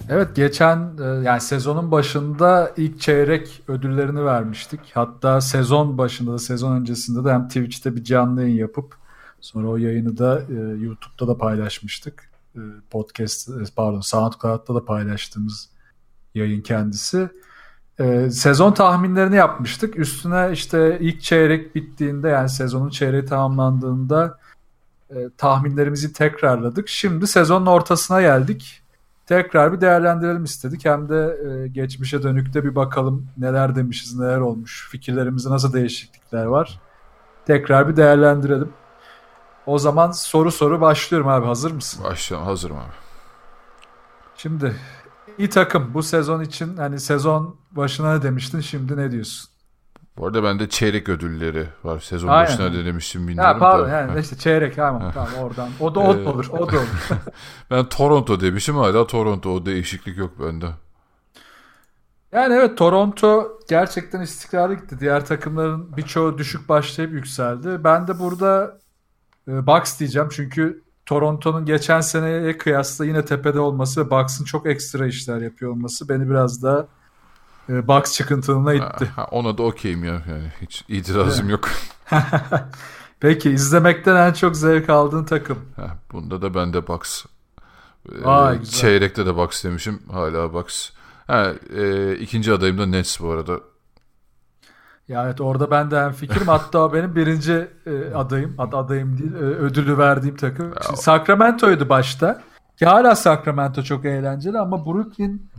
Evet 0.10 0.36
geçen 0.36 0.98
e, 1.02 1.04
yani 1.04 1.42
sezonun 1.42 1.92
başında 1.92 2.72
ilk 2.78 3.02
çeyrek 3.02 3.64
ödüllerini 3.68 4.26
vermiştik. 4.26 4.80
Hatta 4.94 5.42
sezon 5.42 5.98
başında 5.98 6.34
da 6.34 6.40
sezon 6.40 6.76
öncesinde 6.76 7.26
de 7.26 7.34
hem 7.34 7.48
Twitch'te 7.48 7.96
bir 7.96 8.04
canlı 8.04 8.42
yayın 8.42 8.56
yapıp 8.56 8.96
sonra 9.42 9.68
o 9.68 9.78
yayını 9.78 10.18
da 10.18 10.42
e, 10.42 10.54
YouTube'da 10.84 11.28
da 11.28 11.38
paylaşmıştık. 11.38 12.30
E, 12.56 12.60
podcast 12.90 13.50
pardon 13.76 14.02
SoundCloud'da 14.02 14.76
da 14.76 14.86
paylaştığımız 14.86 15.70
yayın 16.36 16.62
kendisi. 16.62 17.30
Sezon 18.32 18.72
tahminlerini 18.72 19.36
yapmıştık. 19.36 20.00
Üstüne 20.00 20.50
işte 20.54 20.98
ilk 21.00 21.22
çeyrek 21.22 21.76
bittiğinde 21.76 22.30
yani 22.30 22.50
sezonun 22.50 22.90
çeyreği 22.90 23.26
tamamlandığında 23.26 24.40
tahminlerimizi 25.38 26.14
tekrarladık. 26.14 26.90
Şimdi 26.90 27.28
sezonun 27.28 27.66
ortasına 27.66 28.22
geldik 28.22 28.84
tekrar 29.30 29.74
bir 29.74 29.82
değerlendirelim 29.82 30.44
istedik. 30.44 30.86
Hem 30.86 31.10
de 31.10 31.38
e, 31.48 31.68
geçmişe 31.68 32.24
dönükte 32.24 32.64
bir 32.64 32.76
bakalım 32.76 33.28
neler 33.38 33.76
demişiz, 33.76 34.20
neler 34.20 34.38
olmuş, 34.40 34.90
fikirlerimizde 34.92 35.50
nasıl 35.50 35.74
değişiklikler 35.74 36.46
var. 36.46 36.80
Tekrar 37.46 37.88
bir 37.88 37.96
değerlendirelim. 37.96 38.70
O 39.66 39.80
zaman 39.80 40.12
soru 40.12 40.52
soru 40.52 40.82
başlıyorum 40.82 41.28
abi. 41.28 41.46
Hazır 41.46 41.72
mısın? 41.72 42.04
Başlıyorum. 42.04 42.48
Hazırım 42.48 42.78
abi. 42.78 42.94
Şimdi 44.36 44.76
iyi 45.40 45.50
takım 45.50 45.94
bu 45.94 46.04
sezon 46.04 46.42
için 46.42 46.78
hani 46.78 47.00
sezon 47.00 47.56
başına 47.72 48.14
ne 48.14 48.22
demiştin 48.22 48.60
şimdi 48.60 48.98
ne 48.98 49.12
diyorsun? 49.12 49.50
Bu 50.18 50.28
arada 50.28 50.44
bende 50.44 50.70
çeyrek 50.70 51.10
ödülleri 51.10 51.68
var. 51.84 52.00
Sezon 52.00 52.28
Aynen. 52.28 52.48
başına 52.48 52.70
ne 52.70 52.86
demiştim 52.86 53.28
bilmiyorum 53.28 53.54
ya, 53.54 53.60
pardon, 53.60 53.86
da. 53.86 53.90
Yani 53.90 54.20
işte 54.20 54.38
çeyrek 54.38 54.76
tamam, 54.76 55.12
tamam 55.14 55.34
oradan. 55.42 55.70
O 55.80 55.96
da 55.96 56.00
o 56.00 56.26
da 56.26 56.30
olur. 56.30 56.50
O 56.50 56.72
da 56.72 56.78
olur. 56.78 57.10
ben 57.72 57.86
Toronto 57.86 58.40
demişim 58.42 58.76
hala 58.76 59.08
Toronto. 59.08 59.50
O 59.50 59.66
değişiklik 59.66 60.18
yok 60.18 60.32
bende. 60.40 60.66
Yani 62.32 62.54
evet 62.54 62.78
Toronto 62.78 63.60
gerçekten 63.70 64.22
istikrarlı 64.22 64.76
gitti. 64.76 65.00
Diğer 65.00 65.26
takımların 65.26 65.98
birçoğu 65.98 66.38
düşük 66.38 66.70
başlayıp 66.70 67.14
yükseldi. 67.14 67.84
Ben 67.84 68.08
de 68.08 68.20
burada 68.20 68.78
e, 69.48 69.68
Bucks 69.68 70.00
diyeceğim. 70.00 70.30
Çünkü 70.32 70.84
Toronto'nun 71.10 71.66
geçen 71.66 72.02
seneye 72.02 72.58
kıyasla 72.58 73.06
yine 73.06 73.26
tepede 73.26 73.60
olması 73.60 74.06
ve 74.06 74.10
Bucks'ın 74.10 74.46
çok 74.46 74.66
ekstra 74.66 75.08
işler 75.08 75.42
yapıyor 75.42 75.72
olması 75.72 76.10
beni 76.10 76.30
biraz 76.30 76.64
daha 76.64 76.88
e, 77.70 77.88
Bucks 77.88 78.14
çıkıntılığına 78.14 78.74
itti. 78.74 79.06
Ha, 79.16 79.28
ona 79.32 79.58
da 79.58 79.64
okeyim 79.64 80.04
ya. 80.04 80.14
Yani 80.14 80.52
hiç 80.62 80.84
itirazım 80.88 81.50
yok. 81.50 81.70
Peki 83.20 83.50
izlemekten 83.50 84.16
en 84.16 84.34
çok 84.34 84.56
zevk 84.56 84.90
aldığın 84.90 85.24
takım? 85.24 85.60
Ha, 85.76 85.98
bunda 86.12 86.42
da 86.42 86.54
ben 86.54 86.74
de 86.74 86.88
Bucks. 86.88 87.26
Aa, 88.26 88.54
ee, 88.54 88.66
çeyrekte 88.66 89.26
de 89.26 89.36
Bucks 89.36 89.64
demişim. 89.64 90.02
Hala 90.12 90.54
Bucks. 90.54 90.90
Ha, 91.28 91.54
e, 91.78 92.16
ikinci 92.16 92.54
adayım 92.54 92.78
da 92.78 92.86
Nets 92.86 93.20
bu 93.20 93.32
arada. 93.32 93.60
Ya 95.10 95.26
evet 95.26 95.42
orada 95.42 95.72
ben 95.72 95.92
de 95.92 96.00
hem 96.00 96.12
fikrim. 96.12 96.48
Hatta 96.48 96.94
benim 96.94 97.16
birinci 97.16 97.68
e, 97.86 98.14
adayım. 98.14 98.56
Ad, 98.58 98.74
adayım 98.74 99.18
değil. 99.18 99.34
E, 99.34 99.38
ödülü 99.38 99.98
verdiğim 99.98 100.36
takım. 100.36 100.74
Şimdi 100.86 101.02
Sacramento'ydu 101.02 101.90
başta. 101.90 102.42
Ki 102.80 102.86
hala 102.86 103.16
Sacramento 103.16 103.84
çok 103.84 104.06
eğlenceli 104.06 104.60
ama 104.60 104.86
Brooklyn 104.86 105.50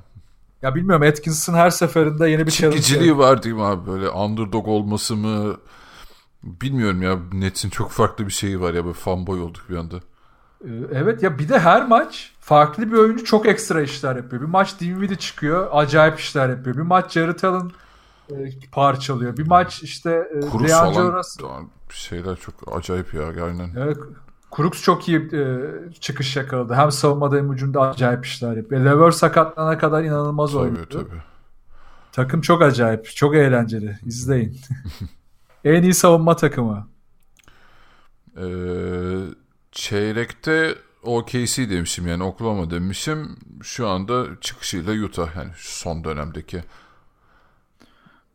ya 0.63 0.75
bilmiyorum 0.75 1.07
Atkinson 1.09 1.55
her 1.55 1.71
seferinde 1.71 2.31
yeni 2.31 2.47
bir 2.47 2.51
challenge. 2.51 2.77
Çekiciliği 2.77 3.19
var 3.19 3.43
değil 3.43 3.55
mi 3.55 3.63
abi 3.63 3.91
böyle 3.91 4.09
underdog 4.11 4.69
olması 4.69 5.17
mı? 5.17 5.57
Bilmiyorum 6.43 7.03
ya 7.03 7.19
Nets'in 7.33 7.71
çok 7.71 7.91
farklı 7.91 8.27
bir 8.27 8.33
şeyi 8.33 8.61
var 8.61 8.75
ya 8.75 8.85
böyle 8.85 8.95
fanboy 8.95 9.41
olduk 9.41 9.63
bir 9.71 9.77
anda. 9.77 9.97
Ee, 10.65 10.69
evet 10.93 11.23
ya 11.23 11.39
bir 11.39 11.49
de 11.49 11.59
her 11.59 11.87
maç 11.87 12.33
farklı 12.41 12.93
bir 12.93 12.97
oyuncu 12.97 13.25
çok 13.25 13.47
ekstra 13.47 13.83
işler 13.83 14.17
yapıyor. 14.17 14.43
Bir 14.43 14.49
maç 14.49 14.81
Dinwiddie 14.81 15.17
çıkıyor 15.17 15.69
acayip 15.73 16.19
işler 16.19 16.49
yapıyor. 16.49 16.77
Bir 16.77 16.83
maç 16.83 17.13
Jared 17.13 17.43
Allen 17.43 17.67
e, 17.67 17.73
parçalıyor. 18.73 19.37
Bir 19.37 19.47
maç 19.47 19.83
işte 19.83 20.29
e, 20.37 20.41
Kurus 20.41 20.73
falan 21.41 21.71
şeyler 21.91 22.37
çok 22.37 22.55
acayip 22.77 23.15
ya 23.15 23.45
aynen. 23.45 23.71
Evet 23.77 23.97
Crooks 24.57 24.83
çok 24.83 25.09
iyi 25.09 25.35
e, 25.35 25.61
çıkış 26.01 26.37
yakaladı. 26.37 26.75
Hem 26.75 26.91
savunmada 26.91 27.37
hem 27.37 27.53
hücumda 27.53 27.81
acayip 27.81 28.27
işler 28.27 28.57
yapıyor. 28.57 28.85
Lever 28.85 29.11
sakatlanana 29.11 29.79
kadar 29.79 30.05
inanılmaz 30.05 30.53
tabii, 30.53 30.63
oynadı. 30.63 30.87
Tabii. 30.91 31.23
Takım 32.13 32.41
çok 32.41 32.63
acayip. 32.63 33.05
Çok 33.05 33.35
eğlenceli. 33.35 33.99
İzleyin. 34.07 34.61
en 35.65 35.83
iyi 35.83 35.95
savunma 35.95 36.37
takımı. 36.37 36.89
Ee, 38.37 38.43
çeyrekte 39.73 40.75
OKC 41.03 41.71
demişim 41.71 42.07
yani 42.07 42.23
Oklahoma 42.23 42.71
demişim. 42.71 43.37
Şu 43.63 43.89
anda 43.89 44.27
çıkışıyla 44.41 45.05
Utah 45.05 45.37
yani 45.37 45.51
son 45.57 46.05
dönemdeki. 46.05 46.65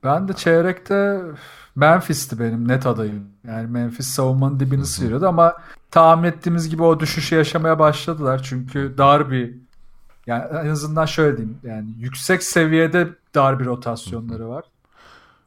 Ben 0.05 0.27
de 0.27 0.33
çeyrekte 0.33 1.21
Memphis'ti 1.75 2.39
benim 2.39 2.67
net 2.67 2.85
adayım. 2.85 3.27
Yani 3.47 3.67
Memphis 3.67 4.07
savunmanın 4.07 4.59
dibini 4.59 4.85
sıyırıyordu 4.85 5.27
ama 5.27 5.55
tahmin 5.91 6.27
ettiğimiz 6.27 6.69
gibi 6.69 6.83
o 6.83 6.99
düşüşü 6.99 7.35
yaşamaya 7.35 7.79
başladılar. 7.79 8.41
Çünkü 8.43 8.93
dar 8.97 9.31
bir 9.31 9.55
yani 10.27 10.43
en 10.63 10.69
azından 10.69 11.05
şöyle 11.05 11.37
diyeyim 11.37 11.57
yani 11.63 11.89
yüksek 11.99 12.43
seviyede 12.43 13.09
dar 13.35 13.59
bir 13.59 13.65
rotasyonları 13.65 14.49
var. 14.49 14.63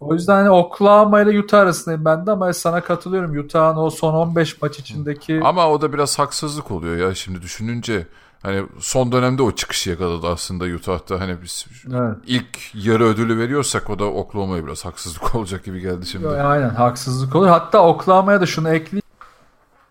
O 0.00 0.14
yüzden 0.14 0.34
hani 0.34 0.50
Oklahoma 0.50 1.20
ile 1.20 1.40
Utah 1.40 1.60
arasındayım 1.60 2.04
ben 2.04 2.26
de 2.26 2.30
ama 2.30 2.52
sana 2.52 2.80
katılıyorum. 2.80 3.38
Utah'ın 3.38 3.76
o 3.76 3.90
son 3.90 4.14
15 4.14 4.62
maç 4.62 4.78
içindeki 4.78 5.40
Ama 5.44 5.68
o 5.68 5.80
da 5.80 5.92
biraz 5.92 6.18
haksızlık 6.18 6.70
oluyor 6.70 6.96
ya 6.96 7.14
şimdi 7.14 7.42
düşününce. 7.42 8.06
Hani 8.42 8.62
son 8.78 9.12
dönemde 9.12 9.42
o 9.42 9.52
çıkışı 9.52 9.90
yakaladı 9.90 10.28
aslında 10.28 10.64
Utah'ta. 10.64 11.20
Hani 11.20 11.36
biz 11.42 11.66
evet. 11.94 12.16
ilk 12.26 12.58
yarı 12.74 13.04
ödülü 13.04 13.38
veriyorsak 13.38 13.90
o 13.90 13.98
da 13.98 14.04
Oklahoma'ya 14.04 14.66
biraz 14.66 14.84
haksızlık 14.84 15.34
olacak 15.34 15.64
gibi 15.64 15.80
geldi 15.80 16.06
şimdi. 16.06 16.28
Aynen 16.28 16.70
haksızlık 16.70 17.36
olur. 17.36 17.48
Hatta 17.48 17.84
Oklahoma'ya 17.84 18.40
da 18.40 18.46
şunu 18.46 18.68
ekleyeyim. 18.68 19.02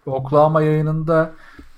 Oklahoma 0.06 0.62
yayınında 0.62 1.32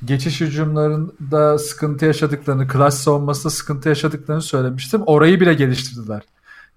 geçiş 0.05 0.41
hücumlarında 0.41 1.59
sıkıntı 1.59 2.05
yaşadıklarını, 2.05 2.67
klas 2.67 2.97
savunmasında 2.97 3.49
sıkıntı 3.49 3.89
yaşadıklarını 3.89 4.41
söylemiştim. 4.41 5.01
Orayı 5.05 5.39
bile 5.39 5.53
geliştirdiler. 5.53 6.21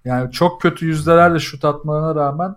Yani 0.05 0.31
çok 0.31 0.61
kötü 0.61 0.85
yüzdelerle 0.85 1.39
şut 1.39 1.65
atmalarına 1.65 2.15
rağmen 2.15 2.55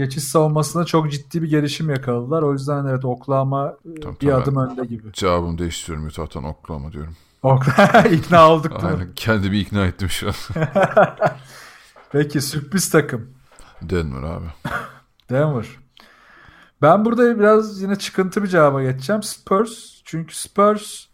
geçiş 0.00 0.24
savunmasında 0.24 0.84
çok 0.84 1.12
ciddi 1.12 1.42
bir 1.42 1.48
gelişim 1.48 1.90
yakaladılar. 1.90 2.42
O 2.42 2.52
yüzden 2.52 2.86
evet 2.86 3.04
Oklahoma 3.04 3.76
Tamam, 4.02 4.16
bir 4.20 4.26
tamam. 4.26 4.42
adım 4.42 4.56
önde 4.56 4.84
gibi. 4.84 5.12
Cevabımı 5.12 5.58
değiştiriyorum 5.58 6.06
Utah'tan 6.06 6.44
Oklahoma 6.44 6.92
diyorum. 6.92 7.16
İkna 8.12 8.50
olduk 8.50 8.70
değil 8.70 8.84
mi? 8.84 8.88
Aynen 8.88 9.08
kendimi 9.16 9.58
ikna 9.58 9.86
ettim 9.86 10.08
şu 10.08 10.28
an. 10.28 10.34
Peki 12.12 12.40
sürpriz 12.40 12.90
takım. 12.90 13.30
Denver 13.82 14.22
abi. 14.22 14.46
Denver. 15.30 15.66
Ben 16.82 17.04
burada 17.04 17.38
biraz 17.38 17.82
yine 17.82 17.96
çıkıntı 17.96 18.42
bir 18.42 18.48
cevaba 18.48 18.82
geçeceğim. 18.82 19.22
Spurs. 19.22 20.02
Çünkü 20.04 20.34
Spurs 20.36 21.06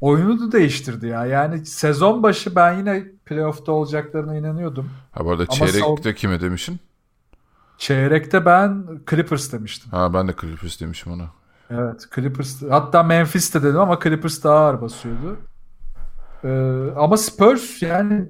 oyunu 0.00 0.40
da 0.40 0.52
değiştirdi 0.52 1.06
ya. 1.06 1.26
Yani 1.26 1.66
sezon 1.66 2.22
başı 2.22 2.56
ben 2.56 2.78
yine 2.78 3.04
playoff'ta 3.26 3.72
olacaklarına 3.72 4.36
inanıyordum. 4.36 4.90
Ha 5.12 5.24
bu 5.24 5.30
arada 5.30 5.46
Ama 5.48 5.66
çeyrekte 5.66 6.14
kime 6.14 6.40
demişsin? 6.40 6.80
Çeyrekte 7.78 8.46
ben 8.46 8.86
Clippers 9.10 9.52
demiştim. 9.52 9.90
Ha 9.90 10.14
ben 10.14 10.28
de 10.28 10.34
Clippers 10.40 10.80
demişim 10.80 11.12
ona. 11.12 11.30
Evet 11.70 12.06
Clippers. 12.14 12.62
Hatta 12.70 13.02
Memphis'te 13.02 13.62
dedim 13.62 13.80
ama 13.80 13.98
Clippers 14.02 14.44
daha 14.44 14.58
ağır 14.58 14.80
basıyordu. 14.80 15.36
Ee, 16.44 16.90
ama 16.96 17.16
Spurs 17.16 17.82
yani 17.82 18.28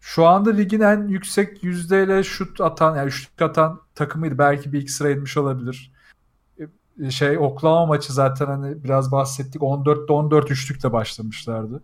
şu 0.00 0.26
anda 0.26 0.50
ligin 0.50 0.80
en 0.80 1.08
yüksek 1.08 1.64
yüzdeyle 1.64 2.22
şut 2.22 2.60
atan 2.60 2.96
yani 2.96 3.08
üçlük 3.08 3.42
atan 3.42 3.80
takımıydı. 3.94 4.38
Belki 4.38 4.72
bir 4.72 4.80
iki 4.80 4.92
sıra 4.92 5.10
inmiş 5.10 5.36
olabilir. 5.36 5.92
Ee, 7.00 7.10
Şey 7.10 7.38
Oklahoma 7.38 7.86
maçı 7.86 8.12
zaten 8.12 8.46
hani 8.46 8.84
biraz 8.84 9.12
bahsettik. 9.12 9.62
14'te 9.62 10.12
14 10.12 10.50
üçlükle 10.50 10.92
başlamışlardı. 10.92 11.82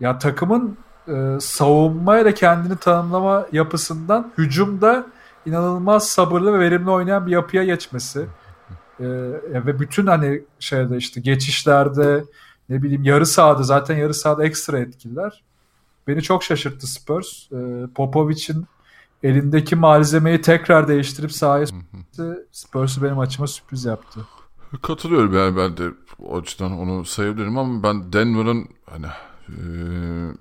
Ya 0.00 0.18
takımın 0.18 0.78
e, 1.08 1.36
savunmayla 1.40 2.34
kendini 2.34 2.76
tanımlama 2.76 3.46
yapısından 3.52 4.32
hücumda 4.38 5.06
inanılmaz 5.48 6.08
sabırlı 6.08 6.52
ve 6.52 6.58
verimli 6.58 6.90
oynayan 6.90 7.26
bir 7.26 7.32
yapıya 7.32 7.64
geçmesi. 7.64 8.26
Ee, 9.00 9.04
ve 9.66 9.80
bütün 9.80 10.06
hani 10.06 10.42
şeyde 10.58 10.96
işte 10.96 11.20
geçişlerde 11.20 12.24
ne 12.68 12.82
bileyim 12.82 13.04
yarı 13.04 13.26
sahada 13.26 13.62
zaten 13.62 13.96
yarı 13.96 14.14
sahada 14.14 14.44
ekstra 14.44 14.78
etkililer. 14.78 15.42
Beni 16.06 16.22
çok 16.22 16.44
şaşırttı 16.44 16.86
Spurs. 16.86 17.52
Ee, 17.52 17.86
Popovic'in 17.94 18.66
elindeki 19.22 19.76
malzemeyi 19.76 20.40
tekrar 20.40 20.88
değiştirip 20.88 21.32
sahaya 21.32 21.66
Spurs'u 22.52 23.02
benim 23.02 23.18
açıma 23.18 23.46
sürpriz 23.46 23.84
yaptı. 23.84 24.20
Katılıyorum 24.82 25.34
yani 25.34 25.56
ben 25.56 25.76
de 25.76 25.94
o 26.18 26.38
açıdan 26.38 26.72
onu 26.72 27.04
sayabilirim 27.04 27.58
ama 27.58 27.82
ben 27.82 28.12
Denver'ın 28.12 28.68
hani 28.86 29.06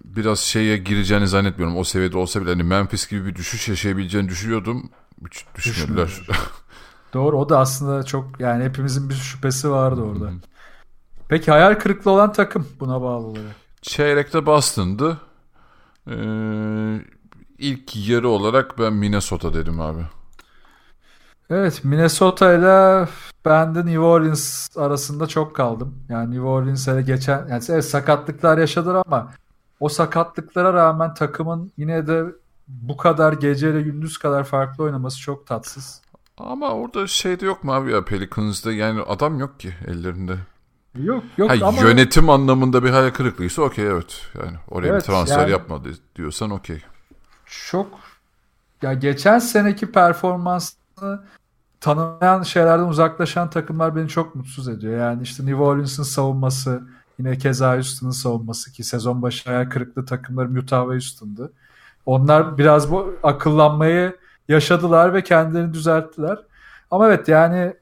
biraz 0.04 0.40
şeye 0.40 0.78
gireceğini 0.78 1.28
zannetmiyorum. 1.28 1.78
O 1.78 1.84
seviyede 1.84 2.18
olsa 2.18 2.42
bile 2.42 2.50
hani 2.50 2.64
Memphis 2.64 3.10
gibi 3.10 3.26
bir 3.26 3.36
düşüş 3.36 3.70
yaşayabileceğini 3.70 4.30
düşünüyordum. 4.30 4.90
Hiç 5.32 5.46
düşünmediler. 5.56 6.28
Doğru 7.14 7.38
o 7.40 7.50
da 7.50 7.60
aslında 7.60 8.04
çok 8.04 8.40
yani 8.40 8.64
hepimizin 8.64 9.10
bir 9.10 9.16
şüphesi 9.16 9.70
vardı 9.72 10.02
orada. 10.02 10.32
Peki 11.30 11.52
hayal 11.52 11.76
kırıklığı 11.76 12.12
olan 12.12 12.34
takım 12.34 12.68
buna 12.80 13.02
bağlı 13.02 13.28
olarak. 13.28 13.56
Çeyrekte 13.82 14.46
Boston'dı. 14.46 15.18
Ee, 16.08 17.02
ilk 17.58 18.10
yarı 18.10 18.30
olarak 18.30 18.80
ben 18.80 18.94
Minnesota 18.94 19.54
dedim 19.54 19.82
abi. 19.82 20.02
Evet 21.50 21.84
Minnesota 21.84 22.54
ile 22.54 23.08
ben 23.46 23.76
de 23.76 23.80
New 23.80 24.00
Orleans 24.00 24.78
arasında 24.78 25.28
çok 25.28 25.56
kaldım. 25.56 25.96
Yani 26.10 26.32
New 26.32 26.48
Orleans'e 26.48 27.02
geçen 27.02 27.48
yani 27.48 27.64
evet, 27.70 27.86
sakatlıklar 27.86 28.58
yaşadılar 28.58 29.04
ama 29.08 29.32
o 29.80 29.90
sakatlıklara 29.90 30.74
rağmen 30.74 31.14
takımın 31.14 31.72
yine 31.78 32.08
de 32.08 32.26
bu 32.68 32.98
kadar 32.98 33.34
geceyle 33.34 33.82
gündüz 33.82 34.18
kadar 34.18 34.44
farklı 34.44 34.84
oynaması 34.84 35.20
çok 35.20 35.48
tatsız. 35.48 36.02
Ama 36.38 36.70
orada 36.70 37.08
şey 37.08 37.40
de 37.40 37.46
yok 37.46 37.64
mu 37.64 37.74
abi 37.74 37.92
ya 37.92 38.06
Pelicans'da 38.06 38.72
yani 38.74 39.02
adam 39.02 39.40
yok 39.40 39.60
ki 39.60 39.74
ellerinde. 39.88 40.38
Yok 40.96 41.24
yok 41.38 41.50
Ha, 41.50 41.56
ama 41.68 41.82
Yönetim 41.82 42.30
anlamında 42.30 42.84
bir 42.84 42.90
hayal 42.90 43.10
kırıklığıysa 43.10 43.62
okey 43.62 43.88
evet. 43.88 44.22
Yani 44.44 44.58
oraya 44.70 44.88
Evet, 44.88 45.02
bir 45.02 45.06
transfer 45.06 45.40
yani- 45.40 45.52
yapmadı 45.52 45.90
diyorsan 46.16 46.50
okey. 46.50 46.82
çok 47.46 47.88
ya 48.82 48.94
geçen 48.94 49.40
seneki 49.40 49.92
performansını 49.92 50.80
tanımayan 51.82 52.44
şeylerden 52.44 52.84
uzaklaşan 52.84 53.50
takımlar 53.50 53.96
beni 53.96 54.10
çok 54.10 54.36
mutsuz 54.36 54.68
ediyor. 54.68 55.00
Yani 55.00 55.24
işte 55.24 55.46
New 55.46 55.64
Orleans'ın 55.64 56.04
savunması, 56.04 56.82
yine 57.20 57.38
keza 57.38 57.74
Houston'ın 57.76 58.12
savunması 58.12 58.72
ki 58.72 58.84
sezon 58.84 59.22
başı 59.22 59.50
hayal 59.50 59.70
kırıklığı 59.70 60.06
takımlarım 60.06 60.58
Utah 60.58 60.82
ve 60.82 60.92
Houston'dı. 60.92 61.52
Onlar 62.06 62.58
biraz 62.58 62.92
bu 62.92 63.16
akıllanmayı 63.24 64.16
yaşadılar 64.48 65.14
ve 65.14 65.24
kendilerini 65.24 65.74
düzelttiler. 65.74 66.40
Ama 66.92 67.08
evet 67.08 67.28
yani 67.28 67.74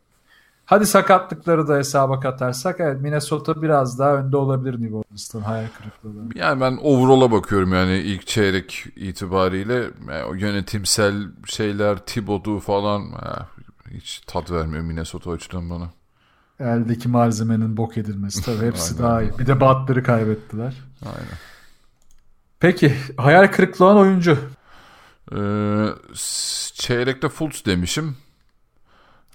hadi 0.66 0.86
sakatlıkları 0.86 1.68
da 1.68 1.78
hesaba 1.78 2.20
katarsak 2.20 2.80
evet 2.80 3.02
Minnesota 3.02 3.62
biraz 3.62 4.00
daha 4.00 4.16
önde 4.16 4.38
olabilir 4.38 4.82
New 4.82 4.96
Orleans'tan 4.96 5.42
hayal 5.42 5.68
kırıklığından. 5.78 6.32
Yani 6.36 6.62
ben 6.62 6.80
overall'a 6.82 7.32
bakıyorum 7.32 7.74
yani 7.74 7.98
ilk 7.98 8.28
çeyrek 8.28 8.86
itibariyle 8.96 9.90
Yani 10.10 10.24
o 10.24 10.34
yönetimsel 10.34 11.28
şeyler 11.46 11.98
Thibodeau 11.98 12.60
falan 12.60 13.12
ha, 13.12 13.48
hiç 13.92 14.22
tat 14.28 14.52
vermiyor 14.52 14.84
Minnesota 14.84 15.32
açıdan 15.32 15.70
bana. 15.70 15.90
Eldeki 16.60 17.10
malzemenin 17.10 17.78
bok 17.78 17.98
edilmesi 17.98 18.46
tabii 18.46 18.66
hepsi 18.68 18.94
Aynen. 18.94 19.04
daha 19.04 19.22
iyi. 19.22 19.40
Bir 19.40 19.48
de 19.48 19.62
Butler'ı 19.62 20.04
kaybettiler. 20.04 20.74
Aynen. 21.06 21.38
Peki 22.60 22.96
hayal 23.18 23.48
kırıklığı 23.48 23.86
olan 23.86 23.98
oyuncu. 23.98 24.38
Ee, 25.32 25.88
çeyrekte 26.74 27.30
Fultz 27.30 27.66
demişim. 27.66 28.18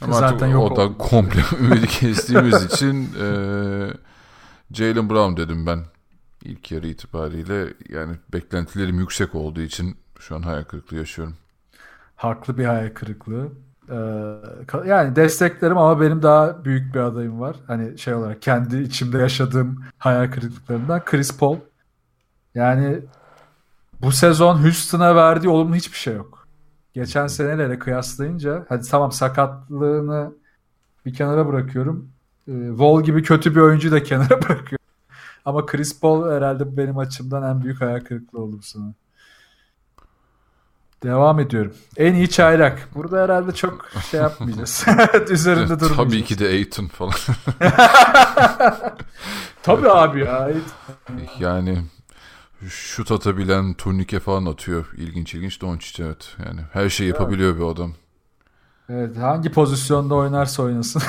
Ama 0.03 0.13
Zaten 0.13 0.47
yok 0.47 0.73
o 0.73 0.77
da 0.77 0.81
oldu. 0.83 0.99
komple 0.99 1.41
ümidi 1.61 1.87
kestiğimiz 1.87 2.65
için 2.65 3.09
e, 3.21 3.27
Jalen 4.73 5.11
Brown 5.11 5.37
dedim 5.37 5.67
ben 5.67 5.79
ilk 6.45 6.73
yarı 6.73 6.87
itibariyle. 6.87 7.75
Yani 7.89 8.17
beklentilerim 8.33 8.99
yüksek 8.99 9.35
olduğu 9.35 9.61
için 9.61 9.97
şu 10.19 10.37
an 10.37 10.43
hayal 10.43 10.65
kırıklığı 10.65 10.97
yaşıyorum. 10.97 11.37
Haklı 12.17 12.59
bir 12.59 12.65
hayal 12.65 12.91
kırıklığı. 12.95 13.49
Ee, 13.91 14.87
yani 14.87 15.17
desteklerim 15.17 15.79
ama 15.79 16.01
benim 16.01 16.23
daha 16.23 16.65
büyük 16.65 16.95
bir 16.95 17.01
adayım 17.01 17.41
var. 17.41 17.57
Hani 17.67 17.99
şey 17.99 18.15
olarak 18.15 18.43
kendi 18.43 18.77
içimde 18.83 19.19
yaşadığım 19.19 19.85
hayal 19.99 20.31
kırıklıklarından 20.31 21.05
Chris 21.05 21.39
Paul. 21.39 21.57
Yani 22.55 22.99
bu 24.03 24.13
sezon 24.13 24.57
Houston'a 24.65 25.15
verdiği 25.17 25.49
olumlu 25.49 25.75
hiçbir 25.75 25.97
şey 25.99 26.15
yok. 26.15 26.40
Geçen 26.95 27.27
senelerle 27.27 27.79
kıyaslayınca 27.79 28.67
hadi 28.69 28.89
tamam 28.89 29.13
sakatlığını 29.13 30.33
bir 31.07 31.15
kenara 31.15 31.49
bırakıyorum. 31.49 32.11
Wall 32.47 33.03
gibi 33.03 33.23
kötü 33.23 33.55
bir 33.55 33.61
oyuncuyu 33.61 33.93
da 33.93 34.03
kenara 34.03 34.43
bırakıyorum. 34.43 34.87
Ama 35.45 35.67
Chris 35.67 36.01
Paul 36.01 36.31
herhalde 36.31 36.77
benim 36.77 36.99
açımdan 36.99 37.43
en 37.43 37.63
büyük 37.63 37.81
hayal 37.81 38.01
kırıklığı 38.01 38.41
oldu 38.41 38.57
bu 38.59 38.63
sene. 38.63 38.85
Devam 41.03 41.41
ediyorum. 41.41 41.75
En 41.97 42.15
iyi 42.15 42.31
çaylak. 42.31 42.89
Burada 42.95 43.23
herhalde 43.23 43.55
çok 43.55 43.89
şey 44.11 44.21
yapmayacağız. 44.21 44.87
Üzerinde 45.31 45.81
durmayacağız. 45.81 45.97
Tabii 45.97 46.25
ki 46.25 46.39
de 46.39 46.47
Aiton 46.47 46.87
falan. 46.87 47.15
Tabii 49.63 49.91
abi 49.91 50.21
ya. 50.21 50.51
yani 51.39 51.79
şut 52.69 53.13
atabilen 53.13 53.75
turnike 53.75 54.21
falan 54.21 54.47
atıyor. 54.47 54.93
İlginç 54.97 55.35
ilginç 55.35 55.61
Doncic 55.61 56.05
evet. 56.05 56.37
Yani 56.47 56.61
her 56.73 56.89
şeyi 56.89 57.09
yapabiliyor 57.09 57.57
bir 57.57 57.65
adam. 57.65 57.93
Evet, 58.89 59.17
hangi 59.17 59.53
pozisyonda 59.53 60.15
oynarsa 60.15 60.63
oynasın. 60.63 61.03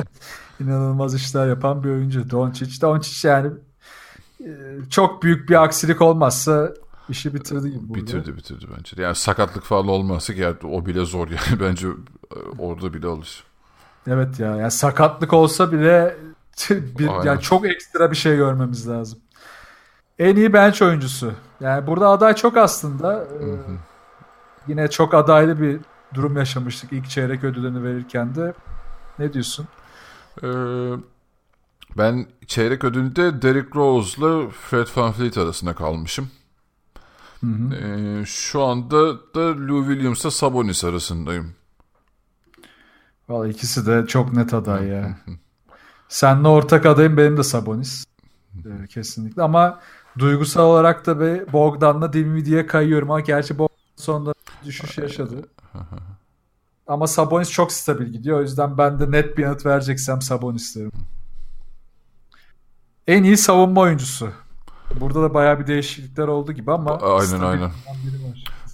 İnanılmaz 0.60 1.14
işler 1.14 1.48
yapan 1.48 1.84
bir 1.84 1.88
oyuncu. 1.88 2.30
Doncic, 2.30 2.80
Doncic 2.80 3.28
yani 3.28 3.50
e, 4.40 4.48
çok 4.90 5.22
büyük 5.22 5.48
bir 5.48 5.62
aksilik 5.62 6.02
olmazsa 6.02 6.74
işi 7.08 7.34
bitirdi 7.34 7.70
gibi 7.70 7.88
burada. 7.88 8.00
Bitirdi 8.00 8.36
bitirdi 8.36 8.66
bence. 8.78 9.02
Yani 9.02 9.14
sakatlık 9.14 9.64
falan 9.64 9.88
olmazsa 9.88 10.34
ki 10.34 10.46
o 10.64 10.86
bile 10.86 11.04
zor 11.04 11.28
yani 11.28 11.60
bence 11.60 11.88
e, 11.88 12.38
orada 12.58 12.94
bile 12.94 13.06
alır. 13.06 13.44
Evet 14.06 14.40
ya 14.40 14.56
yani 14.56 14.70
sakatlık 14.70 15.32
olsa 15.32 15.72
bile 15.72 16.16
bir, 16.70 17.08
Aynen. 17.08 17.24
yani 17.24 17.40
çok 17.40 17.66
ekstra 17.66 18.10
bir 18.10 18.16
şey 18.16 18.36
görmemiz 18.36 18.88
lazım. 18.88 19.18
En 20.18 20.36
iyi 20.36 20.52
bench 20.52 20.82
oyuncusu. 20.82 21.32
Yani 21.60 21.86
burada 21.86 22.08
aday 22.08 22.34
çok 22.34 22.56
aslında. 22.56 23.24
Ee, 23.24 23.46
yine 24.68 24.90
çok 24.90 25.14
adaylı 25.14 25.60
bir 25.60 25.80
durum 26.14 26.36
yaşamıştık 26.36 26.92
ilk 26.92 27.10
çeyrek 27.10 27.44
ödülünü 27.44 27.82
verirken 27.82 28.34
de. 28.34 28.54
Ne 29.18 29.32
diyorsun? 29.32 29.68
Ee, 30.42 30.48
ben 31.98 32.26
çeyrek 32.46 32.84
ödülünde 32.84 33.42
Derrick 33.42 33.68
Rose'la 33.74 34.48
Fred 34.50 34.86
VanVleet 34.96 35.38
arasında 35.38 35.74
kalmışım. 35.74 36.30
Hı 37.40 37.46
hı. 37.46 37.74
Ee, 37.74 38.24
şu 38.24 38.62
anda 38.62 39.12
da 39.34 39.68
Lou 39.68 39.86
Williams'la 39.86 40.30
Sabonis 40.30 40.84
arasındayım. 40.84 41.52
Vallahi 43.28 43.50
ikisi 43.50 43.86
de 43.86 44.06
çok 44.06 44.32
net 44.32 44.54
aday 44.54 44.86
ya. 44.86 45.18
Seninle 46.08 46.48
ortak 46.48 46.86
adayım 46.86 47.16
benim 47.16 47.36
de 47.36 47.42
Sabonis. 47.42 48.04
Ee, 48.64 48.86
kesinlikle 48.86 49.42
ama 49.42 49.80
duygusal 50.18 50.62
olarak 50.64 51.06
da 51.06 51.20
be 51.20 51.52
Bogdan'la 51.52 52.12
Dinwiddie'ye 52.12 52.66
kayıyorum. 52.66 53.10
Ama 53.10 53.20
gerçi 53.20 53.58
Bogdan 53.58 53.76
sonunda 53.96 54.34
düşüş 54.64 54.98
yaşadı. 54.98 55.48
Ama 56.86 57.06
Sabonis 57.06 57.50
çok 57.50 57.72
stabil 57.72 58.06
gidiyor. 58.06 58.38
O 58.38 58.42
yüzden 58.42 58.78
ben 58.78 59.00
de 59.00 59.10
net 59.10 59.38
bir 59.38 59.42
yanıt 59.42 59.66
vereceksem 59.66 60.22
Sabonis 60.22 60.76
derim. 60.76 60.92
En 63.06 63.22
iyi 63.22 63.36
savunma 63.36 63.80
oyuncusu. 63.80 64.32
Burada 65.00 65.22
da 65.22 65.34
bayağı 65.34 65.60
bir 65.60 65.66
değişiklikler 65.66 66.28
oldu 66.28 66.52
gibi 66.52 66.72
ama 66.72 66.98
Aynen, 66.98 67.40
aynen. 67.40 67.70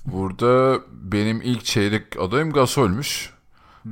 Burada 0.07 0.81
benim 0.93 1.43
ilk 1.43 1.65
çeyrek 1.65 2.21
adayım 2.21 2.53
Gasol'müş. 2.53 3.33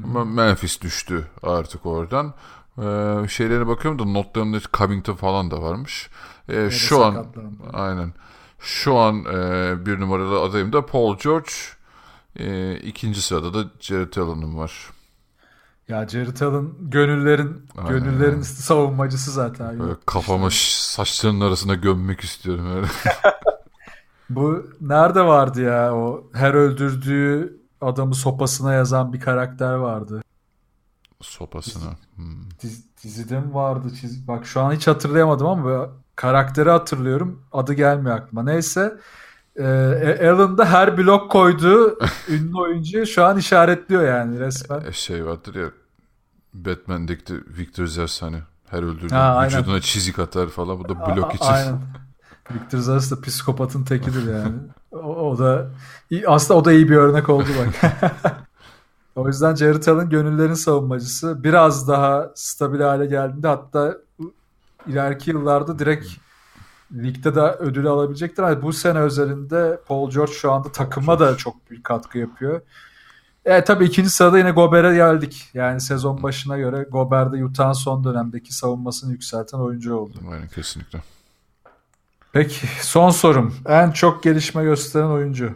Ama 0.05 0.25
Memphis 0.25 0.81
düştü 0.81 1.27
artık 1.43 1.87
oradan. 1.87 2.35
Ee, 2.79 3.29
şeylerine 3.29 3.67
bakıyorum 3.67 3.99
da 3.99 4.05
notlarımda 4.05 4.59
Covington 4.73 5.15
falan 5.15 5.51
da 5.51 5.63
varmış. 5.63 6.11
Ee, 6.49 6.71
şu 6.71 7.05
an 7.05 7.27
aynen. 7.73 8.13
Şu 8.59 8.97
an 8.97 9.25
e, 9.25 9.87
bir 9.87 10.01
numaralı 10.01 10.41
adayım 10.41 10.73
da 10.73 10.87
Paul 10.87 11.17
George. 11.19 11.51
E, 12.37 12.77
ikinci 12.77 13.23
sırada 13.23 13.55
da 13.55 13.71
Jared 13.81 14.17
Allen'ım 14.17 14.59
var. 14.59 14.91
Ya 15.89 16.09
Jared 16.09 16.41
Allen 16.41 16.69
gönüllerin 16.81 17.67
Aynen. 17.77 17.91
gönüllerin 17.91 18.43
savunmacısı 18.43 19.31
zaten. 19.31 19.79
Böyle 19.79 19.97
kafamı 20.07 20.49
saçlarının 20.51 21.41
arasına 21.41 21.75
gömmek 21.75 22.21
istiyorum 22.21 22.77
öyle. 22.77 22.87
Bu 24.31 24.71
nerede 24.81 25.23
vardı 25.23 25.63
ya 25.63 25.95
o 25.95 26.31
her 26.35 26.55
öldürdüğü 26.55 27.61
adamı 27.81 28.15
sopasına 28.15 28.73
yazan 28.73 29.13
bir 29.13 29.21
karakter 29.21 29.75
vardı. 29.75 30.23
Sopasına. 31.21 31.91
Hmm. 32.17 32.51
Diz, 32.63 32.85
dizide 33.03 33.41
mi 33.41 33.55
vardı? 33.55 33.89
Çiz... 34.01 34.29
Bak 34.29 34.47
şu 34.47 34.61
an 34.61 34.73
hiç 34.73 34.87
hatırlayamadım 34.87 35.47
ama 35.47 35.89
karakteri 36.17 36.71
hatırlıyorum. 36.71 37.43
Adı 37.53 37.73
gelmiyor 37.73 38.17
aklıma. 38.17 38.43
Neyse. 38.43 38.97
Ee, 39.57 40.29
Alan 40.31 40.59
da 40.59 40.65
her 40.65 40.99
blok 40.99 41.31
koyduğu 41.31 41.99
ünlü 42.29 42.59
oyuncuyu 42.59 43.07
şu 43.07 43.25
an 43.25 43.39
işaretliyor 43.39 44.09
yani 44.09 44.41
resmen. 44.41 44.81
E, 44.81 44.93
şey 44.93 45.27
vardır 45.27 45.55
ya 45.55 45.71
Batman'deki 46.55 47.27
de 47.27 47.37
Victor 47.59 47.87
Zers 47.87 48.23
hani 48.23 48.39
her 48.71 48.83
öldürdüğü 48.83 49.15
Ha, 49.15 49.35
aynen. 49.37 49.59
vücuduna 49.59 49.81
çizik 49.81 50.19
atar 50.19 50.49
falan. 50.49 50.79
Bu 50.79 50.89
da 50.89 51.17
blok 51.17 51.35
için. 51.35 51.47
Aynen. 51.47 51.81
Victor 52.55 52.79
Zars 52.79 53.11
da 53.11 53.21
psikopatın 53.21 53.85
tekidir 53.85 54.33
yani. 54.33 54.55
O, 54.93 54.99
o 54.99 55.39
da 55.39 55.71
aslında 56.27 56.61
o 56.61 56.65
da 56.65 56.73
iyi 56.73 56.89
bir 56.89 56.97
örnek 56.97 57.29
oldu 57.29 57.49
bak. 57.59 57.93
o 59.19 59.29
yüzden 59.29 59.55
Jared 59.55 59.87
Allen 59.87 60.11
gönüllerin 60.11 60.55
savunmacısı. 60.55 61.45
Biraz 61.45 61.89
daha 61.89 62.31
stabil 62.35 62.81
hale 62.81 63.07
geldiğinde 63.07 63.49
hatta 63.49 63.99
ileriki 64.87 65.31
yıllarda 65.31 65.79
direkt 65.79 66.07
ligde 66.93 67.35
de 67.35 67.41
ödülü 67.41 67.89
alabilecektir. 67.89 68.43
Ama 68.43 68.63
bu 68.63 68.73
sene 68.73 68.99
özelinde 68.99 69.81
Paul 69.87 70.11
George 70.11 70.33
şu 70.33 70.53
anda 70.53 70.73
takıma 70.73 71.19
da 71.19 71.37
çok 71.37 71.71
büyük 71.71 71.85
katkı 71.85 72.19
yapıyor. 72.19 72.61
E 73.45 73.65
tabii 73.65 73.85
ikinci 73.85 74.11
sırada 74.11 74.39
yine 74.39 74.51
Gober'e 74.51 74.95
geldik. 74.95 75.51
Yani 75.55 75.81
sezon 75.81 76.23
başına 76.23 76.59
göre 76.59 76.87
Gober 76.91 77.33
de 77.33 77.45
Utah'ın 77.45 77.73
son 77.73 78.05
dönemdeki 78.05 78.55
savunmasını 78.55 79.13
yükselten 79.13 79.59
oyuncu 79.59 79.95
oldu. 79.95 80.19
Aynen 80.33 80.49
kesinlikle. 80.49 81.03
Peki 82.33 82.67
son 82.83 83.11
sorum. 83.11 83.55
En 83.67 83.91
çok 83.91 84.23
gelişme 84.23 84.65
gösteren 84.65 85.07
oyuncu. 85.07 85.55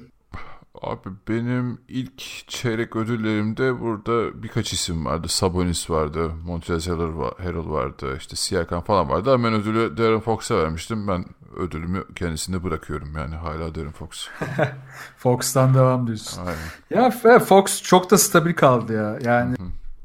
Abi 0.82 1.08
benim 1.28 1.80
ilk 1.88 2.18
çeyrek 2.48 2.96
ödüllerimde 2.96 3.80
burada 3.80 4.42
birkaç 4.42 4.72
isim 4.72 5.04
vardı. 5.06 5.28
Sabonis 5.28 5.90
vardı, 5.90 6.30
Montrezl 6.46 6.90
Harrell 6.90 7.02
va- 7.02 7.42
Harrell 7.44 7.68
vardı, 7.70 8.16
işte 8.18 8.36
Siakam 8.36 8.82
falan 8.84 9.08
vardı. 9.10 9.32
Ama 9.34 9.44
ben 9.44 9.52
ödülü 9.54 9.96
Darren 9.96 10.20
Fox'a 10.20 10.58
vermiştim. 10.58 11.08
Ben 11.08 11.24
ödülümü 11.56 12.04
kendisine 12.14 12.64
bırakıyorum 12.64 13.16
yani 13.16 13.34
hala 13.34 13.74
Darren 13.74 13.92
Fox. 13.92 14.28
Fox'tan 15.16 15.74
devam 15.74 16.06
diyorsun. 16.06 16.42
Aynen. 16.46 17.02
Ya 17.04 17.10
F- 17.10 17.38
Fox 17.38 17.82
çok 17.82 18.10
da 18.10 18.18
stabil 18.18 18.54
kaldı 18.54 18.92
ya. 18.92 19.18
Yani 19.24 19.56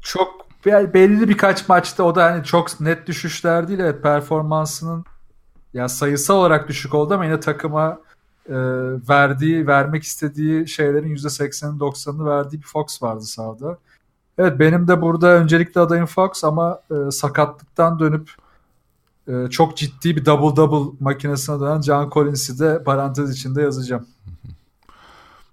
çok 0.02 0.46
be- 0.66 0.94
belli 0.94 1.28
birkaç 1.28 1.68
maçta 1.68 2.02
o 2.02 2.14
da 2.14 2.24
hani 2.24 2.44
çok 2.44 2.80
net 2.80 3.06
düşüşler 3.06 3.68
değil. 3.68 3.78
Evet 3.78 4.02
performansının 4.02 5.04
ya 5.74 5.88
sayısal 5.88 6.34
olarak 6.36 6.68
düşük 6.68 6.94
oldu 6.94 7.14
ama 7.14 7.24
yine 7.24 7.40
takıma 7.40 7.98
e, 8.48 8.56
verdiği, 9.08 9.66
vermek 9.66 10.02
istediği 10.02 10.68
şeylerin 10.68 11.16
%80'ini 11.16 11.78
90'ını 11.78 12.26
verdiği 12.26 12.56
bir 12.56 12.66
Fox 12.66 13.02
vardı 13.02 13.22
sahada. 13.22 13.78
Evet 14.38 14.58
benim 14.58 14.88
de 14.88 15.02
burada 15.02 15.28
öncelikli 15.28 15.78
adayım 15.78 16.06
Fox 16.06 16.44
ama 16.44 16.80
e, 16.90 17.10
sakatlıktan 17.10 17.98
dönüp 17.98 18.30
e, 19.28 19.50
çok 19.50 19.76
ciddi 19.76 20.16
bir 20.16 20.24
double 20.24 20.56
double 20.56 20.96
makinesine 21.00 21.60
dönen 21.60 21.82
John 21.82 22.10
Collins'i 22.10 22.58
de 22.58 22.82
parantez 22.84 23.30
içinde 23.30 23.62
yazacağım. 23.62 24.06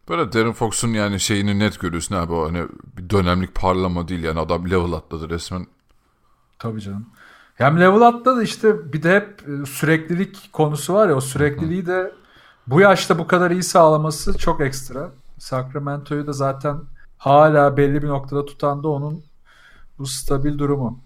Böyle 0.09 0.31
Darren 0.31 0.53
Fox'un 0.53 0.93
yani 0.93 1.19
şeyini 1.19 1.59
net 1.59 1.79
görüyorsun 1.79 2.15
abi 2.15 2.33
o 2.33 2.47
hani 2.47 2.63
bir 2.97 3.09
dönemlik 3.09 3.55
parlama 3.55 4.07
değil 4.07 4.23
yani 4.23 4.39
adam 4.39 4.69
level 4.69 4.93
atladı 4.93 5.29
resmen. 5.29 5.67
Tabii 6.59 6.81
canım. 6.81 7.05
Hem 7.55 7.79
level 7.79 8.01
atladı 8.01 8.43
işte 8.43 8.93
bir 8.93 9.03
de 9.03 9.15
hep 9.15 9.49
e, 9.49 9.65
süreklilik 9.65 10.49
konusu 10.53 10.93
var 10.93 11.09
ya 11.09 11.15
o 11.15 11.21
sürekliliği 11.21 11.85
de 11.85 12.11
bu 12.67 12.81
yaşta 12.81 13.19
bu 13.19 13.27
kadar 13.27 13.51
iyi 13.51 13.63
sağlaması 13.63 14.37
çok 14.37 14.61
ekstra. 14.61 15.09
Sacramento'yu 15.37 16.27
da 16.27 16.33
zaten 16.33 16.81
hala 17.17 17.77
belli 17.77 18.01
bir 18.03 18.07
noktada 18.07 18.45
tutan 18.45 18.83
da 18.83 18.87
onun 18.87 19.23
bu 19.99 20.05
stabil 20.05 20.57
durumu. 20.57 20.99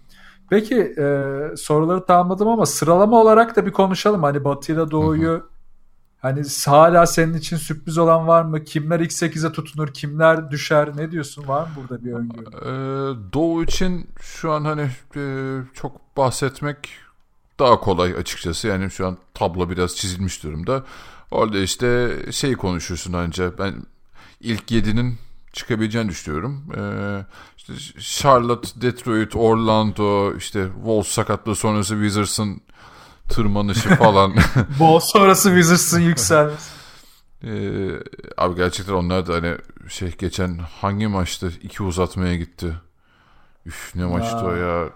Peki 0.50 0.94
e, 0.98 1.24
soruları 1.56 2.06
tamamladım 2.06 2.48
ama 2.48 2.66
sıralama 2.66 3.20
olarak 3.20 3.56
da 3.56 3.66
bir 3.66 3.72
konuşalım. 3.72 4.22
Hani 4.22 4.44
Batı 4.44 4.72
ile 4.72 4.90
Doğu'yu 4.90 5.50
hani 6.20 6.42
hala 6.66 7.06
senin 7.06 7.34
için 7.34 7.56
sürpriz 7.56 7.98
olan 7.98 8.26
var 8.26 8.42
mı? 8.42 8.64
Kimler 8.64 9.00
ilk 9.00 9.10
8'e 9.10 9.52
tutunur? 9.52 9.88
Kimler 9.88 10.50
düşer? 10.50 10.96
Ne 10.96 11.10
diyorsun? 11.10 11.48
Var 11.48 11.62
mı 11.62 11.68
burada 11.76 12.04
bir 12.04 12.12
öngörü? 12.12 12.46
Ee, 12.46 13.32
Doğu 13.32 13.62
için 13.62 14.10
şu 14.20 14.52
an 14.52 14.64
hani 14.64 14.90
e, 15.16 15.22
çok 15.74 16.16
bahsetmek 16.16 16.88
daha 17.58 17.80
kolay 17.80 18.14
açıkçası. 18.14 18.68
Yani 18.68 18.90
şu 18.90 19.06
an 19.06 19.16
tablo 19.34 19.70
biraz 19.70 19.96
çizilmiş 19.96 20.44
durumda. 20.44 20.82
Orada 21.30 21.58
işte 21.58 22.16
şey 22.32 22.54
konuşursun 22.56 23.12
anca 23.12 23.58
ben 23.58 23.74
ilk 24.40 24.70
7'nin 24.70 25.18
çıkabileceğini 25.52 26.08
düşünüyorum. 26.08 26.64
Ee, 26.76 27.24
işte 27.56 27.72
Charlotte, 28.00 28.68
Detroit, 28.80 29.36
Orlando, 29.36 30.36
işte 30.36 30.66
Wolves 30.74 31.06
sakatlığı 31.08 31.56
sonrası 31.56 31.94
Wizards'ın 31.94 32.60
tırmanışı 33.28 33.88
falan. 33.96 34.34
Bol 34.78 35.00
sonrası 35.00 35.48
Wizards'ın 35.48 36.00
yükselmesi. 36.00 36.70
Ee, 37.44 37.90
abi 38.38 38.56
gerçekten 38.56 38.92
onlar 38.92 39.26
da 39.26 39.34
hani 39.34 39.56
şey 39.88 40.16
geçen 40.18 40.58
hangi 40.80 41.06
maçtı? 41.06 41.52
iki 41.62 41.82
uzatmaya 41.82 42.36
gitti. 42.36 42.74
Üf 43.66 43.92
ne 43.94 44.04
maçtı 44.04 44.36
o 44.36 44.54
ya. 44.54 44.88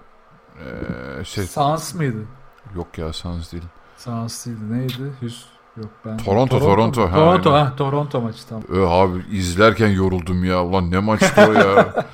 Ee, 1.21 1.25
şey 1.25 1.45
Sans 1.45 1.95
mıydı? 1.95 2.27
yok 2.75 2.99
ya 2.99 3.13
Suns 3.13 3.53
değil. 3.53 3.65
Sans 3.97 4.47
değildi. 4.47 4.61
Neydi? 4.73 5.13
Hüs. 5.23 5.45
Yok 5.77 5.91
ben. 6.05 6.17
Toronto, 6.17 6.59
Toronto, 6.59 7.01
mu? 7.01 7.13
ha, 7.13 7.15
Toronto, 7.15 7.53
aynen. 7.53 7.65
ha, 7.65 7.77
Toronto 7.77 8.21
maçı 8.21 8.49
tamam. 8.49 8.65
Ö, 8.69 8.87
abi 8.87 9.19
izlerken 9.33 9.89
yoruldum 9.89 10.45
ya. 10.45 10.65
Ulan 10.65 10.91
ne 10.91 10.99
maçtı 10.99 11.43
o 11.49 11.53
ya. 11.53 11.95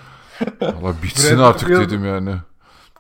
Valla 0.63 0.95
bitsin 1.03 1.39
Brad 1.39 1.45
artık 1.45 1.69
Hill- 1.69 1.81
dedim 1.81 2.05
yani. 2.05 2.35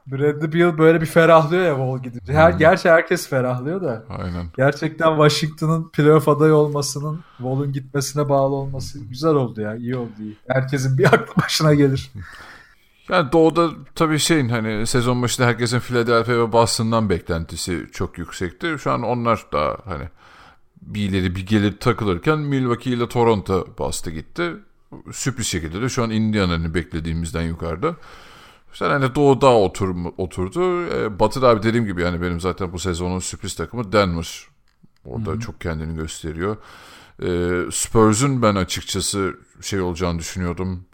Bradley 0.07 0.53
Beal 0.53 0.79
böyle 0.79 1.01
bir 1.01 1.07
ferahlıyor 1.07 1.65
ya 1.65 1.75
Wall 1.77 1.99
gidince. 2.03 2.33
Her, 2.33 2.51
gerçi 2.51 2.91
herkes 2.91 3.29
ferahlıyor 3.29 3.83
da. 3.83 4.05
Aynen. 4.23 4.47
Gerçekten 4.57 5.11
Washington'ın 5.17 5.89
playoff 5.89 6.29
adayı 6.29 6.55
olmasının 6.55 7.21
Wall'un 7.37 7.73
gitmesine 7.73 8.29
bağlı 8.29 8.55
olması 8.55 8.99
güzel 9.05 9.31
oldu 9.35 9.61
ya. 9.61 9.77
iyi 9.77 9.97
oldu 9.97 10.11
iyi. 10.21 10.37
Herkesin 10.49 10.99
bir 10.99 11.05
aklı 11.05 11.43
başına 11.43 11.75
gelir. 11.75 12.11
Yani 13.09 13.33
doğuda 13.33 13.69
tabii 13.95 14.19
şeyin 14.19 14.49
hani 14.49 14.87
sezon 14.87 15.23
başında 15.23 15.47
herkesin 15.47 15.81
Philadelphia 15.81 16.33
ve 16.33 16.53
Boston'dan 16.53 17.11
beklentisi 17.11 17.87
çok 17.93 18.19
yüksekti. 18.19 18.77
Şu 18.79 18.93
an 18.93 19.03
onlar 19.03 19.45
da 19.53 19.77
hani 19.85 20.05
bir 20.83 21.09
ileri 21.09 21.37
bir 21.37 21.47
gelir 21.47 21.77
takılırken 21.79 22.39
Milwaukee 22.39 22.91
ile 22.91 23.09
Toronto 23.09 23.69
bastı 23.79 24.11
gitti. 24.11 24.53
Sürpriz 25.13 25.47
şekilde 25.47 25.83
de 25.83 25.89
şu 25.89 26.03
an 26.03 26.11
Indiana'nın 26.11 26.75
beklediğimizden 26.75 27.43
yukarıda. 27.43 27.97
İşte 28.73 28.85
hani 28.85 29.15
doğuda 29.15 29.57
otur, 29.57 29.97
oturdu. 30.19 30.87
E, 30.87 31.19
Batı'da 31.19 31.49
abi 31.49 31.63
dediğim 31.63 31.87
gibi 31.87 32.03
yani 32.03 32.23
benim 32.23 32.41
zaten 32.41 32.73
bu 32.73 32.79
sezonun 32.79 33.19
sürpriz 33.19 33.55
takımı 33.55 33.93
Denver. 33.93 34.47
Orada 35.05 35.31
Hı-hı. 35.31 35.41
çok 35.41 35.61
kendini 35.61 35.97
gösteriyor. 35.97 36.57
E, 37.23 37.29
Spurs'un 37.71 38.43
ben 38.43 38.55
açıkçası 38.55 39.37
şey 39.61 39.81
olacağını 39.81 40.19
düşünüyordum 40.19 40.85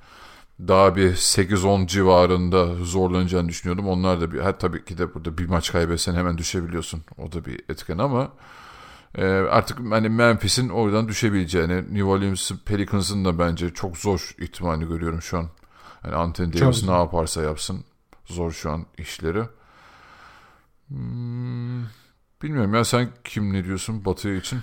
daha 0.60 0.96
bir 0.96 1.16
8-10 1.16 1.86
civarında 1.86 2.74
zorlanacağını 2.74 3.48
düşünüyordum. 3.48 3.88
Onlar 3.88 4.20
da 4.20 4.32
bir, 4.32 4.40
ha, 4.40 4.58
tabii 4.58 4.84
ki 4.84 4.98
de 4.98 5.14
burada 5.14 5.38
bir 5.38 5.46
maç 5.48 5.72
kaybetsen 5.72 6.14
hemen 6.14 6.38
düşebiliyorsun. 6.38 7.02
O 7.18 7.32
da 7.32 7.44
bir 7.44 7.60
etken 7.68 7.98
ama 7.98 8.32
e, 9.16 9.24
artık 9.26 9.78
hani 9.90 10.08
Memphis'in 10.08 10.68
oradan 10.68 11.08
düşebileceğini, 11.08 11.76
New 11.76 12.04
Orleans 12.04 12.50
Pelicans'ın 12.64 13.24
da 13.24 13.38
bence 13.38 13.74
çok 13.74 13.96
zor 13.96 14.34
ihtimali 14.38 14.88
görüyorum 14.88 15.22
şu 15.22 15.38
an. 15.38 15.46
Yani 16.04 16.14
Anthony 16.14 16.52
Davis 16.52 16.88
ne 16.88 16.92
yaparsa 16.92 17.42
yapsın 17.42 17.84
zor 18.24 18.52
şu 18.52 18.70
an 18.70 18.86
işleri. 18.98 19.42
Hmm, 20.88 21.82
bilmiyorum 22.42 22.74
ya 22.74 22.84
sen 22.84 23.08
kim 23.24 23.52
ne 23.52 23.64
diyorsun 23.64 24.04
Batı 24.04 24.34
için? 24.34 24.58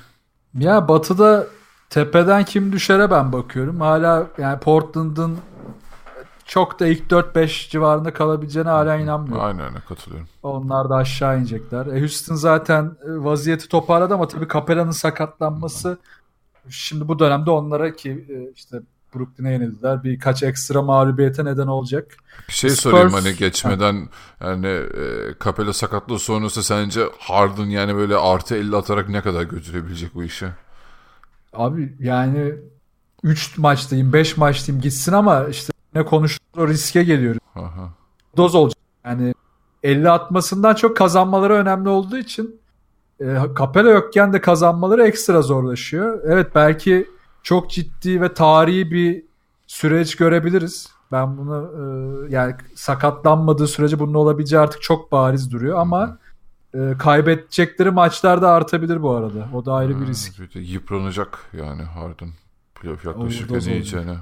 Ya 0.58 0.88
Batı'da 0.88 1.47
tepeden 1.89 2.45
kim 2.45 2.72
düşere 2.72 3.12
ben 3.12 3.34
bakıyorum. 3.34 3.82
Hala 3.82 4.28
yani 4.38 4.60
Portland'ın 4.60 5.38
çok 6.54 6.80
da 6.80 6.88
ilk 6.88 7.12
4-5 7.12 7.70
civarında 7.70 8.14
kalabileceğine 8.14 8.70
hala 8.70 8.95
inanmıyorum. 8.95 9.45
Aynen 9.45 9.66
öyle 9.66 9.80
katılıyorum. 9.89 10.28
Onlar 10.43 10.89
da 10.89 10.95
aşağı 10.95 11.39
inecekler. 11.39 11.86
E, 11.86 11.99
Houston 11.99 12.36
zaten 12.36 12.84
e, 12.84 13.10
vaziyeti 13.24 13.68
toparladı 13.68 14.14
ama 14.14 14.28
tabii 14.28 14.47
Capella'nın 14.54 14.91
sakatlanması 14.91 15.97
şimdi 16.70 17.08
bu 17.08 17.20
dönemde 17.20 17.51
onlara 17.51 17.95
ki 17.95 18.26
e, 18.30 18.51
işte 18.56 18.80
Brooklyn'e 19.16 19.51
yenildiler. 19.51 20.04
Birkaç 20.04 20.43
ekstra 20.43 20.82
mağlubiyete 20.82 21.45
neden 21.45 21.68
olacak. 21.68 22.18
Bir 22.47 22.54
şey 22.54 22.70
Spurs... 22.70 22.82
sorayım 22.84 23.14
hani 23.14 23.36
geçmeden 23.36 24.10
yani 24.41 24.68
e, 24.68 25.36
Capella 25.43 25.74
sakatlığı 25.74 26.20
sonrası 26.20 26.64
sence 26.64 27.01
Harden 27.20 27.66
yani 27.66 27.95
böyle 27.95 28.16
artı 28.16 28.56
50 28.56 28.76
atarak 28.76 29.10
ne 29.10 29.22
kadar 29.22 29.43
götürebilecek 29.43 30.16
bu 30.16 30.24
işi? 30.24 30.47
Abi 31.54 31.95
yani 31.99 32.56
3 33.24 33.58
maçtayım 33.58 34.14
5 34.14 34.38
maçtayım 34.38 34.82
gitsin 34.82 35.14
ama 35.14 35.47
işte 35.47 35.73
ne 35.96 36.06
konuştuğu 36.06 36.68
riske 36.68 37.04
geliyoruz. 37.04 37.41
Aha. 37.56 37.89
Doz 38.38 38.56
olacak. 38.56 38.80
Yani 39.06 39.34
50 39.84 40.10
atmasından 40.10 40.76
çok 40.76 40.98
kazanmaları 40.98 41.54
önemli 41.54 41.89
olduğu 41.89 42.18
için 42.18 42.60
e, 43.20 43.38
Capella 43.60 43.89
yokken 43.89 44.34
de 44.34 44.41
kazanmaları 44.41 45.08
ekstra 45.08 45.41
zorlaşıyor. 45.41 46.22
Evet 46.26 46.56
belki 46.56 47.08
çok 47.44 47.70
ciddi 47.70 48.22
ve 48.22 48.34
tarihi 48.34 48.91
bir 48.91 49.24
süreç 49.68 50.16
görebiliriz. 50.16 50.89
Ben 51.12 51.38
bunu 51.38 51.72
e, 51.78 52.34
yani 52.34 52.56
sakatlanmadığı 52.76 53.68
sürece 53.68 54.00
bunun 54.00 54.14
olabileceği 54.14 54.62
artık 54.62 54.82
çok 54.82 55.12
bariz 55.12 55.52
duruyor 55.52 55.80
ama 55.80 56.18
e, 56.74 56.94
kaybedecekleri 57.00 57.91
maçlar 57.91 58.41
da 58.41 58.52
artabilir 58.52 59.02
bu 59.02 59.12
arada. 59.12 59.50
O 59.54 59.66
da 59.66 59.74
ayrı 59.74 60.02
bir 60.02 60.08
risk. 60.08 60.39
Bir 60.39 60.54
de 60.54 60.60
yıpranacak 60.60 61.39
yani 61.54 61.84
Harden. 61.84 62.30
Playoff 62.76 63.06
yaklaşırken 63.06 63.60
iyicene. 63.60 64.16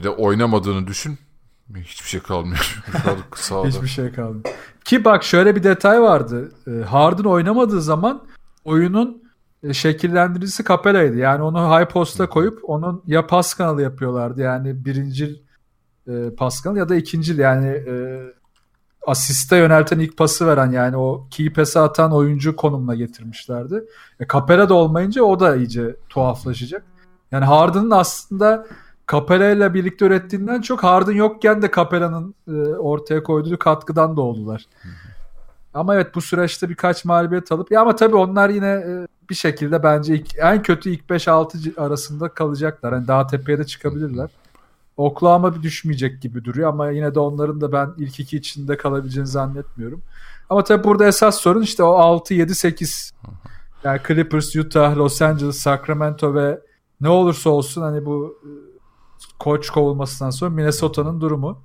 Bir 0.00 0.04
de 0.04 0.10
oynamadığını 0.10 0.86
düşün. 0.86 1.18
Hiçbir 1.76 2.08
şey 2.08 2.20
kalmıyor. 2.20 2.82
Hiçbir 3.66 3.88
şey 3.88 4.12
kalmıyor. 4.12 4.44
Ki 4.84 5.04
bak 5.04 5.24
şöyle 5.24 5.56
bir 5.56 5.62
detay 5.62 6.02
vardı. 6.02 6.52
Ee, 6.66 6.84
Harden 6.84 7.24
oynamadığı 7.24 7.82
zaman 7.82 8.22
oyunun 8.64 9.22
e, 9.62 9.72
şekillendiricisi 9.72 10.64
Capella'ydı. 10.64 11.16
Yani 11.16 11.42
onu 11.42 11.58
high 11.58 11.88
post'a 11.88 12.28
koyup 12.28 12.60
onun 12.62 13.02
ya 13.06 13.26
pas 13.26 13.54
kanalı 13.54 13.82
yapıyorlardı. 13.82 14.40
Yani 14.40 14.84
birinci 14.84 15.42
e, 16.08 16.30
pas 16.38 16.60
kanalı 16.60 16.78
ya 16.78 16.88
da 16.88 16.96
ikinci 16.96 17.34
yani 17.40 17.68
e, 17.68 18.22
asiste 19.06 19.56
yönelten 19.56 19.98
ilk 19.98 20.16
pası 20.16 20.46
veren 20.46 20.70
yani 20.70 20.96
o 20.96 21.26
key 21.30 21.52
pass'ı 21.52 21.80
atan 21.80 22.12
oyuncu 22.12 22.56
konumuna 22.56 22.94
getirmişlerdi. 22.94 23.84
E, 24.20 24.26
Capella 24.32 24.68
da 24.68 24.74
olmayınca 24.74 25.22
o 25.22 25.40
da 25.40 25.56
iyice 25.56 25.96
tuhaflaşacak. 26.08 26.84
Yani 27.32 27.44
Harden'ın 27.44 27.90
aslında 27.90 28.66
Capella 29.10 29.50
ile 29.50 29.74
birlikte 29.74 30.04
ürettiğinden 30.04 30.60
çok 30.60 30.82
Harden 30.82 31.12
yokken 31.12 31.62
de 31.62 31.70
Capella'nın 31.76 32.34
e, 32.48 32.52
ortaya 32.76 33.22
koyduğu 33.22 33.58
katkıdan 33.58 34.16
doğdular. 34.16 34.66
Ama 35.74 35.94
evet 35.94 36.14
bu 36.14 36.20
süreçte 36.20 36.68
birkaç 36.68 37.04
mağlubiyet 37.04 37.52
alıp 37.52 37.70
ya 37.70 37.80
ama 37.80 37.96
tabii 37.96 38.16
onlar 38.16 38.48
yine 38.48 38.66
e, 38.66 39.06
bir 39.30 39.34
şekilde 39.34 39.82
bence 39.82 40.14
ilk, 40.14 40.38
en 40.38 40.62
kötü 40.62 40.90
ilk 40.90 41.00
5-6 41.10 41.80
arasında 41.80 42.28
kalacaklar. 42.28 42.92
Yani 42.92 43.08
daha 43.08 43.26
tepeye 43.26 43.58
de 43.58 43.64
çıkabilirler. 43.64 44.30
Oklahoma 44.96 45.56
bir 45.56 45.62
düşmeyecek 45.62 46.22
gibi 46.22 46.44
duruyor 46.44 46.68
ama 46.68 46.90
yine 46.90 47.14
de 47.14 47.20
onların 47.20 47.60
da 47.60 47.72
ben 47.72 47.90
ilk 47.98 48.20
iki 48.20 48.36
içinde 48.36 48.76
kalabileceğini 48.76 49.28
zannetmiyorum. 49.28 50.02
Ama 50.50 50.64
tabii 50.64 50.84
burada 50.84 51.06
esas 51.06 51.40
sorun 51.40 51.62
işte 51.62 51.82
o 51.82 51.92
6 51.92 52.34
7 52.34 52.54
8 52.54 53.12
yani 53.84 54.00
Clippers, 54.08 54.56
Utah, 54.56 54.96
Los 54.96 55.22
Angeles, 55.22 55.56
Sacramento 55.56 56.34
ve 56.34 56.60
ne 57.00 57.08
olursa 57.08 57.50
olsun 57.50 57.82
hani 57.82 58.06
bu 58.06 58.38
koç 59.38 59.70
kovulmasından 59.70 60.30
sonra 60.30 60.50
Minnesota'nın 60.50 61.20
durumu. 61.20 61.62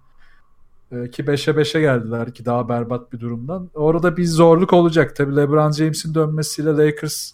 E, 0.92 1.12
ki 1.12 1.24
5'e 1.24 1.54
5'e 1.54 1.82
geldiler 1.82 2.34
ki 2.34 2.46
daha 2.46 2.70
berbat 2.70 3.14
bir 3.14 3.20
durumdan. 3.20 3.70
Orada 3.74 4.18
bir 4.18 4.26
zorluk 4.26 4.74
olacak. 4.74 5.16
Tabi 5.16 5.36
LeBron 5.36 5.72
James'in 5.72 6.14
dönmesiyle 6.14 6.70
Lakers 6.78 7.32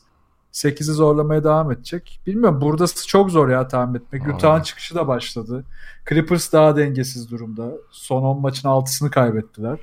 8'i 0.54 0.84
zorlamaya 0.84 1.44
devam 1.44 1.72
edecek. 1.72 2.22
Bilmiyorum 2.28 2.62
burada 2.62 2.86
çok 3.08 3.32
zor 3.32 3.50
ya 3.50 3.68
tahmin 3.68 4.00
etmek. 4.00 4.28
Utah'ın 4.36 4.62
çıkışı 4.62 4.96
da 4.96 5.08
başladı. 5.08 5.66
Clippers 6.10 6.54
daha 6.54 6.76
dengesiz 6.76 7.32
durumda. 7.32 7.72
Son 7.92 8.24
10 8.24 8.42
maçın 8.42 8.68
6'sını 8.68 9.10
kaybettiler. 9.10 9.80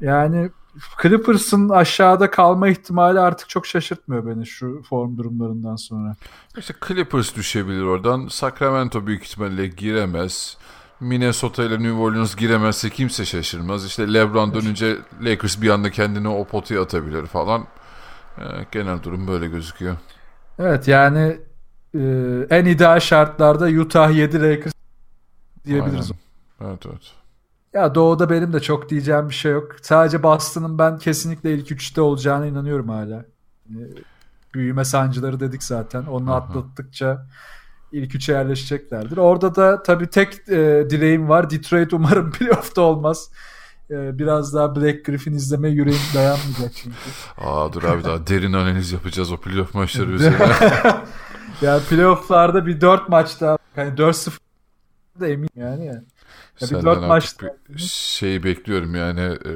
Yani 0.00 0.50
Clippers'ın 1.02 1.68
aşağıda 1.68 2.30
kalma 2.30 2.68
ihtimali 2.68 3.20
artık 3.20 3.48
çok 3.48 3.66
şaşırtmıyor 3.66 4.26
beni 4.26 4.46
şu 4.46 4.82
form 4.82 5.18
durumlarından 5.18 5.76
sonra. 5.76 6.16
İşte 6.58 6.74
Clippers 6.88 7.36
düşebilir 7.36 7.82
oradan. 7.82 8.28
Sacramento 8.28 9.06
büyük 9.06 9.24
ihtimalle 9.24 9.66
giremez. 9.66 10.56
Minnesota 11.00 11.64
ile 11.64 11.74
New 11.74 11.92
Orleans 11.92 12.36
giremezse 12.36 12.90
kimse 12.90 13.24
şaşırmaz. 13.24 13.86
İşte 13.86 14.14
LeBron 14.14 14.54
dönünce 14.54 14.96
Lakers 15.22 15.62
bir 15.62 15.70
anda 15.70 15.90
kendini 15.90 16.28
o 16.28 16.44
potaya 16.44 16.82
atabilir 16.82 17.26
falan. 17.26 17.66
Ee, 18.38 18.42
genel 18.72 19.02
durum 19.02 19.26
böyle 19.26 19.46
gözüküyor. 19.46 19.96
Evet 20.58 20.88
yani 20.88 21.38
e, 21.94 22.00
en 22.50 22.64
ideal 22.64 23.00
şartlarda 23.00 23.66
Utah 23.66 24.16
7 24.16 24.42
Lakers 24.42 24.72
diyebiliriz. 25.64 26.12
Aynen. 26.60 26.72
Evet 26.72 26.86
evet. 26.86 27.23
Ya 27.74 27.94
Doğu'da 27.94 28.30
benim 28.30 28.52
de 28.52 28.60
çok 28.60 28.90
diyeceğim 28.90 29.28
bir 29.28 29.34
şey 29.34 29.52
yok. 29.52 29.76
Sadece 29.82 30.22
Boston'ın 30.22 30.78
ben 30.78 30.98
kesinlikle 30.98 31.54
ilk 31.54 31.72
üçte 31.72 32.00
olacağına 32.00 32.46
inanıyorum 32.46 32.88
hala. 32.88 33.24
Büyüme 34.54 34.84
sancıları 34.84 35.40
dedik 35.40 35.62
zaten. 35.62 36.02
Onu 36.02 36.30
Aha. 36.30 36.36
atlattıkça 36.36 37.26
ilk 37.92 38.14
üçe 38.14 38.32
yerleşeceklerdir. 38.32 39.16
Orada 39.16 39.54
da 39.54 39.82
tabii 39.82 40.06
tek 40.06 40.48
e, 40.48 40.86
dileğim 40.90 41.28
var. 41.28 41.50
Detroit 41.50 41.92
umarım 41.92 42.32
playoff'ta 42.38 42.82
olmaz. 42.82 43.30
E, 43.90 44.18
biraz 44.18 44.54
daha 44.54 44.76
Black 44.76 45.04
Griffin 45.04 45.34
izlemeye 45.34 45.74
yüreğim 45.74 46.02
dayanmayacak 46.14 46.72
çünkü. 46.74 46.96
Aa 47.38 47.72
dur 47.72 47.82
abi 47.82 48.04
daha 48.04 48.26
derin 48.26 48.52
analiz 48.52 48.92
yapacağız 48.92 49.32
o 49.32 49.36
playoff 49.36 49.74
maçları 49.74 50.10
üzerine. 50.10 50.38
yani 51.62 51.82
playoff'larda 51.82 52.66
bir 52.66 52.80
dört 52.80 53.08
maç 53.08 53.40
daha 53.40 53.58
hani 53.74 53.90
4-0 53.90 54.30
da 55.20 55.28
eminim 55.28 55.48
yani. 55.56 55.86
yani. 55.86 56.02
Ya 56.60 56.68
bir 56.68 56.84
dört 56.84 57.00
maçta. 57.00 57.56
Şeyi 57.76 58.44
bekliyorum 58.44 58.94
yani 58.94 59.20
e, 59.20 59.52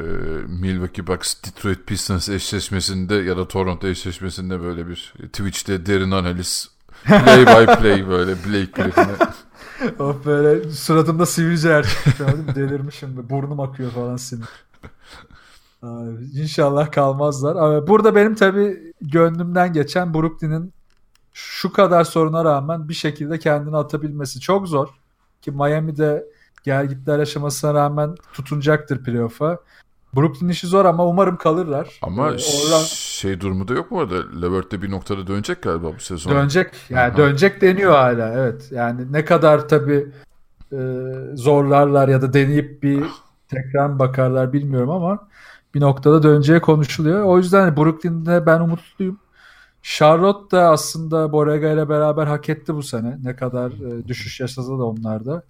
Milwaukee 0.47 1.07
Bucks 1.07 1.35
Detroit 1.47 1.87
Pistons 1.87 2.29
eşleşmesinde 2.29 3.15
ya 3.15 3.37
da 3.37 3.49
Toronto 3.49 3.87
eşleşmesinde 3.87 4.61
böyle 4.61 4.89
bir 4.89 5.15
Twitch'te 5.33 5.87
derin 5.87 6.11
analiz 6.11 6.71
play 7.05 7.47
by 7.47 7.73
play 7.83 8.09
böyle 8.09 8.33
Blake 8.33 8.83
Griffin'e. 8.83 9.17
of 9.99 10.27
böyle 10.27 10.71
suratımda 10.71 11.27
sivilce 11.27 11.69
yer 11.69 11.87
Delirmişim. 12.55 13.29
Burnum 13.31 13.61
akıyor 13.61 13.91
falan 13.91 14.17
sinir. 14.17 14.49
İnşallah 16.35 16.93
kalmazlar. 16.93 17.57
Ama 17.57 17.87
burada 17.87 18.15
benim 18.15 18.35
tabii 18.35 18.93
gönlümden 19.01 19.73
geçen 19.73 20.15
Brooklyn'in 20.15 20.73
şu 21.33 21.73
kadar 21.73 22.05
soruna 22.05 22.45
rağmen 22.45 22.89
bir 22.89 22.95
şekilde 22.95 23.39
kendini 23.39 23.77
atabilmesi 23.77 24.41
çok 24.41 24.69
zor. 24.69 24.89
Ki 25.43 25.51
Miami'de 25.51 26.27
gel 26.65 26.87
gitler 26.87 27.19
aşamasına 27.19 27.75
rağmen 27.75 28.15
tutunacaktır 28.33 29.05
playoff'a. 29.05 29.59
Brooklyn 30.17 30.49
işi 30.49 30.67
zor 30.67 30.85
ama 30.85 31.07
umarım 31.07 31.37
kalırlar. 31.37 31.99
Ama 32.03 32.23
Ee, 32.23 32.31
oradan 32.31 32.83
şey 32.95 33.41
durumu 33.41 33.69
da 33.69 33.75
yok 33.75 33.91
mu 33.91 33.99
orada? 33.99 34.15
Levert 34.43 34.73
de 34.73 34.83
bir 34.83 34.91
noktada 34.91 35.27
dönecek 35.27 35.63
galiba 35.63 35.87
bu 35.97 36.01
sezon. 36.01 36.33
dönecek. 36.33 36.71
Yani 36.91 37.01
Aha. 37.11 37.17
dönecek 37.17 37.61
deniyor 37.61 37.93
hala. 37.93 38.29
Evet. 38.33 38.69
Yani 38.73 39.13
ne 39.13 39.25
kadar 39.25 39.69
tabii 39.69 40.07
e, 40.73 40.79
zorlarlar 41.35 42.09
ya 42.09 42.23
da 42.23 42.33
deneyip 42.33 42.83
bir 42.83 43.05
tekrar 43.49 43.99
bakarlar 43.99 44.53
bilmiyorum 44.53 44.91
ama 44.91 45.29
bir 45.75 45.81
noktada 45.81 46.23
döneceği 46.23 46.61
konuşuluyor. 46.61 47.23
O 47.25 47.39
yüzden 47.39 47.77
Brooklyn'de 47.77 48.47
ben 48.47 48.61
umutluyum. 48.61 49.19
Charlotte 49.89 50.57
da 50.57 50.71
aslında 50.71 51.33
Borrega 51.33 51.69
ile 51.69 51.89
beraber 51.89 52.27
hak 52.27 52.49
etti 52.49 52.75
bu 52.75 52.83
sene. 52.83 53.19
Ne 53.23 53.37
kadar 53.37 53.71
e, 53.71 54.09
düşüş 54.09 54.41
yaşasa 54.41 54.79
da 54.79 54.85
onlarda. 54.85 55.43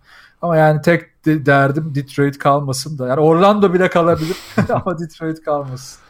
Ama 0.43 0.57
yani 0.57 0.83
tek 0.83 1.25
de- 1.25 1.47
derdim 1.47 1.95
Detroit 1.95 2.39
kalmasın 2.39 2.99
da. 2.99 3.07
Yani 3.07 3.21
Orlando 3.21 3.75
bile 3.75 3.91
kalabilir 3.91 4.37
ama 4.73 4.99
Detroit 4.99 5.45
kalmasın. 5.45 6.01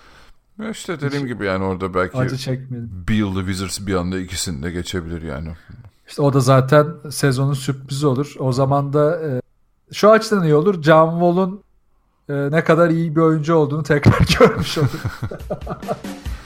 Ya 0.63 0.71
işte 0.71 1.01
dediğim 1.01 1.27
gibi 1.27 1.45
yani 1.45 1.65
orada 1.65 1.95
belki 1.95 2.19
Acı. 2.19 2.61
Beal 3.09 3.35
the 3.35 3.41
Wizards 3.41 3.87
bir 3.87 3.95
anda 3.95 4.19
ikisini 4.19 4.63
de 4.63 4.71
geçebilir 4.71 5.23
yani. 5.23 5.49
İşte 6.09 6.23
o 6.23 6.33
da 6.33 6.41
zaten 6.41 6.87
sezonun 7.11 7.55
sürprizi 7.55 8.07
olur. 8.07 8.35
O 8.39 8.53
zaman 8.53 8.93
da 8.93 9.21
e, 9.21 9.41
şu 9.93 10.11
açıdan 10.11 10.45
iyi 10.45 10.55
olur. 10.55 10.83
John 10.83 11.11
Wall'un 11.11 11.63
e, 12.29 12.57
ne 12.57 12.65
kadar 12.65 12.91
iyi 12.91 13.17
bir 13.17 13.21
oyuncu 13.21 13.55
olduğunu 13.55 13.83
tekrar 13.83 14.27
görmüş 14.39 14.79
olur. 14.79 14.89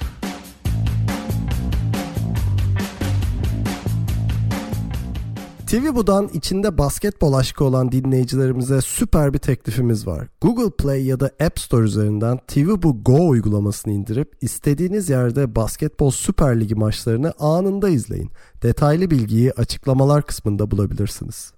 TV 5.72 5.94
Bu'dan 5.94 6.28
içinde 6.28 6.78
basketbol 6.78 7.32
aşkı 7.32 7.64
olan 7.64 7.92
dinleyicilerimize 7.92 8.80
süper 8.80 9.32
bir 9.32 9.38
teklifimiz 9.38 10.06
var. 10.06 10.28
Google 10.40 10.70
Play 10.70 11.04
ya 11.04 11.20
da 11.20 11.30
App 11.40 11.60
Store 11.60 11.84
üzerinden 11.84 12.38
TV 12.46 12.82
Bu 12.82 13.04
Go 13.04 13.28
uygulamasını 13.28 13.92
indirip 13.92 14.32
istediğiniz 14.40 15.10
yerde 15.10 15.56
basketbol 15.56 16.10
Süper 16.10 16.60
Ligi 16.60 16.74
maçlarını 16.74 17.32
anında 17.38 17.88
izleyin. 17.88 18.30
Detaylı 18.62 19.10
bilgiyi 19.10 19.52
açıklamalar 19.52 20.22
kısmında 20.22 20.70
bulabilirsiniz. 20.70 21.52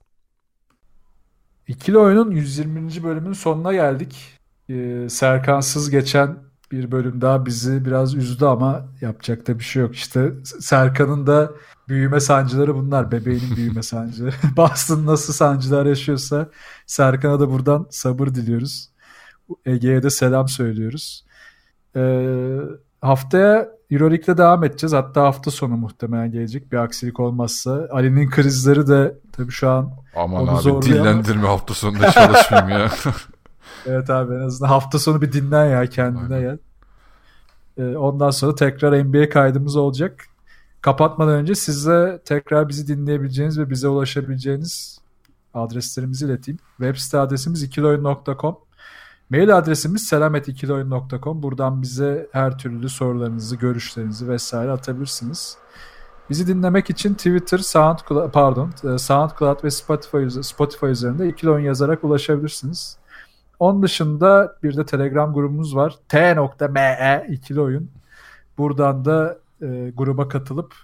İkili 1.69 1.99
oyunun 1.99 2.31
120. 2.31 3.03
bölümünün 3.03 3.33
sonuna 3.33 3.73
geldik. 3.73 4.39
E, 4.69 5.07
Serkansız 5.09 5.91
geçen 5.91 6.37
bir 6.73 6.91
bölüm 6.93 7.21
daha 7.21 7.47
bizi 7.47 7.85
biraz 7.85 8.15
üzdü 8.15 8.45
ama 8.45 8.85
yapacak 9.01 9.47
da 9.49 9.59
bir 9.59 9.65
şey 9.65 9.83
yok. 9.83 9.95
İşte 9.95 10.33
Serkan'ın 10.61 11.27
da 11.27 11.51
büyüme 11.89 12.21
sancıları 12.21 12.75
bunlar. 12.75 13.13
Bebeğinin 13.13 13.57
büyüme 13.57 13.83
sancıları. 13.83 14.35
Boston 14.57 15.07
nasıl 15.07 15.33
sancılar 15.33 15.87
yaşıyorsa 15.87 16.49
Serkan'a 16.87 17.41
da 17.41 17.51
buradan 17.51 17.87
sabır 17.91 18.27
diliyoruz. 18.29 18.91
Ege'ye 19.67 20.03
de 20.03 20.11
selam 20.11 20.49
söylüyoruz. 20.49 21.25
Ee, 21.97 22.59
haftaya 23.01 23.69
Euroleague'de 23.91 24.39
devam 24.39 24.65
edeceğiz. 24.65 24.93
Hatta 24.93 25.23
hafta 25.23 25.51
sonu 25.51 25.77
muhtemelen 25.77 26.31
gelecek 26.33 26.73
bir 26.73 26.77
aksilik 26.77 27.21
olmazsa. 27.21 27.89
Ali'nin 27.93 28.31
krizleri 28.31 28.87
de 28.87 29.15
tabii 29.33 29.51
şu 29.53 29.71
an 29.71 29.91
Aman 30.17 30.43
Onu 30.43 30.51
abi 30.51 30.63
zorluyor 30.63 30.99
ama- 31.01 31.09
dillendirme 31.11 31.47
hafta 31.49 31.75
sonunda 31.75 32.11
çalışmayayım 32.11 32.69
ya. 32.71 32.91
Evet 33.87 34.11
abi 34.11 34.35
en 34.35 34.41
azından 34.41 34.69
hafta 34.69 34.99
sonu 34.99 35.23
bir 35.23 35.33
dinlen 35.33 35.67
ya 35.67 35.87
kendine 35.87 36.41
gel. 36.41 36.59
Ee, 37.79 37.97
ondan 37.97 38.31
sonra 38.31 38.55
tekrar 38.55 39.05
NBA 39.05 39.29
kaydımız 39.29 39.77
olacak. 39.77 40.25
Kapatmadan 40.81 41.35
önce 41.35 41.55
size 41.55 42.23
tekrar 42.25 42.69
bizi 42.69 42.89
dinleyebileceğiniz 42.89 43.59
ve 43.59 43.71
bize 43.71 43.89
ulaşabileceğiniz 43.89 44.99
adreslerimizi 45.55 46.25
ileteyim. 46.27 46.59
Web 46.77 46.97
site 46.97 47.19
adresimiz 47.19 47.63
ikiloyun.com. 47.63 48.57
Mail 49.31 49.59
adresimiz 49.59 50.13
selamet2oyun.com. 50.13 51.43
Buradan 51.43 51.83
bize 51.83 52.29
her 52.33 52.59
türlü 52.59 52.89
sorularınızı, 52.89 53.57
görüşlerinizi 53.57 54.29
vesaire 54.29 54.71
atabilirsiniz. 54.71 55.57
Bizi 56.31 56.47
dinlemek 56.47 56.91
için 56.91 57.15
Twitter, 57.15 57.59
SoundCloud, 57.59 58.31
pardon, 58.31 58.73
e, 58.95 58.99
SoundCloud 58.99 59.65
ve 59.65 59.71
Spotify, 59.71 60.41
Spotify 60.43 60.87
üzerinde 60.87 61.29
ikili 61.29 61.51
oyun 61.51 61.65
yazarak 61.65 62.05
ulaşabilirsiniz. 62.05 62.99
Onun 63.59 63.83
dışında 63.83 64.57
bir 64.63 64.77
de 64.77 64.87
Telegram 64.87 65.35
grubumuz 65.35 65.77
var. 65.77 65.95
T.me 66.09 67.27
ikili 67.29 67.61
oyun. 67.61 67.91
Buradan 68.59 69.05
da 69.05 69.39
e, 69.63 69.93
gruba 69.97 70.29
katılıp 70.29 70.75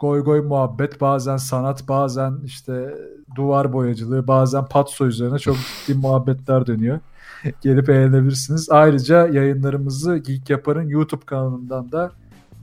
goy 0.00 0.24
goy 0.24 0.40
muhabbet, 0.40 1.00
bazen 1.00 1.36
sanat, 1.36 1.88
bazen 1.88 2.38
işte 2.44 2.94
duvar 3.34 3.72
boyacılığı, 3.72 4.26
bazen 4.26 4.64
patso 4.64 5.06
üzerine 5.06 5.38
çok 5.38 5.56
ciddi 5.56 5.98
muhabbetler 5.98 6.66
dönüyor. 6.66 6.98
Gelip 7.62 7.88
eğlenebilirsiniz. 7.88 8.70
Ayrıca 8.70 9.28
yayınlarımızı 9.28 10.16
Geek 10.16 10.50
Yapar'ın 10.50 10.88
YouTube 10.88 11.24
kanalından 11.24 11.92
da 11.92 12.12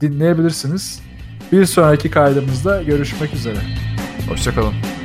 dinleyebilirsiniz. 0.00 1.02
Bir 1.52 1.64
sonraki 1.64 2.10
kaydımızda 2.10 2.82
görüşmek 2.82 3.34
üzere. 3.34 3.58
Hoşçakalın. 4.28 5.03